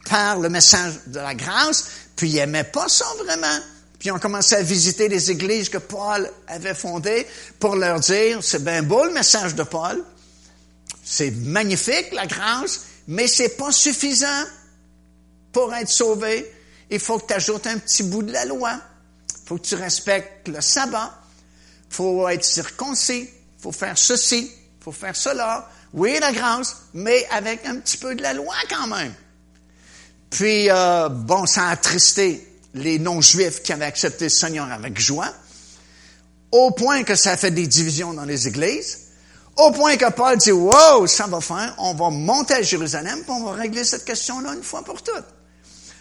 par 0.09 0.39
le 0.39 0.49
message 0.49 0.93
de 1.07 1.19
la 1.19 1.35
grâce, 1.35 1.85
puis 2.15 2.29
ils 2.29 2.35
n'aimaient 2.35 2.63
pas 2.63 2.87
ça 2.87 3.05
vraiment. 3.23 3.59
Puis 3.99 4.09
ils 4.09 4.11
ont 4.11 4.19
commencé 4.19 4.55
à 4.55 4.63
visiter 4.63 5.07
les 5.07 5.29
églises 5.29 5.69
que 5.69 5.77
Paul 5.77 6.29
avait 6.47 6.73
fondées 6.73 7.27
pour 7.59 7.75
leur 7.75 7.99
dire, 7.99 8.39
c'est 8.41 8.63
bien 8.63 8.81
beau 8.81 9.05
le 9.05 9.11
message 9.11 9.53
de 9.53 9.63
Paul, 9.63 10.03
c'est 11.03 11.31
magnifique 11.31 12.11
la 12.11 12.25
grâce, 12.25 12.81
mais 13.07 13.27
c'est 13.27 13.57
pas 13.57 13.71
suffisant 13.71 14.43
pour 15.51 15.73
être 15.73 15.89
sauvé. 15.89 16.51
Il 16.89 16.99
faut 16.99 17.19
que 17.19 17.27
tu 17.27 17.33
ajoutes 17.33 17.67
un 17.67 17.77
petit 17.77 18.03
bout 18.03 18.23
de 18.23 18.31
la 18.31 18.45
loi. 18.45 18.79
Il 19.29 19.47
faut 19.47 19.57
que 19.57 19.67
tu 19.67 19.75
respectes 19.75 20.47
le 20.47 20.61
sabbat. 20.61 21.13
Il 21.89 21.95
faut 21.95 22.27
être 22.27 22.43
circoncis. 22.43 23.29
Il 23.29 23.61
faut 23.61 23.71
faire 23.71 23.97
ceci. 23.97 24.51
Il 24.79 24.83
faut 24.83 24.91
faire 24.91 25.15
cela. 25.15 25.69
Oui, 25.93 26.17
la 26.19 26.31
grâce, 26.31 26.83
mais 26.93 27.27
avec 27.31 27.65
un 27.65 27.77
petit 27.77 27.97
peu 27.97 28.15
de 28.15 28.21
la 28.21 28.33
loi 28.33 28.55
quand 28.69 28.87
même. 28.87 29.13
Puis, 30.31 30.69
euh, 30.69 31.09
bon, 31.09 31.45
ça 31.45 31.65
a 31.65 31.71
attristé 31.71 32.47
les 32.73 32.97
non-juifs 32.97 33.61
qui 33.61 33.73
avaient 33.73 33.85
accepté 33.85 34.25
le 34.25 34.29
Seigneur 34.29 34.71
avec 34.71 34.99
joie, 34.99 35.29
au 36.51 36.71
point 36.71 37.03
que 37.03 37.15
ça 37.15 37.33
a 37.33 37.37
fait 37.37 37.51
des 37.51 37.67
divisions 37.67 38.13
dans 38.13 38.23
les 38.23 38.47
églises, 38.47 38.99
au 39.57 39.71
point 39.71 39.97
que 39.97 40.09
Paul 40.09 40.37
dit, 40.37 40.53
wow, 40.53 41.05
ça 41.05 41.27
va 41.27 41.41
faire, 41.41 41.75
on 41.77 41.93
va 41.93 42.09
monter 42.09 42.55
à 42.55 42.61
Jérusalem, 42.61 43.19
puis 43.23 43.31
on 43.31 43.43
va 43.43 43.51
régler 43.51 43.83
cette 43.83 44.05
question-là 44.05 44.53
une 44.53 44.63
fois 44.63 44.83
pour 44.83 45.03
toutes. 45.03 45.25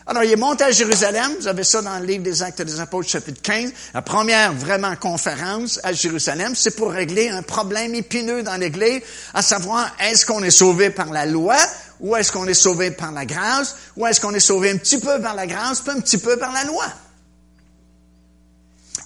Alors, 0.07 0.23
il 0.23 0.33
est 0.33 0.37
monté 0.37 0.65
à 0.65 0.71
Jérusalem, 0.71 1.33
vous 1.41 1.49
avez 1.49 1.65
ça 1.65 1.83
dans 1.83 1.99
le 1.99 2.07
livre 2.07 2.23
des 2.23 2.43
Actes 2.43 2.63
des 2.63 2.81
Apôtres, 2.81 3.09
chapitre 3.09 3.43
15, 3.43 3.73
la 3.95 4.03
première 4.03 4.53
vraiment 4.53 4.95
conférence 4.97 5.81
à 5.83 5.93
Jérusalem, 5.93 6.55
c'est 6.55 6.77
pour 6.77 6.93
régler 6.93 7.29
un 7.29 7.43
problème 7.43 7.95
épineux 7.95 8.43
dans 8.43 8.57
l'Église, 8.57 9.03
à 9.35 9.43
savoir, 9.43 9.91
est-ce 10.01 10.25
qu'on 10.25 10.43
est 10.43 10.51
sauvé 10.51 10.91
par 10.91 11.11
la 11.11 11.27
loi 11.27 11.57
ou 12.01 12.17
est-ce 12.17 12.33
qu'on 12.33 12.47
est 12.47 12.55
sauvé 12.55 12.91
par 12.91 13.13
la 13.13 13.27
grâce? 13.27 13.77
Ou 13.97 14.07
est-ce 14.07 14.21
qu'on 14.21 14.35
est 14.35 14.41
sauvé 14.41 14.71
un 14.71 14.79
petit 14.79 14.99
peu 14.99 15.21
par 15.21 15.35
la 15.35 15.47
grâce, 15.47 15.81
puis 15.81 15.93
un 15.93 16.01
petit 16.01 16.19
peu 16.19 16.39
par 16.39 16.53
la 16.53 16.65
loi? 16.65 16.87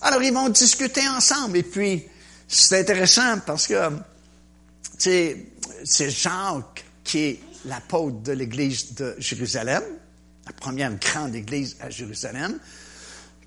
Alors, 0.03 0.23
ils 0.23 0.33
vont 0.33 0.49
discuter 0.49 1.07
ensemble. 1.09 1.57
Et 1.59 1.63
puis, 1.63 2.05
c'est 2.47 2.81
intéressant 2.81 3.39
parce 3.45 3.67
que, 3.67 3.91
c'est 4.99 6.11
Jacques 6.11 6.85
qui 7.03 7.19
est 7.19 7.41
l'apôtre 7.67 8.23
de 8.23 8.33
l'église 8.33 8.95
de 8.95 9.15
Jérusalem, 9.19 9.83
la 10.47 10.53
première 10.53 10.95
grande 10.95 11.35
église 11.35 11.77
à 11.81 11.91
Jérusalem, 11.91 12.59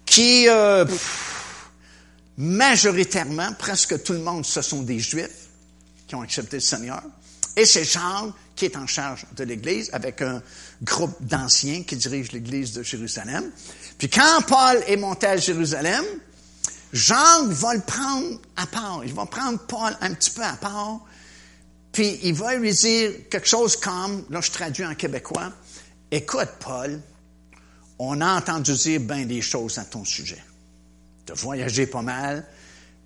qui, 0.05 0.47
euh, 0.49 0.85
majoritairement, 2.37 3.53
presque 3.53 4.03
tout 4.03 4.13
le 4.13 4.19
monde, 4.19 4.45
ce 4.45 4.61
sont 4.61 4.81
des 4.81 4.99
Juifs 4.99 5.47
qui 6.07 6.15
ont 6.15 6.21
accepté 6.21 6.57
le 6.57 6.61
Seigneur. 6.61 7.03
Et 7.55 7.65
c'est 7.65 7.83
Jacques 7.83 8.33
qui 8.57 8.65
est 8.65 8.75
en 8.75 8.87
charge 8.87 9.25
de 9.35 9.43
l'Église, 9.43 9.89
avec 9.93 10.21
un 10.21 10.41
groupe 10.81 11.15
d'anciens 11.21 11.83
qui 11.83 11.95
dirigent 11.95 12.31
l'Église 12.33 12.73
de 12.73 12.83
Jérusalem. 12.83 13.49
Puis 13.97 14.09
quand 14.09 14.41
Paul 14.47 14.83
est 14.87 14.97
monté 14.97 15.27
à 15.27 15.37
Jérusalem, 15.37 16.03
Jean 16.91 17.47
va 17.47 17.75
le 17.75 17.81
prendre 17.81 18.41
à 18.55 18.65
part. 18.65 19.01
Il 19.05 19.13
va 19.13 19.25
prendre 19.27 19.59
Paul 19.59 19.95
un 20.01 20.13
petit 20.13 20.31
peu 20.31 20.43
à 20.43 20.53
part, 20.53 21.01
puis 21.91 22.19
il 22.23 22.33
va 22.33 22.55
lui 22.55 22.73
dire 22.73 23.11
quelque 23.29 23.47
chose 23.47 23.77
comme, 23.77 24.25
là 24.29 24.41
je 24.41 24.51
traduis 24.51 24.85
en 24.85 24.95
québécois, 24.95 25.53
écoute 26.11 26.49
Paul, 26.59 26.99
on 27.99 28.19
a 28.21 28.37
entendu 28.37 28.73
dire 28.73 28.99
bien 28.99 29.25
des 29.25 29.41
choses 29.41 29.77
à 29.77 29.85
ton 29.85 30.03
sujet. 30.03 30.43
Tu 31.25 31.31
as 31.31 31.35
voyagé 31.35 31.85
pas 31.85 32.01
mal, 32.01 32.45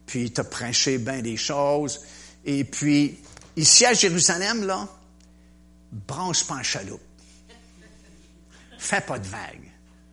puis 0.05 0.31
tu 0.31 0.39
as 0.39 0.45
prêché 0.45 0.97
bien 0.97 1.21
des 1.21 1.37
choses, 1.37 2.01
et 2.45 2.63
puis 2.63 3.19
ici 3.57 3.85
à 3.85 3.93
Jérusalem, 3.93 4.65
là, 4.65 4.87
branche 5.91 6.45
pas 6.45 6.55
en 6.55 6.63
chaloupe. 6.63 7.01
Fais 8.77 9.01
pas 9.01 9.19
de 9.19 9.27
vagues. 9.27 9.71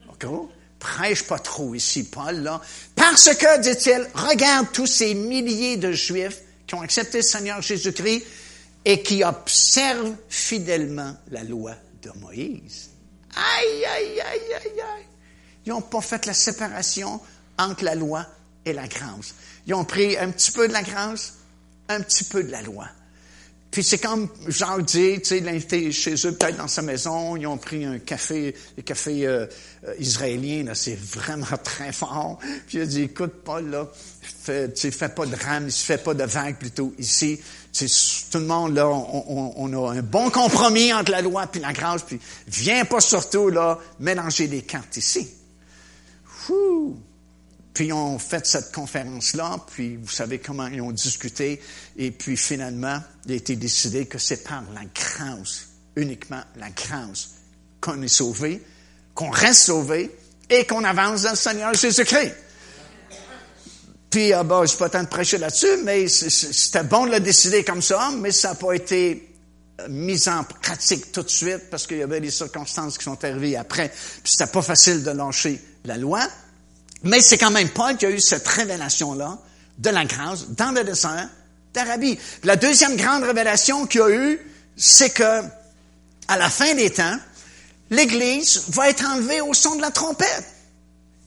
OK? 0.09 0.27
Prêche 0.79 1.25
pas 1.25 1.39
trop 1.39 1.75
ici, 1.75 2.05
Paul, 2.05 2.37
là. 2.43 2.61
Parce 2.95 3.35
que, 3.35 3.61
dit-il, 3.61 4.07
regarde 4.15 4.71
tous 4.73 4.87
ces 4.87 5.15
milliers 5.15 5.77
de 5.77 5.93
Juifs 5.93 6.41
qui 6.67 6.75
ont 6.75 6.83
accepté 6.83 7.19
le 7.19 7.23
Seigneur 7.23 7.63
Jésus-Christ 7.63 8.25
et 8.85 9.03
qui 9.03 9.25
observent 9.25 10.15
fidèlement 10.29 11.17
la 11.31 11.43
loi 11.43 11.75
de 12.03 12.11
Moïse. 12.21 12.91
Aïe, 13.35 13.85
aïe, 13.85 14.21
aïe, 14.21 14.55
aïe, 14.55 14.81
aïe. 14.81 15.07
Ils 15.67 15.71
n'ont 15.71 15.83
pas 15.83 16.01
fait 16.01 16.27
la 16.27 16.35
séparation 16.35 17.21
entre 17.59 17.85
la 17.85 17.95
loi 17.95 18.27
et 18.65 18.73
la 18.73 18.87
grâce. 18.87 19.35
Ils 19.67 19.75
ont 19.75 19.85
pris 19.85 20.17
un 20.17 20.31
petit 20.31 20.53
peu 20.53 20.69
de 20.69 20.73
la 20.73 20.83
grâce, 20.83 21.35
un 21.89 22.01
petit 22.01 22.25
peu 22.25 22.45
de 22.45 22.51
la 22.51 22.63
loi. 22.63 22.89
Puis 23.71 23.85
c'est 23.85 23.99
comme 23.99 24.29
Jacques 24.47 24.87
dit, 24.87 25.19
tu 25.19 25.25
sais, 25.25 25.41
l'invité 25.41 25.93
chez 25.93 26.15
eux, 26.15 26.33
peut-être 26.33 26.57
dans 26.57 26.69
sa 26.69 26.81
maison, 26.81 27.37
ils 27.37 27.47
ont 27.47 27.59
pris 27.59 27.85
un 27.85 27.99
café, 27.99 28.55
le 28.77 28.83
café 28.83 29.27
euh, 29.27 29.47
euh, 29.87 29.95
israélien, 29.99 30.65
là, 30.65 30.75
c'est 30.75 30.99
vraiment 30.99 31.47
très 31.63 31.93
fort. 31.93 32.39
Puis 32.67 32.79
il 32.79 32.81
a 32.81 32.87
dit, 32.87 33.03
écoute, 33.03 33.43
Paul, 33.45 33.69
là, 33.69 33.87
fais, 34.23 34.73
tu 34.73 34.91
fais 34.91 35.11
pas 35.11 35.27
de 35.27 35.37
rame, 35.37 35.71
fais 35.71 35.99
pas 35.99 36.15
de 36.15 36.25
vague 36.25 36.57
plutôt 36.57 36.95
ici. 36.99 37.41
tout 38.31 38.39
le 38.39 38.47
monde, 38.47 38.75
là, 38.75 38.89
on, 38.89 39.53
on, 39.57 39.87
a 39.87 39.93
un 39.93 40.03
bon 40.03 40.31
compromis 40.31 40.93
entre 40.95 41.11
la 41.11 41.21
loi 41.21 41.47
et 41.53 41.59
la 41.59 41.75
grâce, 41.75 42.03
puis 42.03 42.19
viens 42.47 42.87
pas 42.87 43.01
surtout, 43.01 43.51
là, 43.51 43.79
mélanger 44.01 44.49
des 44.49 44.63
cartes 44.63 44.97
ici. 44.97 45.29
Puis 47.79 47.87
ils 47.87 47.93
ont 47.93 48.19
fait 48.19 48.45
cette 48.45 48.73
conférence-là, 48.73 49.57
puis 49.71 49.95
vous 49.95 50.11
savez 50.11 50.41
comment 50.41 50.67
ils 50.67 50.81
ont 50.81 50.91
discuté, 50.91 51.63
et 51.97 52.11
puis 52.11 52.37
finalement, 52.37 53.01
il 53.25 53.31
a 53.31 53.35
été 53.37 53.55
décidé 53.55 54.07
que 54.07 54.19
c'est 54.19 54.43
par 54.43 54.65
la 54.75 54.81
grâce, 54.93 55.69
uniquement 55.95 56.43
la 56.57 56.71
grâce, 56.71 57.35
qu'on 57.81 58.03
est 58.03 58.09
sauvé, 58.09 58.61
qu'on 59.15 59.31
reste 59.31 59.67
sauvé, 59.67 60.11
et 60.51 60.67
qu'on 60.67 60.83
avance 60.83 61.23
dans 61.23 61.31
le 61.31 61.37
Seigneur 61.37 61.73
Jésus-Christ. 61.73 62.35
Puis, 64.11 64.33
ah 64.33 64.43
ben, 64.43 64.67
je 64.67 64.75
pas 64.75 64.89
temps 64.89 65.05
de 65.05 65.09
prêcher 65.09 65.39
là-dessus, 65.39 65.77
mais 65.85 66.09
c'était 66.09 66.83
bon 66.83 67.07
de 67.07 67.13
le 67.13 67.21
décider 67.21 67.63
comme 67.63 67.81
ça, 67.81 68.11
mais 68.11 68.33
ça 68.33 68.49
n'a 68.49 68.55
pas 68.57 68.73
été 68.73 69.37
euh, 69.83 69.87
mis 69.89 70.29
en 70.29 70.43
pratique 70.43 71.13
tout 71.13 71.23
de 71.23 71.31
suite 71.31 71.71
parce 71.71 71.87
qu'il 71.87 71.99
y 71.99 72.03
avait 72.03 72.21
des 72.21 72.33
circonstances 72.33 72.99
qui 72.99 73.05
sont 73.05 73.25
arrivées 73.25 73.57
après. 73.57 73.93
Puis 74.25 74.33
c'était 74.33 74.51
pas 74.51 74.63
facile 74.63 75.05
de 75.05 75.13
lâcher 75.13 75.63
la 75.85 75.97
loi. 75.97 76.29
Mais 77.05 77.21
c'est 77.21 77.39
quand 77.39 77.51
même 77.51 77.69
Paul 77.71 77.97
qui 77.97 78.07
a 78.07 78.11
eu 78.11 78.21
cette 78.21 78.47
révélation-là 78.47 79.39
de 79.79 79.91
la 79.91 80.05
grâce 80.05 80.49
dans 80.49 80.73
le 80.73 80.85
désert 80.85 81.29
d'Arabie. 81.73 82.19
La 82.45 82.57
deuxième 82.57 82.97
grande 82.97 83.23
révélation 83.23 83.87
qu'il 83.87 84.01
a 84.01 84.11
eue, 84.11 84.41
c'est 84.77 85.11
que, 85.11 85.43
à 86.27 86.37
la 86.37 86.51
fin 86.51 86.75
des 86.75 86.91
temps, 86.91 87.19
l'Église 87.91 88.65
va 88.69 88.91
être 88.91 89.05
enlevée 89.05 89.41
au 89.41 89.55
son 89.55 89.77
de 89.77 89.83
la 89.83 89.91
trompette. 89.91 90.45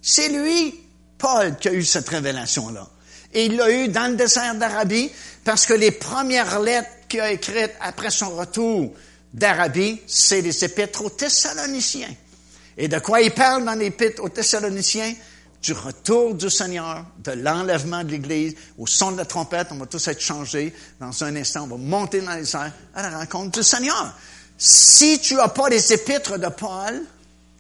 C'est 0.01 0.29
lui, 0.29 0.79
Paul, 1.17 1.57
qui 1.57 1.69
a 1.69 1.73
eu 1.73 1.85
cette 1.85 2.09
révélation-là. 2.09 2.87
Et 3.33 3.45
il 3.45 3.55
l'a 3.55 3.71
eu 3.71 3.87
dans 3.87 4.11
le 4.11 4.15
désert 4.15 4.55
d'Arabie 4.55 5.09
parce 5.43 5.65
que 5.65 5.73
les 5.73 5.91
premières 5.91 6.59
lettres 6.59 6.89
qu'il 7.07 7.21
a 7.21 7.31
écrites 7.31 7.73
après 7.79 8.09
son 8.09 8.35
retour 8.35 8.93
d'Arabie, 9.33 10.01
c'est 10.07 10.41
les 10.41 10.65
épîtres 10.65 11.05
aux 11.05 11.09
Thessaloniciens. 11.09 12.13
Et 12.77 12.87
de 12.87 12.99
quoi 12.99 13.21
il 13.21 13.31
parle 13.31 13.63
dans 13.63 13.73
l'épître 13.73 14.21
aux 14.23 14.29
Thessaloniciens? 14.29 15.13
Du 15.61 15.73
retour 15.73 16.33
du 16.33 16.49
Seigneur, 16.49 17.05
de 17.23 17.31
l'enlèvement 17.31 18.03
de 18.03 18.11
l'Église, 18.11 18.55
au 18.77 18.87
son 18.87 19.11
de 19.11 19.17
la 19.17 19.25
trompette, 19.25 19.67
on 19.71 19.75
va 19.75 19.85
tous 19.85 20.07
être 20.07 20.19
changés. 20.19 20.73
Dans 20.99 21.23
un 21.23 21.35
instant, 21.35 21.63
on 21.63 21.67
va 21.67 21.77
monter 21.77 22.21
dans 22.21 22.33
les 22.33 22.55
airs 22.55 22.73
à 22.95 23.01
la 23.03 23.19
rencontre 23.19 23.59
du 23.59 23.63
Seigneur. 23.63 24.15
Si 24.57 25.19
tu 25.19 25.35
n'as 25.35 25.49
pas 25.49 25.69
les 25.69 25.93
épîtres 25.93 26.39
de 26.39 26.47
Paul 26.47 27.03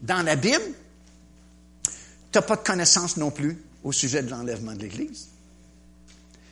dans 0.01 0.23
la 0.23 0.35
Bible, 0.35 0.73
tu 1.83 2.37
n'as 2.37 2.41
pas 2.41 2.55
de 2.55 2.63
connaissance 2.63 3.17
non 3.17 3.29
plus 3.29 3.61
au 3.83 3.91
sujet 3.91 4.23
de 4.23 4.31
l'enlèvement 4.31 4.73
de 4.73 4.81
l'Église. 4.81 5.27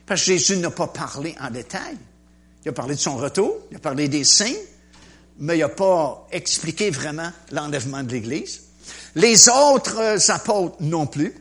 Parce 0.06 0.22
que 0.22 0.28
Jésus 0.28 0.58
n'a 0.58 0.72
pas 0.72 0.88
parlé 0.88 1.36
en 1.40 1.50
détail. 1.50 1.98
Il 2.64 2.70
a 2.70 2.74
parlé 2.74 2.96
de 2.96 3.00
son 3.00 3.16
retour, 3.16 3.56
il 3.72 3.78
a 3.78 3.80
parlé 3.80 4.08
des 4.08 4.24
signes, 4.24 4.56
mais 5.40 5.58
il 5.58 5.62
n'a 5.62 5.70
pas 5.70 6.28
expliqué 6.32 6.92
vraiment 6.92 7.32
l'enlèvement 7.52 8.04
de 8.04 8.12
l'Église. 8.12 8.62
Les 9.16 9.50
autres 9.50 10.32
apôtres 10.32 10.78
non 10.80 11.08
plus. 11.08 11.34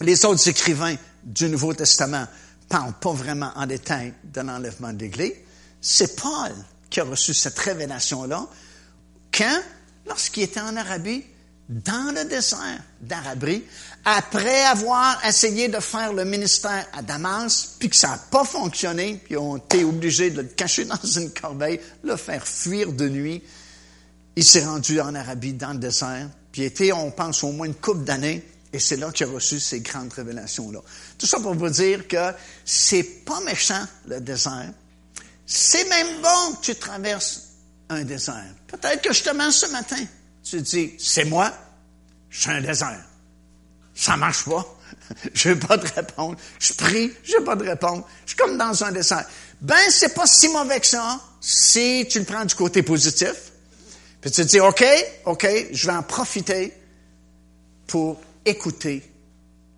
Les 0.00 0.24
autres 0.24 0.48
écrivains 0.48 0.96
du 1.22 1.48
Nouveau 1.48 1.74
Testament 1.74 2.26
parlent 2.68 2.98
pas 3.00 3.12
vraiment 3.12 3.52
en 3.54 3.66
détail 3.66 4.14
de 4.24 4.40
l'enlèvement 4.40 4.92
de 4.92 5.00
l'Église. 5.00 5.34
C'est 5.80 6.16
Paul 6.16 6.52
qui 6.90 7.00
a 7.00 7.04
reçu 7.04 7.34
cette 7.34 7.58
révélation-là 7.58 8.46
quand, 9.32 9.60
lorsqu'il 10.06 10.44
était 10.44 10.60
en 10.60 10.76
Arabie, 10.76 11.24
dans 11.68 12.14
le 12.14 12.24
désert 12.28 12.82
d'Arabie, 13.00 13.62
après 14.04 14.62
avoir 14.64 15.24
essayé 15.24 15.68
de 15.68 15.80
faire 15.80 16.12
le 16.12 16.24
ministère 16.24 16.86
à 16.92 17.02
Damas, 17.02 17.76
puis 17.78 17.88
que 17.88 17.96
ça 17.96 18.08
n'a 18.08 18.18
pas 18.18 18.44
fonctionné, 18.44 19.20
puis 19.24 19.36
ont 19.36 19.56
été 19.56 19.84
obligés 19.84 20.30
de 20.30 20.42
le 20.42 20.48
cacher 20.48 20.84
dans 20.86 21.02
une 21.02 21.32
corbeille, 21.32 21.80
le 22.02 22.16
faire 22.16 22.46
fuir 22.46 22.92
de 22.92 23.08
nuit, 23.08 23.42
il 24.36 24.44
s'est 24.44 24.64
rendu 24.64 25.00
en 25.00 25.14
Arabie, 25.14 25.52
dans 25.52 25.72
le 25.72 25.78
désert, 25.78 26.28
puis 26.52 26.62
était, 26.62 26.92
on 26.92 27.10
pense, 27.10 27.42
au 27.42 27.52
moins 27.52 27.66
une 27.66 27.74
couple 27.74 28.04
d'années, 28.04 28.44
et 28.72 28.78
c'est 28.78 28.96
là 28.96 29.10
qu'il 29.10 29.26
a 29.26 29.30
reçu 29.30 29.58
ces 29.58 29.80
grandes 29.80 30.12
révélations-là. 30.12 30.80
Tout 31.18 31.26
ça 31.26 31.40
pour 31.40 31.54
vous 31.54 31.68
dire 31.68 32.06
que 32.06 32.32
c'est 32.64 33.02
pas 33.02 33.40
méchant, 33.40 33.84
le 34.06 34.20
désert. 34.20 34.70
C'est 35.46 35.88
même 35.88 36.22
bon 36.22 36.54
que 36.54 36.66
tu 36.66 36.74
traverses 36.76 37.48
un 37.88 38.02
désert. 38.04 38.54
Peut-être 38.66 39.02
que 39.02 39.12
justement 39.12 39.50
ce 39.50 39.66
matin, 39.66 40.02
tu 40.42 40.50
te 40.52 40.62
dis, 40.62 40.94
c'est 40.98 41.24
moi, 41.24 41.52
je 42.30 42.40
suis 42.40 42.50
un 42.50 42.60
désert. 42.62 43.04
Ça 43.94 44.16
marche 44.16 44.44
pas. 44.44 44.66
Je 45.34 45.50
n'ai 45.50 45.56
pas 45.56 45.76
de 45.76 45.86
réponse. 45.86 46.36
Je 46.58 46.72
prie, 46.74 47.12
je 47.24 47.36
n'ai 47.36 47.44
pas 47.44 47.56
de 47.56 47.64
réponse. 47.64 48.04
Je 48.24 48.30
suis 48.30 48.36
comme 48.36 48.56
dans 48.56 48.84
un 48.84 48.92
désert. 48.92 49.24
Ben, 49.60 49.76
c'est 49.90 50.14
pas 50.14 50.26
si 50.26 50.48
mauvais 50.48 50.80
que 50.80 50.86
ça 50.86 51.20
si 51.40 52.06
tu 52.08 52.18
le 52.20 52.24
prends 52.24 52.44
du 52.44 52.54
côté 52.54 52.82
positif. 52.82 53.51
Puis 54.22 54.30
tu 54.30 54.42
te 54.42 54.46
dis, 54.46 54.60
OK, 54.60 54.84
OK, 55.26 55.46
je 55.72 55.86
vais 55.86 55.92
en 55.92 56.02
profiter 56.04 56.72
pour 57.88 58.20
écouter 58.44 59.02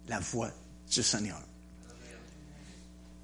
la 0.06 0.20
voix 0.20 0.50
du 0.88 1.02
Seigneur. 1.02 1.40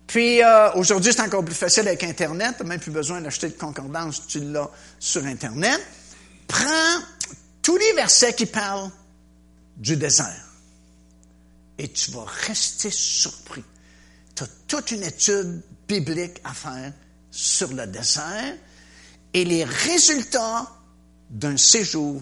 Puis 0.07 0.43
euh, 0.43 0.73
aujourd'hui, 0.73 1.13
c'est 1.13 1.21
encore 1.21 1.45
plus 1.45 1.55
facile 1.55 1.87
avec 1.87 2.03
Internet. 2.03 2.55
Tu 2.57 2.63
n'as 2.63 2.69
même 2.71 2.81
plus 2.81 2.91
besoin 2.91 3.21
d'acheter 3.21 3.51
de 3.51 3.55
concordance, 3.55 4.27
tu 4.27 4.41
l'as 4.41 4.71
sur 4.99 5.25
Internet. 5.27 5.79
Prends 6.49 6.99
tous 7.61 7.77
les 7.77 7.93
versets 7.93 8.33
qui 8.33 8.47
parlent 8.47 8.91
du 9.77 9.97
désert 9.97 10.47
et 11.79 11.89
tu 11.89 12.11
vas 12.13 12.25
rester 12.25 12.91
surpris. 12.91 13.63
Tu 14.35 14.43
as 14.43 14.49
toute 14.67 14.91
une 14.91 15.03
étude 15.03 15.63
biblique 15.87 16.41
à 16.45 16.55
faire 16.55 16.93
sur 17.31 17.73
le 17.75 17.87
désert 17.87 18.55
et 19.35 19.45
les 19.45 19.65
résultats 19.65 20.67
d'un 21.31 21.57
séjour 21.57 22.21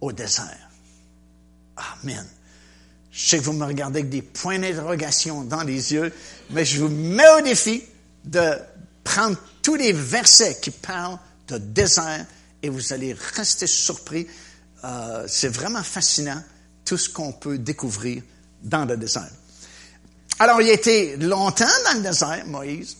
au 0.00 0.12
désert. 0.12 0.68
Amen. 1.76 2.26
Je 3.10 3.28
sais 3.28 3.38
que 3.38 3.44
vous 3.44 3.52
me 3.52 3.64
regardez 3.64 4.00
avec 4.00 4.10
des 4.10 4.22
points 4.22 4.58
d'interrogation 4.58 5.42
dans 5.42 5.62
les 5.62 5.92
yeux, 5.92 6.12
mais 6.50 6.64
je 6.64 6.82
vous 6.82 6.88
mets 6.88 7.28
au 7.38 7.40
défi 7.40 7.82
de 8.24 8.52
prendre 9.02 9.36
tous 9.62 9.76
les 9.76 9.92
versets 9.92 10.58
qui 10.60 10.70
parlent 10.70 11.18
de 11.48 11.58
désert 11.58 12.26
et 12.62 12.68
vous 12.68 12.92
allez 12.92 13.14
rester 13.34 13.66
surpris. 13.66 14.26
Euh, 14.84 15.24
c'est 15.28 15.48
vraiment 15.48 15.82
fascinant 15.82 16.42
tout 16.84 16.96
ce 16.96 17.08
qu'on 17.08 17.32
peut 17.32 17.58
découvrir 17.58 18.22
dans 18.62 18.84
le 18.84 18.96
désert. 18.96 19.30
Alors, 20.38 20.60
il 20.60 20.70
a 20.70 20.72
été 20.72 21.16
longtemps 21.16 21.66
dans 21.86 21.98
le 21.98 22.02
désert, 22.02 22.46
Moïse, 22.46 22.96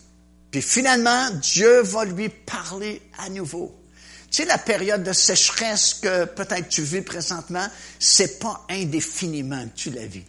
puis 0.51 0.61
finalement, 0.61 1.29
Dieu 1.41 1.81
va 1.81 2.05
lui 2.05 2.29
parler 2.29 3.01
à 3.17 3.29
nouveau. 3.29 3.78
Tu 4.31 4.37
sais, 4.37 4.45
la 4.45 4.57
période 4.59 5.03
de 5.03 5.13
sécheresse 5.13 5.95
que 5.95 6.25
peut-être 6.25 6.69
tu 6.69 6.83
vis 6.83 7.01
présentement, 7.01 7.65
c'est 7.97 8.39
pas 8.39 8.65
indéfiniment 8.69 9.63
que 9.63 9.75
tu 9.75 9.89
la 9.89 10.05
vis. 10.05 10.25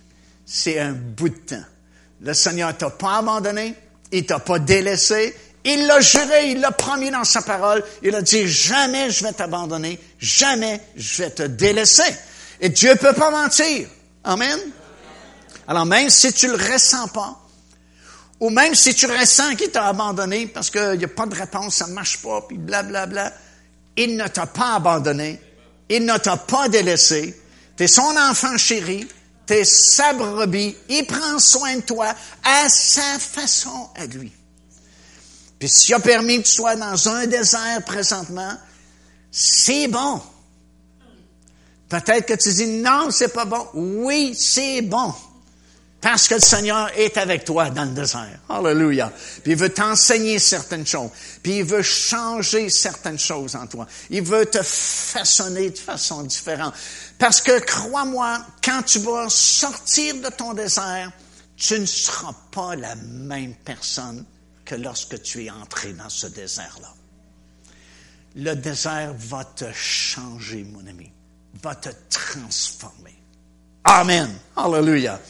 C'est 0.46 0.78
un 0.78 0.92
bout 0.92 1.28
de 1.28 1.36
temps. 1.36 1.64
Le 2.22 2.32
Seigneur 2.32 2.76
t'a 2.76 2.90
pas 2.90 3.18
abandonné, 3.18 3.74
il 4.10 4.24
t'a 4.24 4.38
pas 4.38 4.58
délaissé, 4.58 5.34
il 5.64 5.86
l'a 5.86 6.00
juré, 6.00 6.50
il 6.50 6.60
l'a 6.60 6.72
promis 6.72 7.10
dans 7.10 7.24
sa 7.24 7.42
parole, 7.42 7.84
il 8.02 8.14
a 8.14 8.22
dit 8.22 8.48
jamais 8.48 9.10
je 9.10 9.22
vais 9.22 9.32
t'abandonner, 9.32 9.98
jamais 10.18 10.80
je 10.96 11.22
vais 11.22 11.30
te 11.30 11.42
délaisser. 11.42 12.14
Et 12.60 12.70
Dieu 12.70 12.94
peut 12.96 13.12
pas 13.12 13.30
mentir. 13.30 13.88
Amen. 14.24 14.58
Alors 15.68 15.86
même 15.86 16.08
si 16.08 16.32
tu 16.32 16.46
le 16.46 16.54
ressens 16.54 17.08
pas, 17.08 17.38
ou 18.40 18.48
même 18.48 18.74
si 18.74 18.94
tu 18.94 19.06
ressens 19.06 19.54
qu'il 19.56 19.70
t'a 19.70 19.86
abandonné 19.86 20.46
parce 20.46 20.70
qu'il 20.70 20.98
n'y 20.98 21.04
a 21.04 21.08
pas 21.08 21.26
de 21.26 21.34
réponse, 21.34 21.76
ça 21.76 21.86
ne 21.86 21.92
marche 21.92 22.22
pas, 22.22 22.40
puis 22.48 22.56
blablabla, 22.56 23.06
bla, 23.06 23.30
bla, 23.30 23.36
il 24.00 24.16
ne 24.16 24.26
t'a 24.28 24.46
pas 24.46 24.76
abandonné. 24.76 25.40
Il 25.88 26.06
ne 26.06 26.16
t'a 26.16 26.36
pas 26.36 26.68
délaissé. 26.68 27.38
Tu 27.76 27.84
es 27.84 27.86
son 27.86 28.16
enfant 28.16 28.56
chéri. 28.56 29.06
Tu 29.46 29.54
es 29.54 29.64
sa 29.64 30.14
brebis. 30.14 30.74
Il 30.88 31.04
prend 31.06 31.38
soin 31.38 31.76
de 31.76 31.82
toi 31.82 32.14
à 32.42 32.68
sa 32.68 33.18
façon 33.18 33.90
à 33.96 34.06
lui. 34.06 34.32
Puis 35.58 35.68
s'il 35.68 35.94
a 35.94 36.00
permis 36.00 36.38
que 36.38 36.46
tu 36.46 36.52
sois 36.52 36.76
dans 36.76 37.08
un 37.08 37.26
désert 37.26 37.84
présentement, 37.84 38.56
c'est 39.30 39.88
bon. 39.88 40.22
Peut-être 41.90 42.26
que 42.26 42.34
tu 42.34 42.54
dis 42.54 42.66
non, 42.66 43.10
c'est 43.10 43.32
pas 43.32 43.44
bon. 43.44 43.66
Oui, 43.74 44.34
c'est 44.34 44.80
bon. 44.80 45.12
Parce 46.00 46.28
que 46.28 46.34
le 46.34 46.40
Seigneur 46.40 46.90
est 46.96 47.18
avec 47.18 47.44
toi 47.44 47.68
dans 47.68 47.84
le 47.84 47.90
désert. 47.90 48.38
Alléluia. 48.48 49.12
Puis 49.42 49.52
il 49.52 49.58
veut 49.58 49.68
t'enseigner 49.68 50.38
certaines 50.38 50.86
choses. 50.86 51.10
Puis 51.42 51.58
il 51.58 51.64
veut 51.64 51.82
changer 51.82 52.70
certaines 52.70 53.18
choses 53.18 53.54
en 53.54 53.66
toi. 53.66 53.86
Il 54.08 54.22
veut 54.22 54.46
te 54.46 54.62
façonner 54.62 55.68
de 55.70 55.78
façon 55.78 56.22
différente. 56.22 56.74
Parce 57.18 57.42
que 57.42 57.58
crois-moi, 57.60 58.40
quand 58.64 58.82
tu 58.82 59.00
vas 59.00 59.28
sortir 59.28 60.14
de 60.14 60.30
ton 60.30 60.54
désert, 60.54 61.12
tu 61.56 61.78
ne 61.78 61.86
seras 61.86 62.34
pas 62.50 62.74
la 62.76 62.94
même 62.94 63.54
personne 63.56 64.24
que 64.64 64.76
lorsque 64.76 65.20
tu 65.22 65.44
es 65.44 65.50
entré 65.50 65.92
dans 65.92 66.08
ce 66.08 66.28
désert-là. 66.28 66.94
Le 68.36 68.54
désert 68.54 69.12
va 69.18 69.44
te 69.44 69.70
changer, 69.72 70.64
mon 70.64 70.86
ami, 70.86 71.12
va 71.62 71.74
te 71.74 71.90
transformer. 72.08 73.20
Amen. 73.84 74.30
Alléluia. 74.56 75.20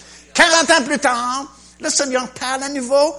40 0.40 0.70
ans 0.70 0.84
plus 0.84 0.98
tard, 0.98 1.56
le 1.80 1.90
Seigneur 1.90 2.32
parle 2.32 2.62
à 2.62 2.68
nouveau 2.70 3.14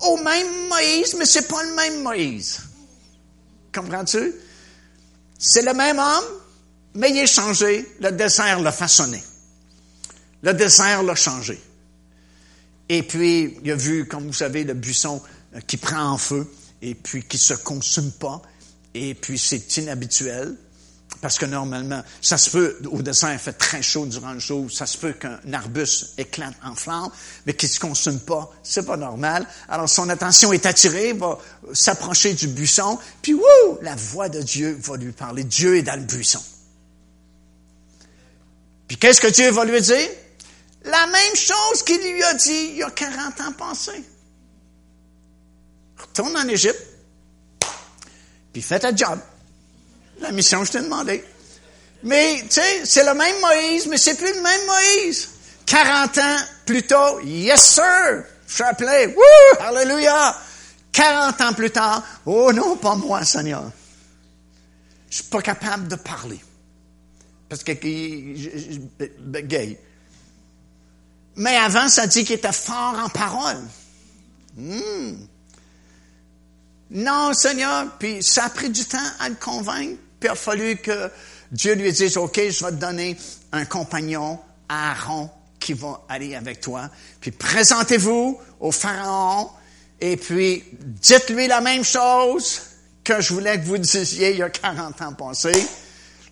au 0.00 0.16
même 0.16 0.68
Moïse, 0.68 1.14
mais 1.18 1.26
c'est 1.26 1.46
pas 1.46 1.62
le 1.62 1.74
même 1.74 2.02
Moïse. 2.02 2.60
Comprends-tu? 3.74 4.32
C'est 5.38 5.60
le 5.60 5.74
même 5.74 5.98
homme, 5.98 6.24
mais 6.94 7.10
il 7.10 7.18
est 7.18 7.26
changé. 7.26 7.86
Le 8.00 8.10
désert 8.12 8.60
l'a 8.60 8.72
façonné. 8.72 9.22
Le 10.42 10.54
désert 10.54 11.02
l'a 11.02 11.14
changé. 11.14 11.60
Et 12.88 13.02
puis, 13.02 13.58
il 13.62 13.70
a 13.70 13.76
vu, 13.76 14.06
comme 14.06 14.26
vous 14.26 14.32
savez, 14.32 14.64
le 14.64 14.72
buisson 14.72 15.22
euh, 15.54 15.60
qui 15.60 15.76
prend 15.76 16.02
en 16.02 16.16
feu 16.16 16.50
et 16.80 16.94
puis 16.94 17.22
qui 17.22 17.36
se 17.36 17.54
consume 17.54 18.12
pas. 18.12 18.40
Et 18.94 19.14
puis, 19.14 19.38
c'est 19.38 19.76
inhabituel. 19.76 20.56
Parce 21.22 21.38
que 21.38 21.46
normalement, 21.46 22.02
ça 22.20 22.36
se 22.36 22.50
peut, 22.50 22.78
au 22.90 23.00
désert, 23.00 23.32
il 23.32 23.38
fait 23.38 23.52
très 23.52 23.80
chaud 23.80 24.06
durant 24.06 24.32
le 24.32 24.40
jour, 24.40 24.68
ça 24.72 24.86
se 24.86 24.98
peut 24.98 25.12
qu'un 25.12 25.38
arbuste 25.52 26.18
éclate 26.18 26.54
en 26.64 26.74
flammes, 26.74 27.10
mais 27.46 27.54
qu'il 27.54 27.68
ne 27.68 27.74
se 27.74 27.78
consume 27.78 28.18
pas, 28.18 28.50
c'est 28.64 28.84
pas 28.84 28.96
normal. 28.96 29.46
Alors 29.68 29.88
son 29.88 30.08
attention 30.08 30.52
est 30.52 30.66
attirée, 30.66 31.12
va 31.12 31.38
s'approcher 31.74 32.34
du 32.34 32.48
buisson, 32.48 32.98
puis 33.22 33.34
wouh, 33.34 33.78
la 33.82 33.94
voix 33.94 34.28
de 34.28 34.42
Dieu 34.42 34.76
va 34.82 34.96
lui 34.96 35.12
parler. 35.12 35.44
Dieu 35.44 35.76
est 35.76 35.82
dans 35.82 35.94
le 35.94 36.04
buisson. 36.04 36.42
Puis 38.88 38.96
qu'est-ce 38.96 39.20
que 39.20 39.28
Dieu 39.28 39.48
va 39.52 39.64
lui 39.64 39.80
dire? 39.80 40.08
La 40.86 41.06
même 41.06 41.36
chose 41.36 41.84
qu'il 41.86 42.00
lui 42.00 42.24
a 42.24 42.34
dit 42.34 42.70
il 42.70 42.76
y 42.78 42.82
a 42.82 42.90
40 42.90 43.40
ans 43.42 43.52
passés. 43.52 44.04
Retourne 45.98 46.36
en 46.36 46.48
Égypte, 46.48 46.82
puis 48.52 48.60
fais 48.60 48.80
ta 48.80 48.92
job 48.92 49.20
la 50.22 50.32
mission 50.32 50.64
je 50.64 50.72
t'ai 50.72 50.80
demandé. 50.80 51.24
Mais, 52.04 52.42
tu 52.42 52.50
sais, 52.50 52.84
c'est 52.84 53.04
le 53.04 53.14
même 53.14 53.40
Moïse, 53.40 53.86
mais 53.86 53.96
c'est 53.96 54.16
plus 54.16 54.34
le 54.34 54.40
même 54.40 54.60
Moïse. 54.66 55.28
40 55.66 56.18
ans 56.18 56.36
plus 56.66 56.82
tôt, 56.82 57.20
yes 57.24 57.74
sir, 57.74 58.24
Chapelet, 58.46 59.06
wouh, 59.06 59.60
hallelujah. 59.60 60.36
40 60.92 61.40
ans 61.40 61.52
plus 61.54 61.70
tard, 61.70 62.02
oh 62.26 62.52
non, 62.52 62.76
pas 62.76 62.96
moi, 62.96 63.24
Seigneur. 63.24 63.70
Je 65.08 65.16
suis 65.16 65.24
pas 65.24 65.40
capable 65.40 65.88
de 65.88 65.96
parler. 65.96 66.40
Parce 67.48 67.64
que, 67.64 67.72
je, 67.72 69.40
gay. 69.40 69.78
Mais 71.36 71.56
avant, 71.56 71.88
ça 71.88 72.06
dit 72.06 72.24
qu'il 72.24 72.36
était 72.36 72.52
fort 72.52 72.98
en 73.02 73.08
parole. 73.08 73.62
Hmm. 74.56 75.16
Non, 76.90 77.32
Seigneur, 77.32 77.86
puis 77.98 78.22
ça 78.22 78.44
a 78.44 78.50
pris 78.50 78.68
du 78.68 78.84
temps 78.84 78.98
à 79.18 79.28
le 79.30 79.34
convaincre. 79.36 79.98
Il 80.22 80.28
a 80.28 80.34
fallu 80.34 80.76
que 80.76 81.10
Dieu 81.50 81.74
lui 81.74 81.92
dise, 81.92 82.16
OK, 82.16 82.36
je 82.36 82.64
vais 82.64 82.70
te 82.70 82.76
donner 82.76 83.16
un 83.52 83.64
compagnon, 83.64 84.38
Aaron, 84.68 85.30
qui 85.58 85.72
va 85.74 86.02
aller 86.08 86.34
avec 86.34 86.60
toi. 86.60 86.90
Puis 87.20 87.30
présentez-vous 87.30 88.40
au 88.60 88.72
Pharaon 88.72 89.50
et 90.00 90.16
puis 90.16 90.64
dites-lui 90.72 91.46
la 91.46 91.60
même 91.60 91.84
chose 91.84 92.60
que 93.04 93.20
je 93.20 93.32
voulais 93.32 93.60
que 93.60 93.66
vous 93.66 93.78
disiez 93.78 94.32
il 94.32 94.38
y 94.38 94.42
a 94.42 94.50
40 94.50 95.00
ans 95.02 95.12
passés. 95.12 95.68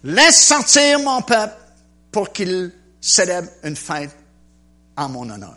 Laisse 0.03 0.43
sortir 0.43 0.99
mon 1.01 1.23
peuple 1.23 1.55
pour 2.11 2.33
qu'il 2.33 2.73
célèbre 3.01 3.49
une 3.63 3.77
fête 3.77 4.11
en 4.97 5.09
mon 5.09 5.29
honneur. 5.29 5.57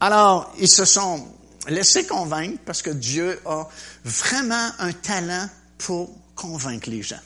Alors, 0.00 0.52
ils 0.58 0.68
se 0.68 0.84
sont 0.84 1.26
laissés 1.68 2.06
convaincre 2.06 2.58
parce 2.64 2.82
que 2.82 2.90
Dieu 2.90 3.40
a 3.46 3.68
vraiment 4.04 4.70
un 4.78 4.92
talent 4.92 5.48
pour 5.78 6.10
convaincre 6.34 6.90
les 6.90 7.02
gens. 7.02 7.16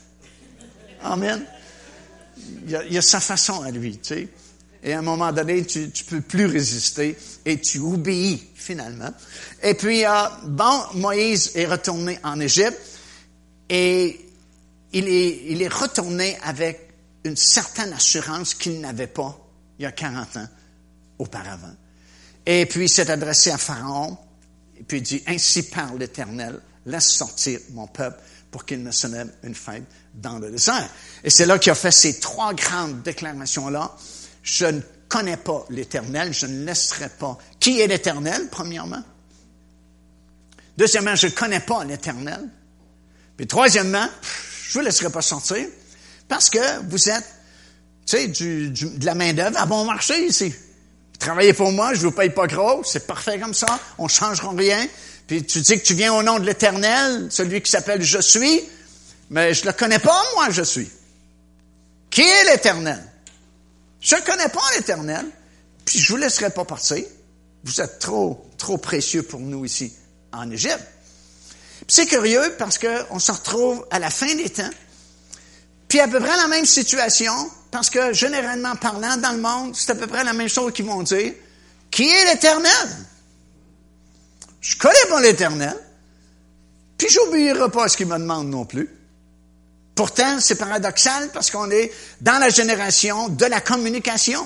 Amen. 1.03 1.45
Il 2.65 2.71
y, 2.71 2.97
a, 2.97 3.01
sa 3.01 3.19
façon 3.19 3.61
à 3.61 3.71
lui, 3.71 3.97
tu 3.97 4.15
sais. 4.15 4.27
Et 4.83 4.93
à 4.93 4.99
un 4.99 5.03
moment 5.03 5.31
donné, 5.31 5.65
tu, 5.65 5.79
ne 5.79 6.09
peux 6.09 6.21
plus 6.21 6.45
résister 6.45 7.17
et 7.45 7.59
tu 7.59 7.79
obéis 7.79 8.41
finalement. 8.55 9.13
Et 9.61 9.75
puis, 9.75 10.05
euh, 10.05 10.11
bon, 10.45 10.81
Moïse 10.95 11.51
est 11.55 11.65
retourné 11.65 12.17
en 12.23 12.39
Égypte 12.39 12.79
et 13.69 14.19
il 14.93 15.61
est, 15.61 15.67
retourné 15.67 16.37
avec 16.43 16.89
une 17.23 17.37
certaine 17.37 17.93
assurance 17.93 18.55
qu'il 18.55 18.81
n'avait 18.81 19.07
pas 19.07 19.37
il 19.77 19.83
y 19.83 19.85
a 19.85 19.91
40 19.91 20.37
ans 20.37 20.47
auparavant. 21.19 21.75
Et 22.45 22.65
puis, 22.65 22.85
il 22.85 22.89
s'est 22.89 23.09
adressé 23.11 23.51
à 23.51 23.57
Pharaon 23.57 24.17
et 24.79 24.83
puis 24.83 24.97
il 24.97 25.03
dit, 25.03 25.23
Ainsi 25.27 25.63
parle 25.63 25.99
l'Éternel, 25.99 26.59
laisse 26.87 27.09
sortir 27.09 27.59
mon 27.71 27.85
peuple 27.85 28.19
pour 28.51 28.65
qu'il 28.65 28.79
me 28.79 28.91
célèbre 28.91 29.31
une 29.43 29.55
fête 29.55 29.83
dans 30.13 30.37
le 30.37 30.51
désert. 30.51 30.89
Et 31.23 31.29
c'est 31.29 31.45
là 31.45 31.57
qu'il 31.57 31.71
a 31.71 31.75
fait 31.75 31.91
ces 31.91 32.19
trois 32.19 32.53
grandes 32.53 33.01
déclarations-là. 33.01 33.95
Je 34.43 34.65
ne 34.65 34.81
connais 35.07 35.37
pas 35.37 35.65
l'Éternel, 35.69 36.33
je 36.33 36.45
ne 36.45 36.65
laisserai 36.65 37.09
pas. 37.09 37.37
Qui 37.59 37.79
est 37.79 37.87
l'Éternel, 37.87 38.49
premièrement? 38.51 39.03
Deuxièmement, 40.77 41.15
je 41.15 41.27
ne 41.27 41.31
connais 41.31 41.59
pas 41.61 41.83
l'Éternel. 41.85 42.41
Puis 43.37 43.47
troisièmement, 43.47 44.07
je 44.21 44.77
ne 44.77 44.81
vous 44.81 44.85
laisserai 44.85 45.09
pas 45.09 45.21
sortir 45.21 45.65
parce 46.27 46.49
que 46.49 46.89
vous 46.89 47.09
êtes, 47.09 47.25
tu 48.05 48.17
sais, 48.17 48.27
de 48.27 49.05
la 49.05 49.15
main-d'œuvre 49.15 49.57
à 49.57 49.65
bon 49.65 49.85
marché 49.85 50.25
ici. 50.25 50.53
Travaillez 51.19 51.53
pour 51.53 51.71
moi, 51.71 51.93
je 51.93 52.01
vous 52.01 52.11
paye 52.11 52.31
pas 52.31 52.47
gros, 52.47 52.83
c'est 52.83 53.05
parfait 53.05 53.39
comme 53.39 53.53
ça, 53.53 53.79
on 53.97 54.05
ne 54.05 54.09
changera 54.09 54.51
rien. 54.51 54.87
Puis 55.31 55.45
tu 55.45 55.61
dis 55.61 55.79
que 55.79 55.85
tu 55.85 55.93
viens 55.93 56.13
au 56.13 56.23
nom 56.23 56.39
de 56.39 56.45
l'Éternel, 56.45 57.27
celui 57.29 57.61
qui 57.61 57.71
s'appelle 57.71 58.01
Je 58.01 58.19
suis, 58.19 58.63
mais 59.29 59.53
je 59.53 59.61
ne 59.61 59.67
le 59.67 59.71
connais 59.71 59.97
pas, 59.97 60.21
moi, 60.35 60.49
je 60.49 60.61
suis. 60.61 60.89
Qui 62.09 62.19
est 62.19 62.51
l'Éternel? 62.51 63.01
Je 64.01 64.17
ne 64.17 64.21
connais 64.23 64.49
pas 64.49 64.59
l'Éternel, 64.75 65.25
puis 65.85 65.99
je 65.99 66.11
vous 66.11 66.17
laisserai 66.17 66.49
pas 66.49 66.65
partir. 66.65 67.05
Vous 67.63 67.79
êtes 67.79 67.99
trop, 67.99 68.45
trop 68.57 68.77
précieux 68.77 69.23
pour 69.23 69.39
nous 69.39 69.63
ici, 69.63 69.93
en 70.33 70.51
Égypte. 70.51 70.83
C'est 71.87 72.07
curieux 72.07 72.53
parce 72.59 72.77
qu'on 72.77 73.19
se 73.19 73.31
retrouve 73.31 73.87
à 73.89 73.99
la 73.99 74.09
fin 74.09 74.35
des 74.35 74.49
temps, 74.49 74.69
puis 75.87 76.01
à 76.01 76.09
peu 76.09 76.19
près 76.19 76.35
la 76.35 76.47
même 76.47 76.65
situation, 76.65 77.49
parce 77.71 77.89
que 77.89 78.11
généralement 78.11 78.75
parlant, 78.75 79.15
dans 79.15 79.31
le 79.31 79.39
monde, 79.39 79.77
c'est 79.77 79.91
à 79.91 79.95
peu 79.95 80.07
près 80.07 80.25
la 80.25 80.33
même 80.33 80.49
chose 80.49 80.73
qu'ils 80.73 80.87
vont 80.87 81.03
dire. 81.03 81.31
Qui 81.89 82.09
est 82.09 82.33
l'Éternel? 82.33 83.07
Je 84.61 84.77
connais 84.77 85.05
pas 85.09 85.21
l'Éternel, 85.21 85.75
puis 86.97 87.09
j'oublierai 87.09 87.69
pas 87.71 87.87
ce 87.87 87.97
qu'il 87.97 88.07
me 88.07 88.17
demande 88.17 88.47
non 88.47 88.63
plus. 88.63 88.89
Pourtant, 89.95 90.39
c'est 90.39 90.55
paradoxal 90.55 91.29
parce 91.33 91.49
qu'on 91.51 91.69
est 91.71 91.91
dans 92.21 92.39
la 92.39 92.49
génération 92.49 93.27
de 93.27 93.45
la 93.45 93.59
communication. 93.59 94.41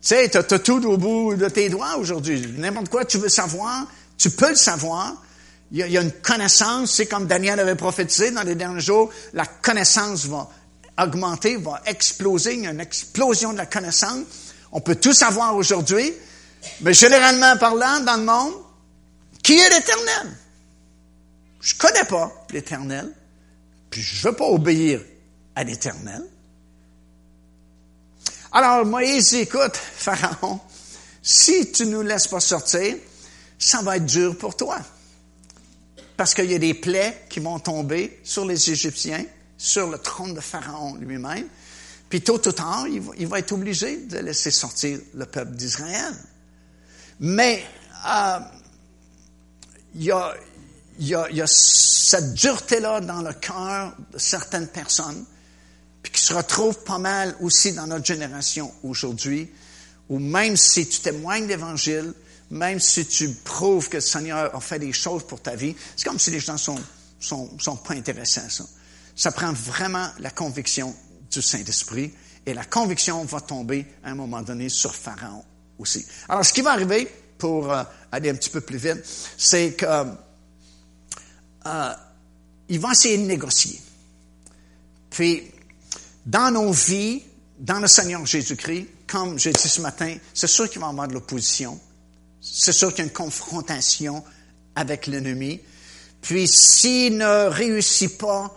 Tu 0.00 0.08
sais, 0.08 0.28
tu 0.28 0.36
as, 0.36 0.42
tout 0.42 0.86
au 0.86 0.96
bout 0.96 1.34
de 1.34 1.48
tes 1.48 1.68
doigts 1.68 1.96
aujourd'hui. 1.96 2.46
N'importe 2.58 2.90
quoi 2.90 3.04
tu 3.04 3.18
veux 3.18 3.28
savoir, 3.28 3.86
tu 4.16 4.30
peux 4.30 4.50
le 4.50 4.54
savoir. 4.54 5.16
Il 5.72 5.78
y, 5.78 5.82
a, 5.82 5.86
il 5.86 5.92
y 5.92 5.98
a 5.98 6.02
une 6.02 6.12
connaissance, 6.12 6.92
c'est 6.92 7.06
comme 7.06 7.26
Daniel 7.26 7.58
avait 7.60 7.74
prophétisé 7.74 8.30
dans 8.30 8.42
les 8.42 8.54
derniers 8.54 8.80
jours, 8.80 9.10
la 9.34 9.44
connaissance 9.44 10.26
va 10.26 10.48
augmenter, 10.98 11.56
va 11.56 11.82
exploser, 11.86 12.54
il 12.54 12.64
y 12.64 12.66
a 12.66 12.70
une 12.70 12.80
explosion 12.80 13.52
de 13.52 13.58
la 13.58 13.66
connaissance. 13.66 14.24
On 14.72 14.80
peut 14.80 14.96
tout 14.96 15.12
savoir 15.12 15.56
aujourd'hui, 15.56 16.12
mais 16.80 16.94
généralement 16.94 17.56
parlant, 17.56 18.00
dans 18.00 18.16
le 18.16 18.24
monde, 18.24 18.54
qui 19.42 19.58
est 19.58 19.70
l'Éternel? 19.70 20.36
Je 21.60 21.74
connais 21.74 22.04
pas 22.04 22.32
l'Éternel. 22.50 23.12
Puis 23.90 24.02
je 24.02 24.16
ne 24.26 24.30
veux 24.30 24.36
pas 24.36 24.46
obéir 24.46 25.00
à 25.54 25.64
l'Éternel. 25.64 26.24
Alors 28.52 28.84
Moïse 28.84 29.34
écoute, 29.34 29.76
Pharaon, 29.96 30.60
si 31.22 31.72
tu 31.72 31.86
ne 31.86 31.92
nous 31.92 32.02
laisses 32.02 32.28
pas 32.28 32.40
sortir, 32.40 32.96
ça 33.58 33.82
va 33.82 33.96
être 33.96 34.06
dur 34.06 34.36
pour 34.38 34.56
toi. 34.56 34.78
Parce 36.16 36.34
qu'il 36.34 36.50
y 36.50 36.54
a 36.54 36.58
des 36.58 36.74
plaies 36.74 37.26
qui 37.28 37.40
vont 37.40 37.58
tomber 37.58 38.20
sur 38.24 38.44
les 38.44 38.70
Égyptiens, 38.70 39.24
sur 39.56 39.88
le 39.88 39.98
trône 39.98 40.34
de 40.34 40.40
Pharaon 40.40 40.96
lui-même. 40.96 41.46
Puis 42.08 42.22
tôt 42.22 42.34
ou 42.46 42.52
tard, 42.52 42.86
il 42.88 43.26
va, 43.26 43.38
être 43.38 43.52
obligé 43.52 43.98
de 43.98 44.18
laisser 44.18 44.50
sortir 44.50 44.98
le 45.14 45.26
peuple 45.26 45.52
d'Israël. 45.52 46.14
Mais 47.20 47.64
euh, 48.06 48.38
il 49.94 50.04
y 50.04 50.12
a, 50.12 51.46
cette 51.46 52.34
dureté-là 52.34 53.00
dans 53.00 53.22
le 53.22 53.32
cœur 53.32 53.94
de 54.12 54.18
certaines 54.18 54.68
personnes, 54.68 55.24
puis 56.02 56.12
qui 56.12 56.20
se 56.20 56.34
retrouve 56.34 56.78
pas 56.84 56.98
mal 56.98 57.36
aussi 57.40 57.72
dans 57.72 57.86
notre 57.86 58.06
génération 58.06 58.72
aujourd'hui, 58.82 59.50
ou 60.08 60.18
même 60.18 60.56
si 60.56 60.88
tu 60.88 61.00
témoignes 61.00 61.46
l'Évangile, 61.46 62.14
même 62.50 62.80
si 62.80 63.04
tu 63.06 63.30
prouves 63.30 63.88
que 63.88 63.96
le 63.96 64.02
Seigneur 64.02 64.54
a 64.54 64.60
fait 64.60 64.78
des 64.78 64.92
choses 64.92 65.26
pour 65.26 65.42
ta 65.42 65.54
vie, 65.54 65.74
c'est 65.96 66.08
comme 66.08 66.18
si 66.18 66.30
les 66.30 66.40
gens 66.40 66.56
sont, 66.56 66.80
sont, 67.20 67.50
sont 67.58 67.76
pas 67.76 67.94
intéressés 67.94 68.40
à 68.40 68.48
ça. 68.48 68.64
Ça 69.14 69.32
prend 69.32 69.52
vraiment 69.52 70.08
la 70.20 70.30
conviction 70.30 70.94
du 71.30 71.42
Saint-Esprit 71.42 72.12
et 72.46 72.54
la 72.54 72.64
conviction 72.64 73.24
va 73.24 73.40
tomber 73.40 73.86
à 74.02 74.10
un 74.10 74.14
moment 74.14 74.40
donné 74.40 74.68
sur 74.68 74.94
Pharaon 74.94 75.44
Alors, 76.28 76.44
ce 76.44 76.52
qui 76.52 76.62
va 76.62 76.72
arriver, 76.72 77.08
pour 77.38 77.72
euh, 77.72 77.82
aller 78.10 78.30
un 78.30 78.34
petit 78.34 78.50
peu 78.50 78.60
plus 78.60 78.78
vite, 78.78 79.02
c'est 79.36 79.72
que 79.74 79.86
euh, 81.66 81.92
il 82.68 82.80
va 82.80 82.92
essayer 82.92 83.16
de 83.16 83.22
négocier. 83.22 83.80
Puis, 85.10 85.50
dans 86.26 86.50
nos 86.50 86.72
vies, 86.72 87.22
dans 87.58 87.80
le 87.80 87.86
Seigneur 87.86 88.24
Jésus-Christ, 88.26 88.86
comme 89.06 89.38
j'ai 89.38 89.52
dit 89.52 89.68
ce 89.68 89.80
matin, 89.80 90.16
c'est 90.34 90.46
sûr 90.46 90.68
qu'il 90.68 90.80
va 90.80 90.88
avoir 90.88 91.08
de 91.08 91.14
l'opposition. 91.14 91.80
C'est 92.40 92.72
sûr 92.72 92.90
qu'il 92.90 92.98
y 92.98 93.02
a 93.02 93.04
une 93.04 93.12
confrontation 93.12 94.22
avec 94.74 95.06
l'ennemi. 95.06 95.60
Puis, 96.20 96.46
s'il 96.46 97.16
ne 97.16 97.48
réussit 97.48 98.18
pas 98.18 98.54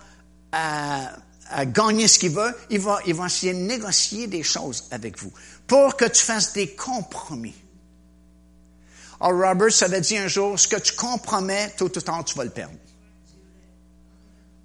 à, 0.52 1.14
à 1.50 1.66
gagner 1.66 2.08
ce 2.08 2.20
qu'il 2.20 2.32
veut, 2.32 2.54
il 2.70 2.80
va, 2.80 3.00
il 3.06 3.14
va 3.14 3.28
essayer 3.28 3.54
de 3.54 3.60
négocier 3.60 4.28
des 4.28 4.44
choses 4.44 4.86
avec 4.92 5.20
vous 5.20 5.32
pour 5.72 5.96
que 5.96 6.04
tu 6.04 6.22
fasses 6.22 6.52
des 6.52 6.76
compromis. 6.76 7.56
Alors, 9.22 9.52
Robert 9.52 9.72
avait 9.84 10.02
dit 10.02 10.18
un 10.18 10.28
jour, 10.28 10.60
ce 10.60 10.68
que 10.68 10.76
tu 10.76 10.92
compromets, 10.96 11.70
tôt 11.78 11.86
ou 11.86 12.02
tard, 12.02 12.26
tu 12.26 12.36
vas 12.36 12.44
le 12.44 12.50
perdre. 12.50 12.76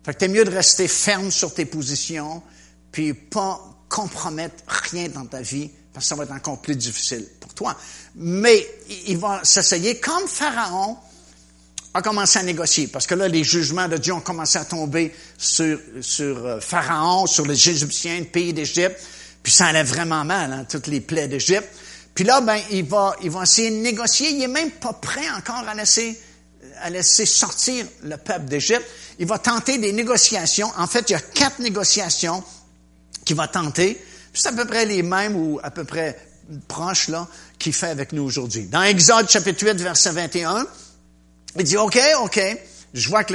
Fait 0.05 0.15
que 0.15 0.19
t'es 0.19 0.27
mieux 0.27 0.45
de 0.45 0.51
rester 0.51 0.89
ferme 0.89 1.31
sur 1.31 1.55
tes 1.55 1.65
positions, 1.65 2.43
puis 2.91 3.15
pas 3.15 3.61
compromettre 3.89 4.65
rien 4.67 5.09
dans 5.09 5.27
ta 5.27 5.43
vie, 5.43 5.71
parce 5.93 6.07
que 6.07 6.09
ça 6.09 6.17
va 6.17 6.25
être 6.25 6.33
encore 6.33 6.61
plus 6.61 6.75
difficile 6.75 7.25
pour 7.39 7.55
toi. 7.55 7.77
Mais 8.17 8.67
il 9.07 9.19
va 9.19 9.45
s'essayer, 9.45 10.01
comme 10.01 10.27
Pharaon 10.27 10.97
a 11.95 12.03
commencé 12.03 12.41
à 12.41 12.43
négocier, 12.43 12.89
parce 12.89 13.07
que 13.07 13.15
là, 13.15 13.29
les 13.29 13.45
jugements 13.45 13.87
de 13.87 13.97
Dieu 13.97 14.13
ont 14.13 14.21
commencé 14.21 14.59
à 14.59 14.65
tomber 14.65 15.15
sur, 15.39 15.79
sur 16.01 16.45
euh, 16.45 16.59
Pharaon, 16.59 17.29
sur 17.29 17.47
les 17.47 17.71
Égyptiens, 17.71 18.19
le 18.19 18.25
pays 18.25 18.53
d'Égypte, 18.53 19.01
puis 19.47 19.53
ça 19.53 19.67
allait 19.67 19.85
vraiment 19.85 20.25
mal, 20.25 20.53
hein, 20.53 20.67
toutes 20.69 20.89
les 20.89 21.01
plaies 21.01 21.29
d'Égypte. 21.29 21.69
Puis 22.17 22.25
là, 22.25 22.41
ben, 22.41 22.59
il 22.73 22.83
va, 22.83 23.15
il 23.23 23.31
va 23.31 23.45
essayer 23.45 23.71
de 23.71 23.77
négocier. 23.77 24.31
Il 24.31 24.43
est 24.43 24.49
même 24.49 24.73
pas 24.73 24.93
prêt 24.93 25.31
encore 25.39 25.63
à 25.69 25.73
laisser, 25.73 26.21
à 26.83 26.91
laisser 26.91 27.27
sortir 27.27 27.87
le 28.03 28.17
peuple 28.17 28.47
d'Égypte. 28.47 28.85
Il 29.21 29.27
va 29.29 29.39
tenter 29.39 29.79
des 29.79 29.93
négociations. 29.93 30.69
En 30.77 30.89
fait, 30.89 31.11
il 31.11 31.13
y 31.13 31.15
a 31.15 31.21
quatre 31.21 31.61
négociations 31.61 32.43
qu'il 33.25 33.37
va 33.37 33.47
tenter. 33.47 34.05
C'est 34.35 34.49
à 34.49 34.53
peu 34.53 34.65
près 34.65 34.85
les 34.85 35.05
mêmes 35.05 35.37
ou 35.37 35.61
à 35.63 35.71
peu 35.71 35.85
près 35.85 36.19
proches, 36.67 37.07
là, 37.07 37.29
qu'il 37.61 37.73
fait 37.73 37.87
avec 37.87 38.13
nous 38.13 38.25
aujourd'hui. 38.25 38.65
Dans 38.65 38.83
Exode 38.83 39.31
chapitre 39.31 39.65
8, 39.65 39.75
verset 39.75 40.11
21, 40.11 40.67
il 41.57 41.63
dit, 41.63 41.77
OK, 41.77 42.01
OK, 42.25 42.41
je 42.95 43.09
vois 43.09 43.23
que 43.23 43.35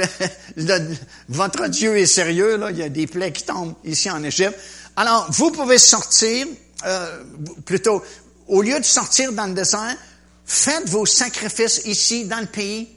votre 1.28 1.68
Dieu 1.68 1.96
est 1.96 2.04
sérieux, 2.04 2.58
là, 2.58 2.70
il 2.70 2.76
y 2.76 2.82
a 2.82 2.90
des 2.90 3.06
plaies 3.06 3.32
qui 3.32 3.44
tombent 3.44 3.76
ici 3.82 4.10
en 4.10 4.22
Égypte. 4.22 4.58
Alors, 4.96 5.30
vous 5.30 5.50
pouvez 5.50 5.78
sortir, 5.78 6.46
euh, 6.84 7.24
plutôt, 7.64 8.02
au 8.46 8.62
lieu 8.62 8.78
de 8.78 8.84
sortir 8.84 9.32
dans 9.32 9.46
le 9.46 9.54
désert, 9.54 9.96
faites 10.44 10.88
vos 10.88 11.06
sacrifices 11.06 11.82
ici 11.84 12.24
dans 12.24 12.40
le 12.40 12.46
pays, 12.46 12.88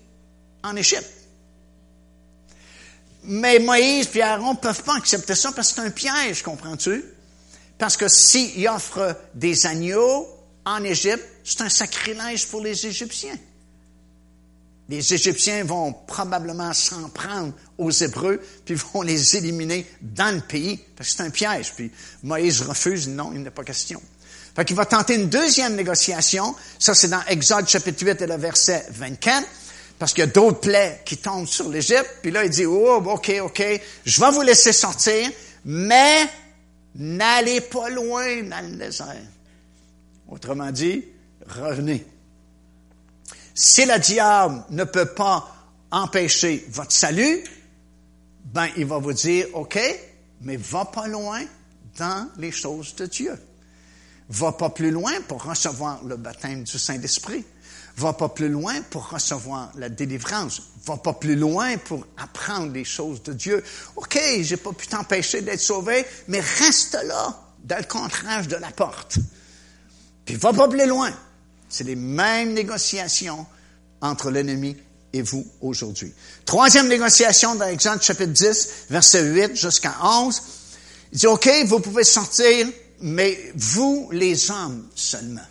en 0.63 0.75
Égypte. 0.75 1.09
Mais 3.23 3.59
Moïse 3.59 4.09
et 4.13 4.21
Aaron 4.21 4.53
ne 4.53 4.57
peuvent 4.57 4.83
pas 4.83 4.97
accepter 4.97 5.35
ça 5.35 5.51
parce 5.51 5.69
que 5.69 5.75
c'est 5.75 5.87
un 5.87 5.91
piège, 5.91 6.43
comprends-tu? 6.43 7.03
Parce 7.77 7.97
que 7.97 8.07
s'ils 8.07 8.67
offrent 8.67 9.17
des 9.33 9.65
agneaux 9.65 10.27
en 10.65 10.83
Égypte, 10.83 11.25
c'est 11.43 11.61
un 11.61 11.69
sacrilège 11.69 12.47
pour 12.47 12.61
les 12.61 12.85
Égyptiens. 12.85 13.37
Les 14.87 15.13
Égyptiens 15.13 15.63
vont 15.63 15.93
probablement 15.93 16.73
s'en 16.73 17.09
prendre 17.09 17.53
aux 17.77 17.91
Hébreux, 17.91 18.39
puis 18.65 18.75
vont 18.75 19.01
les 19.01 19.35
éliminer 19.35 19.85
dans 20.01 20.33
le 20.33 20.41
pays, 20.41 20.79
parce 20.95 21.09
que 21.09 21.15
c'est 21.17 21.23
un 21.23 21.31
piège. 21.31 21.73
Puis 21.75 21.91
Moïse 22.21 22.61
refuse, 22.61 23.07
non, 23.07 23.31
il 23.33 23.41
n'est 23.41 23.49
pas 23.49 23.63
question. 23.63 24.01
Fait 24.55 24.63
qu'il 24.63 24.75
va 24.75 24.85
tenter 24.85 25.15
une 25.15 25.27
deuxième 25.27 25.75
négociation. 25.75 26.55
Ça, 26.79 26.93
c'est 26.93 27.09
dans 27.09 27.21
Exode 27.27 27.67
chapitre 27.67 28.05
8 28.05 28.21
et 28.21 28.27
le 28.27 28.37
verset 28.37 28.85
24. 28.91 29.45
Parce 29.97 30.13
qu'il 30.13 30.23
y 30.23 30.27
a 30.27 30.31
d'autres 30.31 30.59
plaies 30.59 31.01
qui 31.03 31.17
tombent 31.17 31.47
sur 31.47 31.67
l'Égypte. 31.69 32.19
Puis 32.21 32.31
là, 32.31 32.45
il 32.45 32.49
dit, 32.49 32.65
oh, 32.65 33.03
OK, 33.05 33.33
OK, 33.41 33.63
je 34.05 34.21
vais 34.21 34.31
vous 34.31 34.41
laisser 34.41 34.71
sortir, 34.71 35.29
mais 35.65 36.29
n'allez 36.95 37.61
pas 37.61 37.89
loin 37.89 38.43
dans 38.43 38.65
le 38.65 38.77
désert. 38.77 39.15
Autrement 40.29 40.71
dit, 40.71 41.03
revenez. 41.47 42.05
Si 43.57 43.85
le 43.85 43.97
diable 43.99 44.65
ne 44.69 44.83
peut 44.83 45.05
pas 45.05 45.49
empêcher 45.89 46.67
votre 46.69 46.91
salut, 46.91 47.41
ben, 48.43 48.67
il 48.75 48.85
va 48.85 48.97
vous 48.97 49.13
dire, 49.13 49.47
OK, 49.53 49.79
mais 50.41 50.57
va 50.57 50.83
pas 50.83 51.07
loin 51.07 51.41
dans 51.97 52.29
les 52.37 52.51
choses 52.51 52.93
de 52.95 53.05
Dieu. 53.05 53.39
Va 54.27 54.51
pas 54.51 54.69
plus 54.69 54.91
loin 54.91 55.13
pour 55.29 55.43
recevoir 55.43 56.03
le 56.03 56.17
baptême 56.17 56.63
du 56.63 56.77
Saint-Esprit. 56.77 57.45
Va 57.95 58.11
pas 58.11 58.27
plus 58.27 58.49
loin 58.49 58.81
pour 58.89 59.09
recevoir 59.09 59.71
la 59.75 59.87
délivrance. 59.87 60.61
Va 60.83 60.97
pas 60.97 61.13
plus 61.13 61.37
loin 61.37 61.77
pour 61.77 62.05
apprendre 62.17 62.73
les 62.73 62.83
choses 62.83 63.23
de 63.23 63.31
Dieu. 63.31 63.63
OK, 63.95 64.19
j'ai 64.41 64.57
pas 64.57 64.73
pu 64.73 64.87
t'empêcher 64.87 65.41
d'être 65.41 65.61
sauvé, 65.61 66.05
mais 66.27 66.41
reste 66.41 66.97
là, 67.05 67.41
dans 67.63 67.77
le 67.77 67.85
contraire 67.85 68.45
de 68.45 68.57
la 68.57 68.71
porte. 68.71 69.19
Puis 70.25 70.35
va 70.35 70.51
pas 70.51 70.67
plus 70.67 70.85
loin. 70.85 71.13
C'est 71.75 71.83
les 71.83 71.97
mêmes 71.97 72.53
négociations 72.53 73.45
entre 73.99 74.31
l'ennemi 74.31 74.77
et 75.11 75.21
vous 75.21 75.45
aujourd'hui. 75.59 76.13
Troisième 76.45 76.87
négociation 76.87 77.55
dans 77.55 77.67
Exode 77.67 78.01
chapitre 78.01 78.31
10, 78.31 78.69
verset 78.89 79.23
8 79.23 79.57
jusqu'à 79.57 79.93
11. 80.01 80.41
Il 81.11 81.19
dit, 81.19 81.27
OK, 81.27 81.49
vous 81.65 81.81
pouvez 81.81 82.05
sortir 82.05 82.65
mais 83.01 83.51
vous, 83.55 84.07
les 84.13 84.51
hommes 84.51 84.87
seulement. 84.95 85.41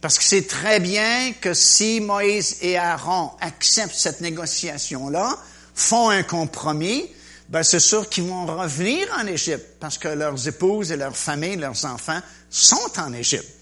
Parce 0.00 0.18
que 0.18 0.24
c'est 0.24 0.46
très 0.46 0.78
bien 0.78 1.32
que 1.40 1.52
si 1.52 2.00
Moïse 2.00 2.58
et 2.60 2.78
Aaron 2.78 3.32
acceptent 3.40 3.96
cette 3.96 4.20
négociation-là, 4.20 5.36
font 5.74 6.10
un 6.10 6.22
compromis, 6.22 7.08
ben 7.48 7.64
c'est 7.64 7.80
sûr 7.80 8.08
qu'ils 8.08 8.28
vont 8.28 8.46
revenir 8.46 9.08
en 9.18 9.26
Égypte 9.26 9.66
parce 9.80 9.98
que 9.98 10.06
leurs 10.06 10.46
épouses 10.46 10.92
et 10.92 10.96
leurs 10.96 11.16
familles, 11.16 11.56
leurs 11.56 11.84
enfants 11.86 12.20
sont 12.50 13.00
en 13.00 13.12
Égypte. 13.14 13.61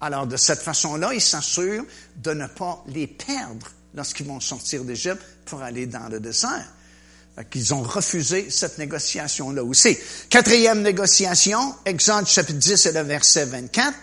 Alors 0.00 0.26
de 0.26 0.36
cette 0.36 0.60
façon-là, 0.60 1.14
ils 1.14 1.20
s'assurent 1.20 1.84
de 2.16 2.32
ne 2.32 2.46
pas 2.46 2.84
les 2.88 3.06
perdre 3.06 3.68
lorsqu'ils 3.94 4.26
vont 4.26 4.40
sortir 4.40 4.84
d'Égypte 4.84 5.22
pour 5.46 5.62
aller 5.62 5.86
dans 5.86 6.08
le 6.08 6.20
désert 6.20 6.72
qu'ils 7.44 7.74
ont 7.74 7.82
refusé 7.82 8.50
cette 8.50 8.78
négociation-là 8.78 9.62
aussi. 9.62 9.96
Quatrième 10.30 10.82
négociation, 10.82 11.74
Exode 11.84 12.26
chapitre 12.26 12.58
10 12.58 12.86
et 12.86 12.92
le 12.92 13.02
verset 13.02 13.44
24. 13.44 13.94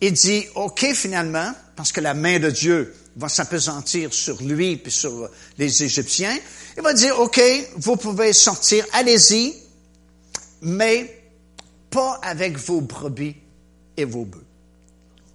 Il 0.00 0.12
dit, 0.12 0.44
OK, 0.54 0.86
finalement, 0.94 1.52
parce 1.76 1.92
que 1.92 2.00
la 2.00 2.14
main 2.14 2.38
de 2.38 2.50
Dieu 2.50 2.94
va 3.16 3.28
s'apesantir 3.28 4.12
sur 4.12 4.40
lui 4.42 4.76
puis 4.76 4.92
sur 4.92 5.28
les 5.56 5.82
Égyptiens, 5.82 6.38
il 6.76 6.82
va 6.82 6.92
dire, 6.92 7.18
OK, 7.18 7.40
vous 7.76 7.96
pouvez 7.96 8.32
sortir, 8.32 8.84
allez-y, 8.92 9.54
mais 10.60 11.22
pas 11.90 12.20
avec 12.22 12.58
vos 12.58 12.80
brebis 12.80 13.34
et 13.96 14.04
vos 14.04 14.24
bœufs. 14.24 14.47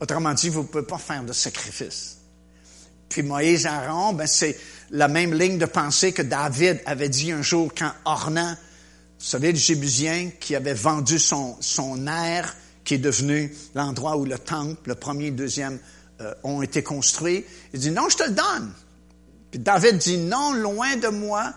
Autrement 0.04 0.34
dit, 0.34 0.50
vous 0.50 0.64
ne 0.64 0.68
pouvez 0.68 0.84
pas 0.84 0.98
faire 0.98 1.24
de 1.24 1.32
sacrifice. 1.32 2.18
Puis 3.08 3.24
Moïse 3.24 3.66
Aaron, 3.66 4.12
ben 4.12 4.28
c'est 4.28 4.60
la 4.92 5.08
même 5.08 5.34
ligne 5.34 5.58
de 5.58 5.66
pensée 5.66 6.12
que 6.12 6.22
David 6.22 6.82
avait 6.86 7.08
dit 7.08 7.32
un 7.32 7.42
jour 7.42 7.72
quand 7.74 7.94
Ornan, 8.04 8.50
vous 8.52 9.26
savez, 9.26 9.54
le 9.54 9.58
Jébusien, 9.58 10.32
qui 10.42 10.58
avait 10.58 10.74
vendu 10.74 11.20
son, 11.20 11.56
son 11.62 12.06
air, 12.06 12.54
qui 12.84 12.96
est 12.96 12.98
devenu 12.98 13.56
l'endroit 13.76 14.18
où 14.18 14.26
le 14.26 14.38
temple, 14.38 14.90
le 14.90 14.96
premier 14.96 15.28
et 15.28 15.30
le 15.30 15.38
deuxième, 15.38 15.80
euh, 16.20 16.34
ont 16.44 16.62
été 16.62 16.84
construits. 16.84 17.46
Il 17.74 17.80
dit, 17.80 17.92
non, 17.92 18.10
je 18.10 18.18
te 18.18 18.24
le 18.24 18.32
donne. 18.32 18.74
Puis 19.52 19.60
David 19.62 20.00
dit, 20.00 20.18
non, 20.18 20.52
loin 20.52 20.98
de 20.98 21.08
moi 21.08 21.54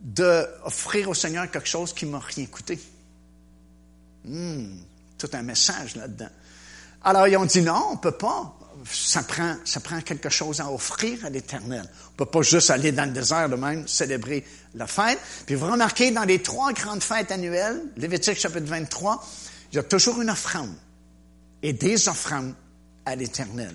d'offrir 0.00 1.10
au 1.10 1.14
Seigneur 1.14 1.50
quelque 1.50 1.68
chose 1.68 1.92
qui 1.92 2.06
m'a 2.06 2.20
rien 2.20 2.46
coûté. 2.46 2.80
Hmm, 4.24 4.78
tout 5.18 5.28
un 5.34 5.42
message 5.42 5.94
là-dedans. 5.96 6.30
Alors, 7.04 7.28
ils 7.28 7.36
ont 7.36 7.44
dit, 7.44 7.62
non, 7.62 7.88
on 7.92 7.96
peut 7.96 8.12
pas 8.12 8.54
ça 8.90 9.22
prend, 9.22 9.56
ça 9.64 9.80
prend 9.80 10.00
quelque 10.00 10.28
chose 10.28 10.60
à 10.60 10.70
offrir 10.70 11.24
à 11.24 11.30
l'Éternel. 11.30 11.84
On 12.08 12.16
peut 12.16 12.26
pas 12.26 12.42
juste 12.42 12.70
aller 12.70 12.92
dans 12.92 13.04
le 13.04 13.12
désert 13.12 13.48
de 13.48 13.56
même, 13.56 13.86
célébrer 13.86 14.44
la 14.74 14.86
fête. 14.86 15.18
Puis 15.46 15.54
vous 15.54 15.70
remarquez, 15.70 16.10
dans 16.10 16.24
les 16.24 16.42
trois 16.42 16.72
grandes 16.72 17.02
fêtes 17.02 17.30
annuelles, 17.30 17.80
Lévitique 17.96 18.38
chapitre 18.38 18.66
23, 18.66 19.24
il 19.72 19.76
y 19.76 19.78
a 19.78 19.82
toujours 19.82 20.20
une 20.20 20.30
offrande 20.30 20.74
et 21.62 21.72
des 21.72 22.08
offrandes 22.08 22.54
à 23.04 23.14
l'Éternel. 23.14 23.74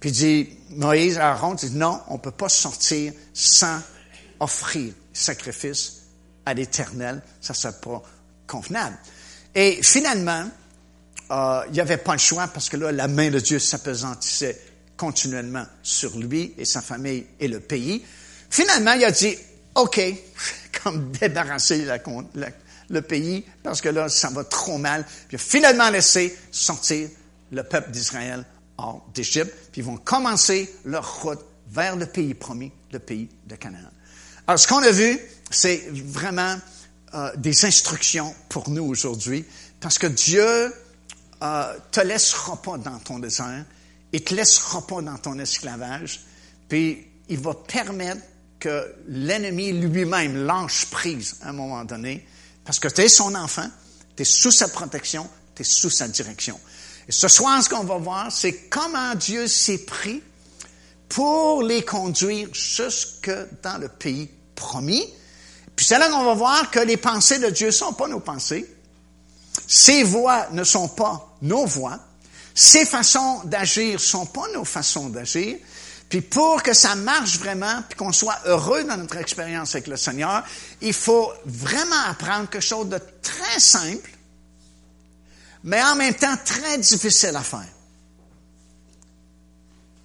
Puis 0.00 0.12
dit, 0.12 0.48
Moïse, 0.70 1.18
Aaron 1.18 1.54
dit, 1.54 1.70
non, 1.70 2.00
on 2.08 2.18
peut 2.18 2.32
pas 2.32 2.48
sortir 2.48 3.12
sans 3.32 3.80
offrir 4.40 4.92
sacrifice 5.12 6.02
à 6.44 6.54
l'Éternel. 6.54 7.22
Ça, 7.40 7.54
c'est 7.54 7.80
pas 7.80 8.02
convenable. 8.46 8.98
Et 9.54 9.80
finalement, 9.82 10.48
euh, 11.30 11.62
il 11.72 11.80
avait 11.80 11.96
pas 11.96 12.12
le 12.12 12.18
choix 12.18 12.48
parce 12.48 12.68
que 12.68 12.76
là, 12.76 12.92
la 12.92 13.08
main 13.08 13.30
de 13.30 13.38
Dieu 13.38 13.58
s'apesantissait 13.58 14.60
continuellement 14.96 15.66
sur 15.82 16.18
lui 16.18 16.54
et 16.58 16.64
sa 16.64 16.82
famille 16.82 17.26
et 17.40 17.48
le 17.48 17.60
pays. 17.60 18.04
Finalement, 18.50 18.92
il 18.92 19.04
a 19.04 19.10
dit, 19.10 19.36
OK, 19.74 20.00
comme 20.82 21.10
débarrasser 21.12 21.86
le 22.88 23.02
pays 23.02 23.44
parce 23.62 23.80
que 23.80 23.88
là, 23.88 24.08
ça 24.08 24.30
va 24.30 24.44
trop 24.44 24.78
mal. 24.78 25.04
Puis 25.04 25.26
il 25.32 25.36
a 25.36 25.38
finalement 25.38 25.90
laissé 25.90 26.36
sortir 26.50 27.08
le 27.50 27.62
peuple 27.62 27.90
d'Israël 27.90 28.44
hors 28.78 29.06
d'Égypte. 29.14 29.52
Puis 29.72 29.80
ils 29.80 29.84
vont 29.84 29.96
commencer 29.96 30.72
leur 30.84 31.22
route 31.22 31.40
vers 31.70 31.96
le 31.96 32.06
pays 32.06 32.34
promis, 32.34 32.72
le 32.92 32.98
pays 32.98 33.28
de 33.46 33.56
Canaan. 33.56 33.90
Alors, 34.46 34.58
ce 34.58 34.66
qu'on 34.66 34.82
a 34.82 34.90
vu, 34.90 35.18
c'est 35.50 35.84
vraiment 35.92 36.56
euh, 37.14 37.30
des 37.36 37.64
instructions 37.64 38.34
pour 38.48 38.70
nous 38.70 38.84
aujourd'hui, 38.84 39.44
parce 39.80 39.98
que 39.98 40.06
Dieu 40.06 40.72
euh, 41.42 41.74
te 41.90 42.00
laissera 42.00 42.60
pas 42.60 42.78
dans 42.78 42.98
ton 42.98 43.18
désert, 43.18 43.64
il 44.12 44.22
te 44.22 44.34
laissera 44.34 44.86
pas 44.86 45.02
dans 45.02 45.18
ton 45.18 45.38
esclavage, 45.38 46.20
puis 46.68 47.06
il 47.28 47.38
va 47.38 47.54
permettre 47.54 48.22
que 48.58 48.94
l'ennemi 49.08 49.72
lui-même 49.72 50.46
lâche 50.46 50.86
prise 50.86 51.36
à 51.42 51.48
un 51.48 51.52
moment 51.52 51.84
donné, 51.84 52.26
parce 52.64 52.78
que 52.78 52.88
tu 52.88 53.00
es 53.00 53.08
son 53.08 53.34
enfant, 53.34 53.68
tu 54.16 54.22
es 54.22 54.24
sous 54.24 54.52
sa 54.52 54.68
protection, 54.68 55.28
tu 55.54 55.62
es 55.62 55.64
sous 55.64 55.90
sa 55.90 56.06
direction. 56.06 56.58
Et 57.08 57.12
ce 57.12 57.26
soir, 57.28 57.62
ce 57.62 57.68
qu'on 57.68 57.84
va 57.84 57.98
voir, 57.98 58.30
c'est 58.30 58.68
comment 58.68 59.14
Dieu 59.16 59.48
s'est 59.48 59.84
pris 59.84 60.22
pour 61.08 61.62
les 61.62 61.82
conduire 61.84 62.48
jusque 62.54 63.30
dans 63.62 63.78
le 63.78 63.88
pays 63.88 64.30
promis. 64.54 65.04
Puis 65.74 65.86
c'est 65.86 65.98
là 65.98 66.08
qu'on 66.08 66.24
va 66.24 66.34
voir 66.34 66.70
que 66.70 66.78
les 66.78 66.96
pensées 66.96 67.38
de 67.38 67.50
Dieu 67.50 67.70
sont 67.70 67.92
pas 67.92 68.08
nos 68.08 68.20
pensées. 68.20 68.71
Ses 69.66 70.02
voix 70.02 70.48
ne 70.52 70.64
sont 70.64 70.88
pas 70.88 71.36
nos 71.42 71.66
voix. 71.66 71.98
Ses 72.54 72.84
façons 72.84 73.42
d'agir 73.44 73.94
ne 73.94 73.98
sont 73.98 74.26
pas 74.26 74.48
nos 74.54 74.64
façons 74.64 75.08
d'agir. 75.08 75.56
Puis 76.08 76.20
pour 76.20 76.62
que 76.62 76.74
ça 76.74 76.94
marche 76.94 77.38
vraiment, 77.38 77.82
puis 77.88 77.96
qu'on 77.96 78.12
soit 78.12 78.38
heureux 78.44 78.84
dans 78.84 78.98
notre 78.98 79.16
expérience 79.16 79.74
avec 79.74 79.86
le 79.86 79.96
Seigneur, 79.96 80.44
il 80.82 80.92
faut 80.92 81.32
vraiment 81.46 82.04
apprendre 82.06 82.50
quelque 82.50 82.62
chose 82.62 82.88
de 82.88 83.00
très 83.22 83.58
simple, 83.58 84.10
mais 85.64 85.82
en 85.82 85.96
même 85.96 86.14
temps 86.14 86.36
très 86.44 86.76
difficile 86.76 87.34
à 87.34 87.42
faire. 87.42 87.68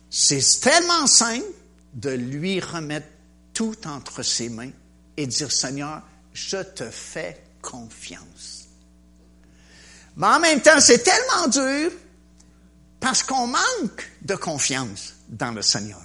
C'est 0.09 0.61
tellement 0.61 1.07
simple 1.07 1.45
de 1.93 2.11
lui 2.11 2.61
remettre 2.61 3.07
tout 3.53 3.75
entre 3.85 4.23
ses 4.23 4.47
mains 4.47 4.71
et 5.17 5.27
dire, 5.27 5.51
Seigneur, 5.51 6.03
je 6.31 6.57
te 6.57 6.89
fais 6.89 7.43
confiance. 7.61 8.66
Mais 10.17 10.27
en 10.27 10.39
même 10.39 10.61
temps, 10.61 10.79
c'est 10.79 11.03
tellement 11.03 11.47
dur 11.47 11.91
parce 12.99 13.21
qu'on 13.21 13.47
manque 13.47 14.11
de 14.23 14.35
confiance 14.35 15.13
dans 15.29 15.51
le 15.51 15.61
Seigneur. 15.61 16.01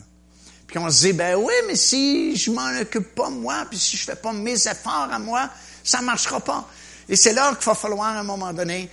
Puis 0.67 0.79
on 0.79 0.89
se 0.91 1.07
dit, 1.07 1.13
ben 1.15 1.37
oui, 1.37 1.53
mais 1.67 1.77
si 1.77 2.37
je 2.37 2.51
m'en 2.51 2.79
occupe 2.81 3.15
pas 3.15 3.31
moi, 3.31 3.65
puis 3.69 3.79
si 3.79 3.97
je 3.97 4.05
fais 4.05 4.15
pas 4.15 4.33
mes 4.33 4.69
efforts 4.69 5.09
à 5.11 5.19
moi, 5.19 5.51
ça 5.83 6.03
marchera 6.03 6.41
pas. 6.41 6.69
Et 7.09 7.17
c'est 7.17 7.33
là 7.33 7.55
qu'il 7.55 7.65
va 7.65 7.75
falloir 7.75 8.15
à 8.17 8.21
un 8.21 8.23
moment 8.23 8.53
donné 8.53 8.89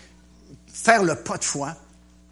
faire 0.74 1.04
le 1.04 1.16
pas 1.16 1.38
de 1.38 1.44
foi 1.44 1.76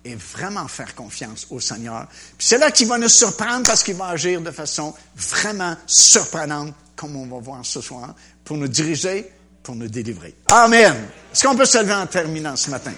et 0.06 0.16
vraiment 0.16 0.68
faire 0.70 0.96
confiance 0.96 1.48
au 1.50 1.60
Seigneur. 1.60 2.08
Puis 2.38 2.48
c'est 2.48 2.58
là 2.58 2.72
qu'il 2.72 2.88
va 2.88 2.98
nous 2.98 3.10
surprendre 3.10 3.66
parce 3.66 3.84
qu'il 3.84 3.96
va 3.96 4.08
agir 4.08 4.42
de 4.42 4.52
façon 4.52 4.94
vraiment 5.16 5.76
surprenante, 5.86 6.74
comme 6.96 7.18
on 7.18 7.28
va 7.28 7.40
voir 7.40 7.66
ce 7.66 7.82
soir, 7.82 8.16
pour 8.46 8.56
nous 8.56 8.70
diriger, 8.70 9.30
pour 9.68 9.76
nous 9.76 9.90
délivrer. 9.90 10.34
Amen. 10.50 10.96
Est-ce 11.30 11.46
qu'on 11.46 11.58
peut 11.58 11.66
se 11.66 11.78
lever 11.80 11.94
en 11.94 12.08
terminant 12.08 12.56
ce 12.56 12.70
matin? 12.70 12.94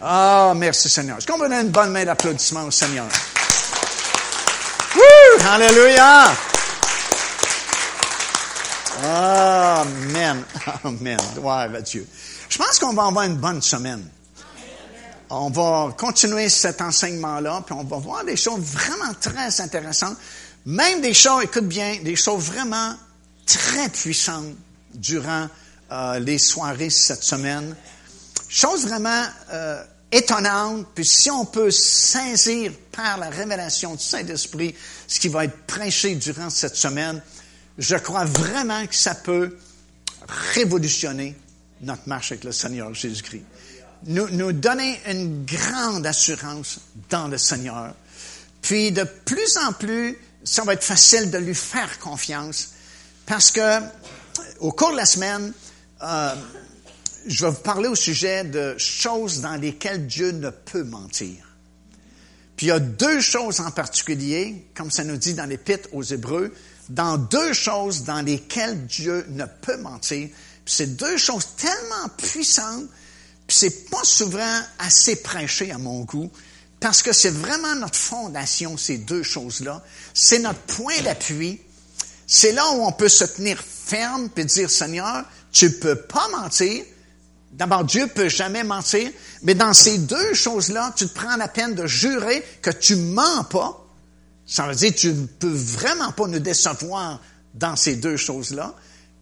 Ah, 0.00 0.52
merci 0.54 0.88
Seigneur. 0.88 1.18
Est-ce 1.18 1.26
qu'on 1.26 1.36
peut 1.36 1.48
donner 1.48 1.62
une 1.62 1.70
bonne 1.70 1.90
main 1.90 2.04
d'applaudissement 2.04 2.62
au 2.62 2.70
Seigneur? 2.70 3.08
Woo! 4.94 5.44
Alléluia! 5.44 6.36
Amen. 9.02 10.44
Amen. 10.84 11.18
Gloire 11.34 11.74
à 11.74 11.80
Dieu. 11.80 12.06
Je 12.48 12.58
pense 12.58 12.78
qu'on 12.78 12.92
va 12.92 13.06
avoir 13.06 13.24
une 13.24 13.38
bonne 13.38 13.60
semaine. 13.60 14.08
On 15.30 15.50
va 15.50 15.92
continuer 15.98 16.48
cet 16.48 16.80
enseignement-là, 16.80 17.64
puis 17.66 17.74
on 17.74 17.82
va 17.82 17.96
voir 17.96 18.24
des 18.24 18.36
choses 18.36 18.60
vraiment 18.60 19.14
très 19.20 19.60
intéressantes. 19.60 20.16
Même 20.64 21.00
des 21.00 21.12
choses, 21.12 21.42
écoute 21.42 21.66
bien, 21.66 21.96
des 22.04 22.14
choses 22.14 22.44
vraiment 22.44 22.94
très 23.46 23.88
puissantes 23.88 24.54
durant 24.94 25.48
euh, 25.92 26.18
les 26.20 26.38
soirées 26.38 26.88
cette 26.88 27.22
semaine. 27.22 27.76
Choses 28.48 28.86
vraiment 28.86 29.26
euh, 29.52 29.84
étonnante, 30.10 30.86
puis 30.94 31.04
si 31.04 31.30
on 31.30 31.44
peut 31.44 31.70
saisir 31.70 32.72
par 32.90 33.18
la 33.18 33.28
révélation 33.28 33.94
du 33.94 34.02
Saint-Esprit 34.02 34.74
ce 35.06 35.20
qui 35.20 35.28
va 35.28 35.44
être 35.44 35.66
prêché 35.66 36.14
durant 36.14 36.48
cette 36.48 36.76
semaine, 36.76 37.20
je 37.76 37.96
crois 37.96 38.24
vraiment 38.24 38.86
que 38.86 38.94
ça 38.94 39.14
peut 39.14 39.58
révolutionner 40.54 41.36
notre 41.82 42.08
marche 42.08 42.32
avec 42.32 42.44
le 42.44 42.52
Seigneur 42.52 42.94
Jésus-Christ. 42.94 43.44
Nous, 44.06 44.30
nous 44.30 44.52
donner 44.52 44.98
une 45.06 45.44
grande 45.44 46.06
assurance 46.06 46.80
dans 47.10 47.28
le 47.28 47.36
Seigneur. 47.36 47.94
Puis 48.62 48.92
de 48.92 49.04
plus 49.04 49.58
en 49.58 49.74
plus, 49.74 50.16
ça 50.42 50.62
va 50.64 50.72
être 50.72 50.84
facile 50.84 51.30
de 51.30 51.36
lui 51.36 51.54
faire 51.54 51.98
confiance 51.98 52.70
parce 53.26 53.50
que 53.50 53.80
au 54.60 54.72
cours 54.72 54.92
de 54.92 54.96
la 54.96 55.06
semaine, 55.06 55.52
euh, 56.02 56.34
je 57.26 57.44
vais 57.44 57.50
vous 57.50 57.60
parler 57.60 57.88
au 57.88 57.94
sujet 57.94 58.44
de 58.44 58.76
choses 58.78 59.40
dans 59.40 59.56
lesquelles 59.56 60.06
Dieu 60.06 60.32
ne 60.32 60.50
peut 60.50 60.84
mentir. 60.84 61.36
Puis 62.56 62.66
il 62.66 62.68
y 62.70 62.72
a 62.72 62.80
deux 62.80 63.20
choses 63.20 63.60
en 63.60 63.70
particulier, 63.70 64.66
comme 64.74 64.90
ça 64.90 65.04
nous 65.04 65.16
dit 65.16 65.34
dans 65.34 65.46
l'Épître 65.46 65.88
aux 65.92 66.02
Hébreux, 66.02 66.52
dans 66.88 67.16
deux 67.16 67.52
choses 67.52 68.04
dans 68.04 68.20
lesquelles 68.22 68.86
Dieu 68.86 69.24
ne 69.30 69.44
peut 69.44 69.76
mentir. 69.78 70.28
Puis 70.64 70.74
c'est 70.74 70.96
deux 70.96 71.16
choses 71.16 71.46
tellement 71.56 72.08
puissantes, 72.16 72.88
puis 73.46 73.56
c'est 73.56 73.90
pas 73.90 74.04
souvent 74.04 74.60
assez 74.78 75.16
prêché 75.16 75.72
à 75.72 75.78
mon 75.78 76.00
goût, 76.00 76.30
parce 76.80 77.02
que 77.02 77.12
c'est 77.12 77.30
vraiment 77.30 77.74
notre 77.76 77.98
fondation, 77.98 78.76
ces 78.76 78.98
deux 78.98 79.22
choses-là. 79.22 79.82
C'est 80.14 80.40
notre 80.40 80.60
point 80.60 81.00
d'appui. 81.02 81.60
C'est 82.26 82.52
là 82.52 82.68
où 82.72 82.82
on 82.84 82.92
peut 82.92 83.08
se 83.08 83.24
tenir 83.24 83.58
ferme 83.60 84.28
et 84.36 84.44
dire, 84.44 84.70
Seigneur, 84.70 85.24
tu 85.52 85.70
peux 85.72 85.96
pas 85.96 86.28
mentir, 86.30 86.84
D'abord, 87.52 87.84
Dieu 87.84 88.06
peut 88.06 88.30
jamais 88.30 88.64
mentir, 88.64 89.10
mais 89.42 89.54
dans 89.54 89.74
ces 89.74 89.98
deux 89.98 90.32
choses-là, 90.32 90.92
tu 90.96 91.06
te 91.06 91.14
prends 91.14 91.36
la 91.36 91.48
peine 91.48 91.74
de 91.74 91.86
jurer 91.86 92.42
que 92.62 92.70
tu 92.70 92.96
mens 92.96 93.44
pas. 93.44 93.78
Ça 94.46 94.66
veut 94.66 94.74
dire 94.74 94.90
que 94.94 94.98
tu 94.98 95.12
ne 95.12 95.26
peux 95.26 95.52
vraiment 95.52 96.12
pas 96.12 96.26
nous 96.28 96.38
décevoir 96.38 97.20
dans 97.54 97.76
ces 97.76 97.96
deux 97.96 98.16
choses-là. 98.16 98.74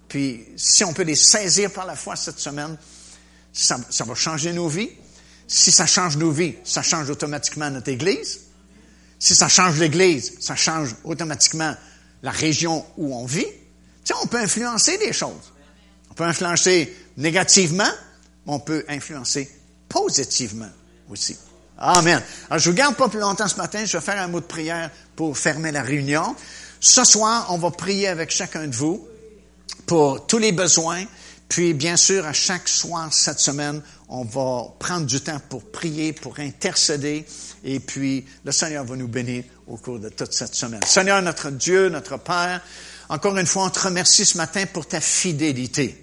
Puis, 0.09 0.45
si 0.57 0.85
on 0.85 0.93
peut 0.93 1.03
les 1.03 1.17
saisir 1.17 1.73
par 1.73 1.87
la 1.87 1.97
foi 1.97 2.15
cette 2.15 2.39
semaine, 2.39 2.77
ça, 3.53 3.79
ça 3.91 4.05
va 4.05 4.15
changer 4.15 4.53
nos 4.53 4.69
vies. 4.69 4.91
Si 5.49 5.73
ça 5.73 5.87
change 5.87 6.17
nos 6.17 6.31
vies, 6.31 6.55
ça 6.63 6.83
change 6.83 7.11
automatiquement 7.11 7.69
notre 7.69 7.89
Église. 7.89 8.43
Si 9.19 9.35
ça 9.35 9.49
change 9.49 9.79
l'Église, 9.81 10.35
ça 10.39 10.55
change 10.55 10.95
automatiquement 11.03 11.75
la 12.23 12.31
région 12.31 12.87
où 12.97 13.15
on 13.15 13.27
vit. 13.27 13.45
Tu 13.45 13.51
sais, 14.05 14.15
on 14.23 14.27
peut 14.27 14.39
influencer 14.39 14.99
des 14.99 15.13
choses. 15.13 15.53
On 16.11 16.15
peut 16.15 16.25
influencer 16.25 16.95
négativement, 17.17 17.91
on 18.47 18.59
peut 18.59 18.85
influencer 18.89 19.51
positivement 19.89 20.71
aussi. 21.09 21.37
Amen. 21.79 22.23
Alors, 22.51 22.59
je 22.59 22.71
vous 22.71 22.77
garde 22.77 22.95
pas 22.97 23.09
plus 23.09 23.21
longtemps 23.21 23.49
ce 23.49 23.57
matin. 23.57 23.85
Je 23.85 23.97
vais 23.97 24.05
faire 24.05 24.21
un 24.21 24.29
mot 24.29 24.41
de 24.41 24.45
prière 24.45 24.91
pour 25.17 25.37
fermer 25.37 25.73
la 25.73 25.83
réunion. 25.83 26.37
Ce 26.79 27.05
soir, 27.05 27.47
on 27.51 27.59
va 27.59 27.71
prier 27.71 28.09
avec 28.09 28.31
chacun 28.31 28.67
de 28.67 28.75
vous 28.75 29.07
pour 29.87 30.27
tous 30.27 30.39
les 30.39 30.53
besoins. 30.53 31.05
Puis, 31.49 31.75
bien 31.75 31.97
sûr, 31.97 32.27
à 32.27 32.33
chaque 32.33 32.69
soir 32.69 33.13
cette 33.13 33.41
semaine, 33.41 33.83
on 34.09 34.25
va 34.25 34.67
prendre 34.79 35.07
du 35.07 35.21
temps 35.21 35.41
pour 35.49 35.65
prier, 35.71 36.13
pour 36.13 36.39
intercéder. 36.39 37.25
Et 37.65 37.81
puis, 37.81 38.25
le 38.45 38.53
Seigneur 38.53 38.85
va 38.85 38.95
nous 38.97 39.09
bénir 39.09 39.45
au 39.67 39.77
cours 39.77 39.99
de 39.99 40.11
toute 40.11 40.33
cette 40.33 40.55
semaine. 40.55 40.81
Seigneur, 40.87 41.21
notre 41.23 41.51
Dieu, 41.51 41.89
notre 41.89 42.19
Père, 42.19 42.61
encore 43.11 43.37
une 43.37 43.47
fois, 43.47 43.65
on 43.65 43.71
te 43.71 43.81
remercie 43.81 44.25
ce 44.25 44.37
matin 44.37 44.67
pour 44.73 44.87
ta 44.87 45.01
fidélité. 45.01 46.01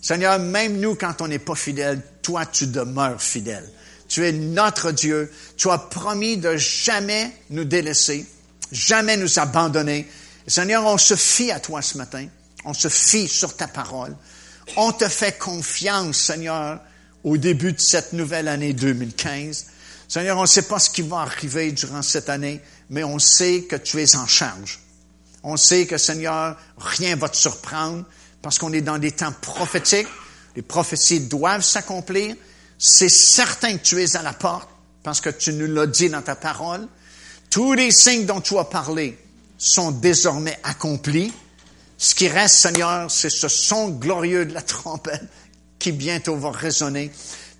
Seigneur, 0.00 0.38
même 0.38 0.80
nous, 0.80 0.94
quand 0.94 1.20
on 1.20 1.28
n'est 1.28 1.38
pas 1.38 1.54
fidèle, 1.54 2.00
toi, 2.22 2.46
tu 2.46 2.68
demeures 2.68 3.20
fidèle. 3.20 3.70
Tu 4.08 4.26
es 4.26 4.32
notre 4.32 4.90
Dieu. 4.90 5.30
Tu 5.58 5.68
as 5.68 5.76
promis 5.76 6.38
de 6.38 6.56
jamais 6.56 7.30
nous 7.50 7.64
délaisser, 7.64 8.24
jamais 8.72 9.18
nous 9.18 9.38
abandonner. 9.38 10.08
Seigneur, 10.46 10.86
on 10.86 10.96
se 10.96 11.16
fie 11.16 11.50
à 11.50 11.60
toi 11.60 11.82
ce 11.82 11.98
matin. 11.98 12.26
On 12.64 12.72
se 12.72 12.88
fie 12.88 13.28
sur 13.28 13.54
ta 13.54 13.68
parole. 13.68 14.16
On 14.76 14.92
te 14.92 15.06
fait 15.06 15.36
confiance, 15.36 16.16
Seigneur, 16.16 16.80
au 17.24 17.36
début 17.36 17.74
de 17.74 17.80
cette 17.80 18.14
nouvelle 18.14 18.48
année 18.48 18.72
2015. 18.72 19.66
Seigneur, 20.08 20.38
on 20.38 20.42
ne 20.42 20.46
sait 20.46 20.62
pas 20.62 20.78
ce 20.78 20.88
qui 20.88 21.02
va 21.02 21.18
arriver 21.18 21.72
durant 21.72 22.00
cette 22.00 22.30
année, 22.30 22.62
mais 22.88 23.04
on 23.04 23.18
sait 23.18 23.64
que 23.68 23.76
tu 23.76 24.00
es 24.00 24.16
en 24.16 24.26
charge. 24.26 24.80
On 25.50 25.56
sait 25.56 25.86
que, 25.86 25.96
Seigneur, 25.96 26.58
rien 26.76 27.16
va 27.16 27.30
te 27.30 27.36
surprendre 27.36 28.04
parce 28.42 28.58
qu'on 28.58 28.70
est 28.74 28.82
dans 28.82 28.98
des 28.98 29.12
temps 29.12 29.32
prophétiques. 29.32 30.06
Les 30.54 30.60
prophéties 30.60 31.20
doivent 31.20 31.64
s'accomplir. 31.64 32.36
C'est 32.76 33.08
certain 33.08 33.78
que 33.78 33.82
tu 33.82 34.02
es 34.02 34.14
à 34.14 34.22
la 34.22 34.34
porte 34.34 34.68
parce 35.02 35.22
que 35.22 35.30
tu 35.30 35.54
nous 35.54 35.66
l'as 35.66 35.86
dit 35.86 36.10
dans 36.10 36.20
ta 36.20 36.36
parole. 36.36 36.86
Tous 37.48 37.72
les 37.72 37.90
signes 37.92 38.26
dont 38.26 38.42
tu 38.42 38.58
as 38.58 38.64
parlé 38.64 39.18
sont 39.56 39.90
désormais 39.90 40.58
accomplis. 40.64 41.32
Ce 41.96 42.14
qui 42.14 42.28
reste, 42.28 42.56
Seigneur, 42.56 43.10
c'est 43.10 43.30
ce 43.30 43.48
son 43.48 43.88
glorieux 43.88 44.44
de 44.44 44.52
la 44.52 44.60
trompette 44.60 45.24
qui 45.78 45.92
bientôt 45.92 46.36
va 46.36 46.50
résonner. 46.50 47.10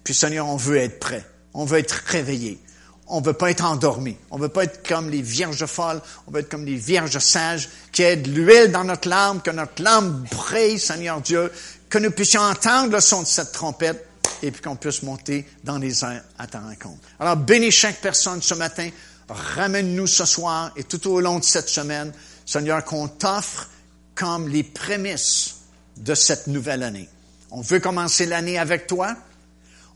Puis, 0.05 0.13
Seigneur, 0.13 0.47
on 0.47 0.57
veut 0.57 0.77
être 0.77 1.01
prêt. 1.01 1.25
On 1.55 1.65
veut 1.65 1.79
être 1.79 2.03
réveillé. 2.05 2.61
On 3.09 3.21
veut 3.21 3.33
pas 3.33 3.51
être 3.51 3.65
endormi. 3.65 4.17
On 4.31 4.39
veut 4.39 4.49
pas 4.49 4.65
être 4.65 4.87
comme 4.87 5.09
les 5.09 5.23
vierges 5.23 5.65
folles. 5.67 6.01
On 6.27 6.31
veut 6.31 6.41
être 6.41 6.51
comme 6.51 6.67
les 6.67 6.77
vierges 6.77 7.19
sages 7.19 7.69
qui 7.91 8.03
aient 8.03 8.17
de 8.17 8.31
l'huile 8.31 8.71
dans 8.71 8.85
notre 8.85 9.09
lampe, 9.09 9.43
que 9.43 9.51
notre 9.51 9.83
lampe 9.83 10.29
brille, 10.31 10.79
Seigneur 10.79 11.21
Dieu, 11.21 11.51
que 11.89 11.99
nous 11.99 12.11
puissions 12.11 12.43
entendre 12.43 12.93
le 12.93 13.01
son 13.01 13.23
de 13.23 13.27
cette 13.27 13.53
trompette 13.53 14.07
et 14.43 14.51
puis 14.51 14.63
qu'on 14.63 14.77
puisse 14.77 15.03
monter 15.03 15.47
dans 15.65 15.79
les 15.79 16.05
airs 16.05 16.23
à 16.39 16.47
ta 16.47 16.61
rencontre. 16.61 17.01
Alors, 17.19 17.37
bénis 17.37 17.71
chaque 17.71 18.01
personne 18.01 18.43
ce 18.43 18.55
matin. 18.55 18.91
Ramène-nous 19.29 20.07
ce 20.07 20.25
soir 20.25 20.73
et 20.77 20.85
tout 20.85 21.07
au 21.11 21.21
long 21.21 21.39
de 21.39 21.45
cette 21.45 21.69
semaine, 21.69 22.13
Seigneur, 22.47 22.85
qu'on 22.85 23.09
t'offre 23.09 23.69
comme 24.15 24.49
les 24.49 24.63
prémices 24.63 25.57
de 25.97 26.15
cette 26.15 26.47
nouvelle 26.47 26.83
année. 26.83 27.09
On 27.51 27.61
veut 27.61 27.81
commencer 27.81 28.27
l'année 28.27 28.59
avec 28.59 28.87
toi. 28.87 29.17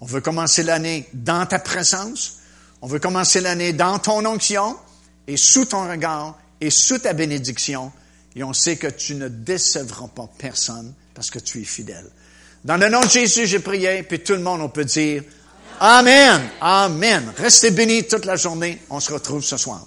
On 0.01 0.07
veut 0.07 0.21
commencer 0.21 0.63
l'année 0.63 1.09
dans 1.13 1.47
ta 1.47 1.59
présence. 1.59 2.39
On 2.83 2.89
veut 2.89 2.99
commencer 2.99 3.41
l'année 3.41 3.73
dans 3.73 3.99
ton 3.99 4.27
onction 4.27 4.77
et 5.29 5.37
sous 5.37 5.65
ton 5.65 5.89
regard 5.89 6.37
et 6.61 6.71
sous 6.71 6.99
ta 6.99 7.13
bénédiction. 7.13 7.93
Et 8.35 8.43
on 8.43 8.53
sait 8.53 8.77
que 8.77 8.89
tu 8.89 9.15
ne 9.15 9.29
décevras 9.29 10.09
pas 10.09 10.29
personne 10.39 10.93
parce 11.15 11.31
que 11.31 11.39
tu 11.39 11.61
es 11.61 11.65
fidèle. 11.65 12.11
Dans 12.65 12.77
le 12.77 12.89
nom 12.89 13.01
de 13.01 13.09
Jésus, 13.09 13.47
j'ai 13.47 13.61
prié, 13.61 14.03
puis 14.03 14.21
tout 14.21 14.33
le 14.35 14.41
monde, 14.41 14.61
on 14.61 14.69
peut 14.69 14.85
dire 14.85 15.23
Amen. 15.81 16.41
Amen. 16.61 17.33
Restez 17.37 17.71
bénis 17.71 18.07
toute 18.07 18.25
la 18.25 18.37
journée. 18.37 18.81
On 18.91 19.01
se 19.01 19.13
retrouve 19.13 19.43
ce 19.43 19.57
soir. 19.57 19.87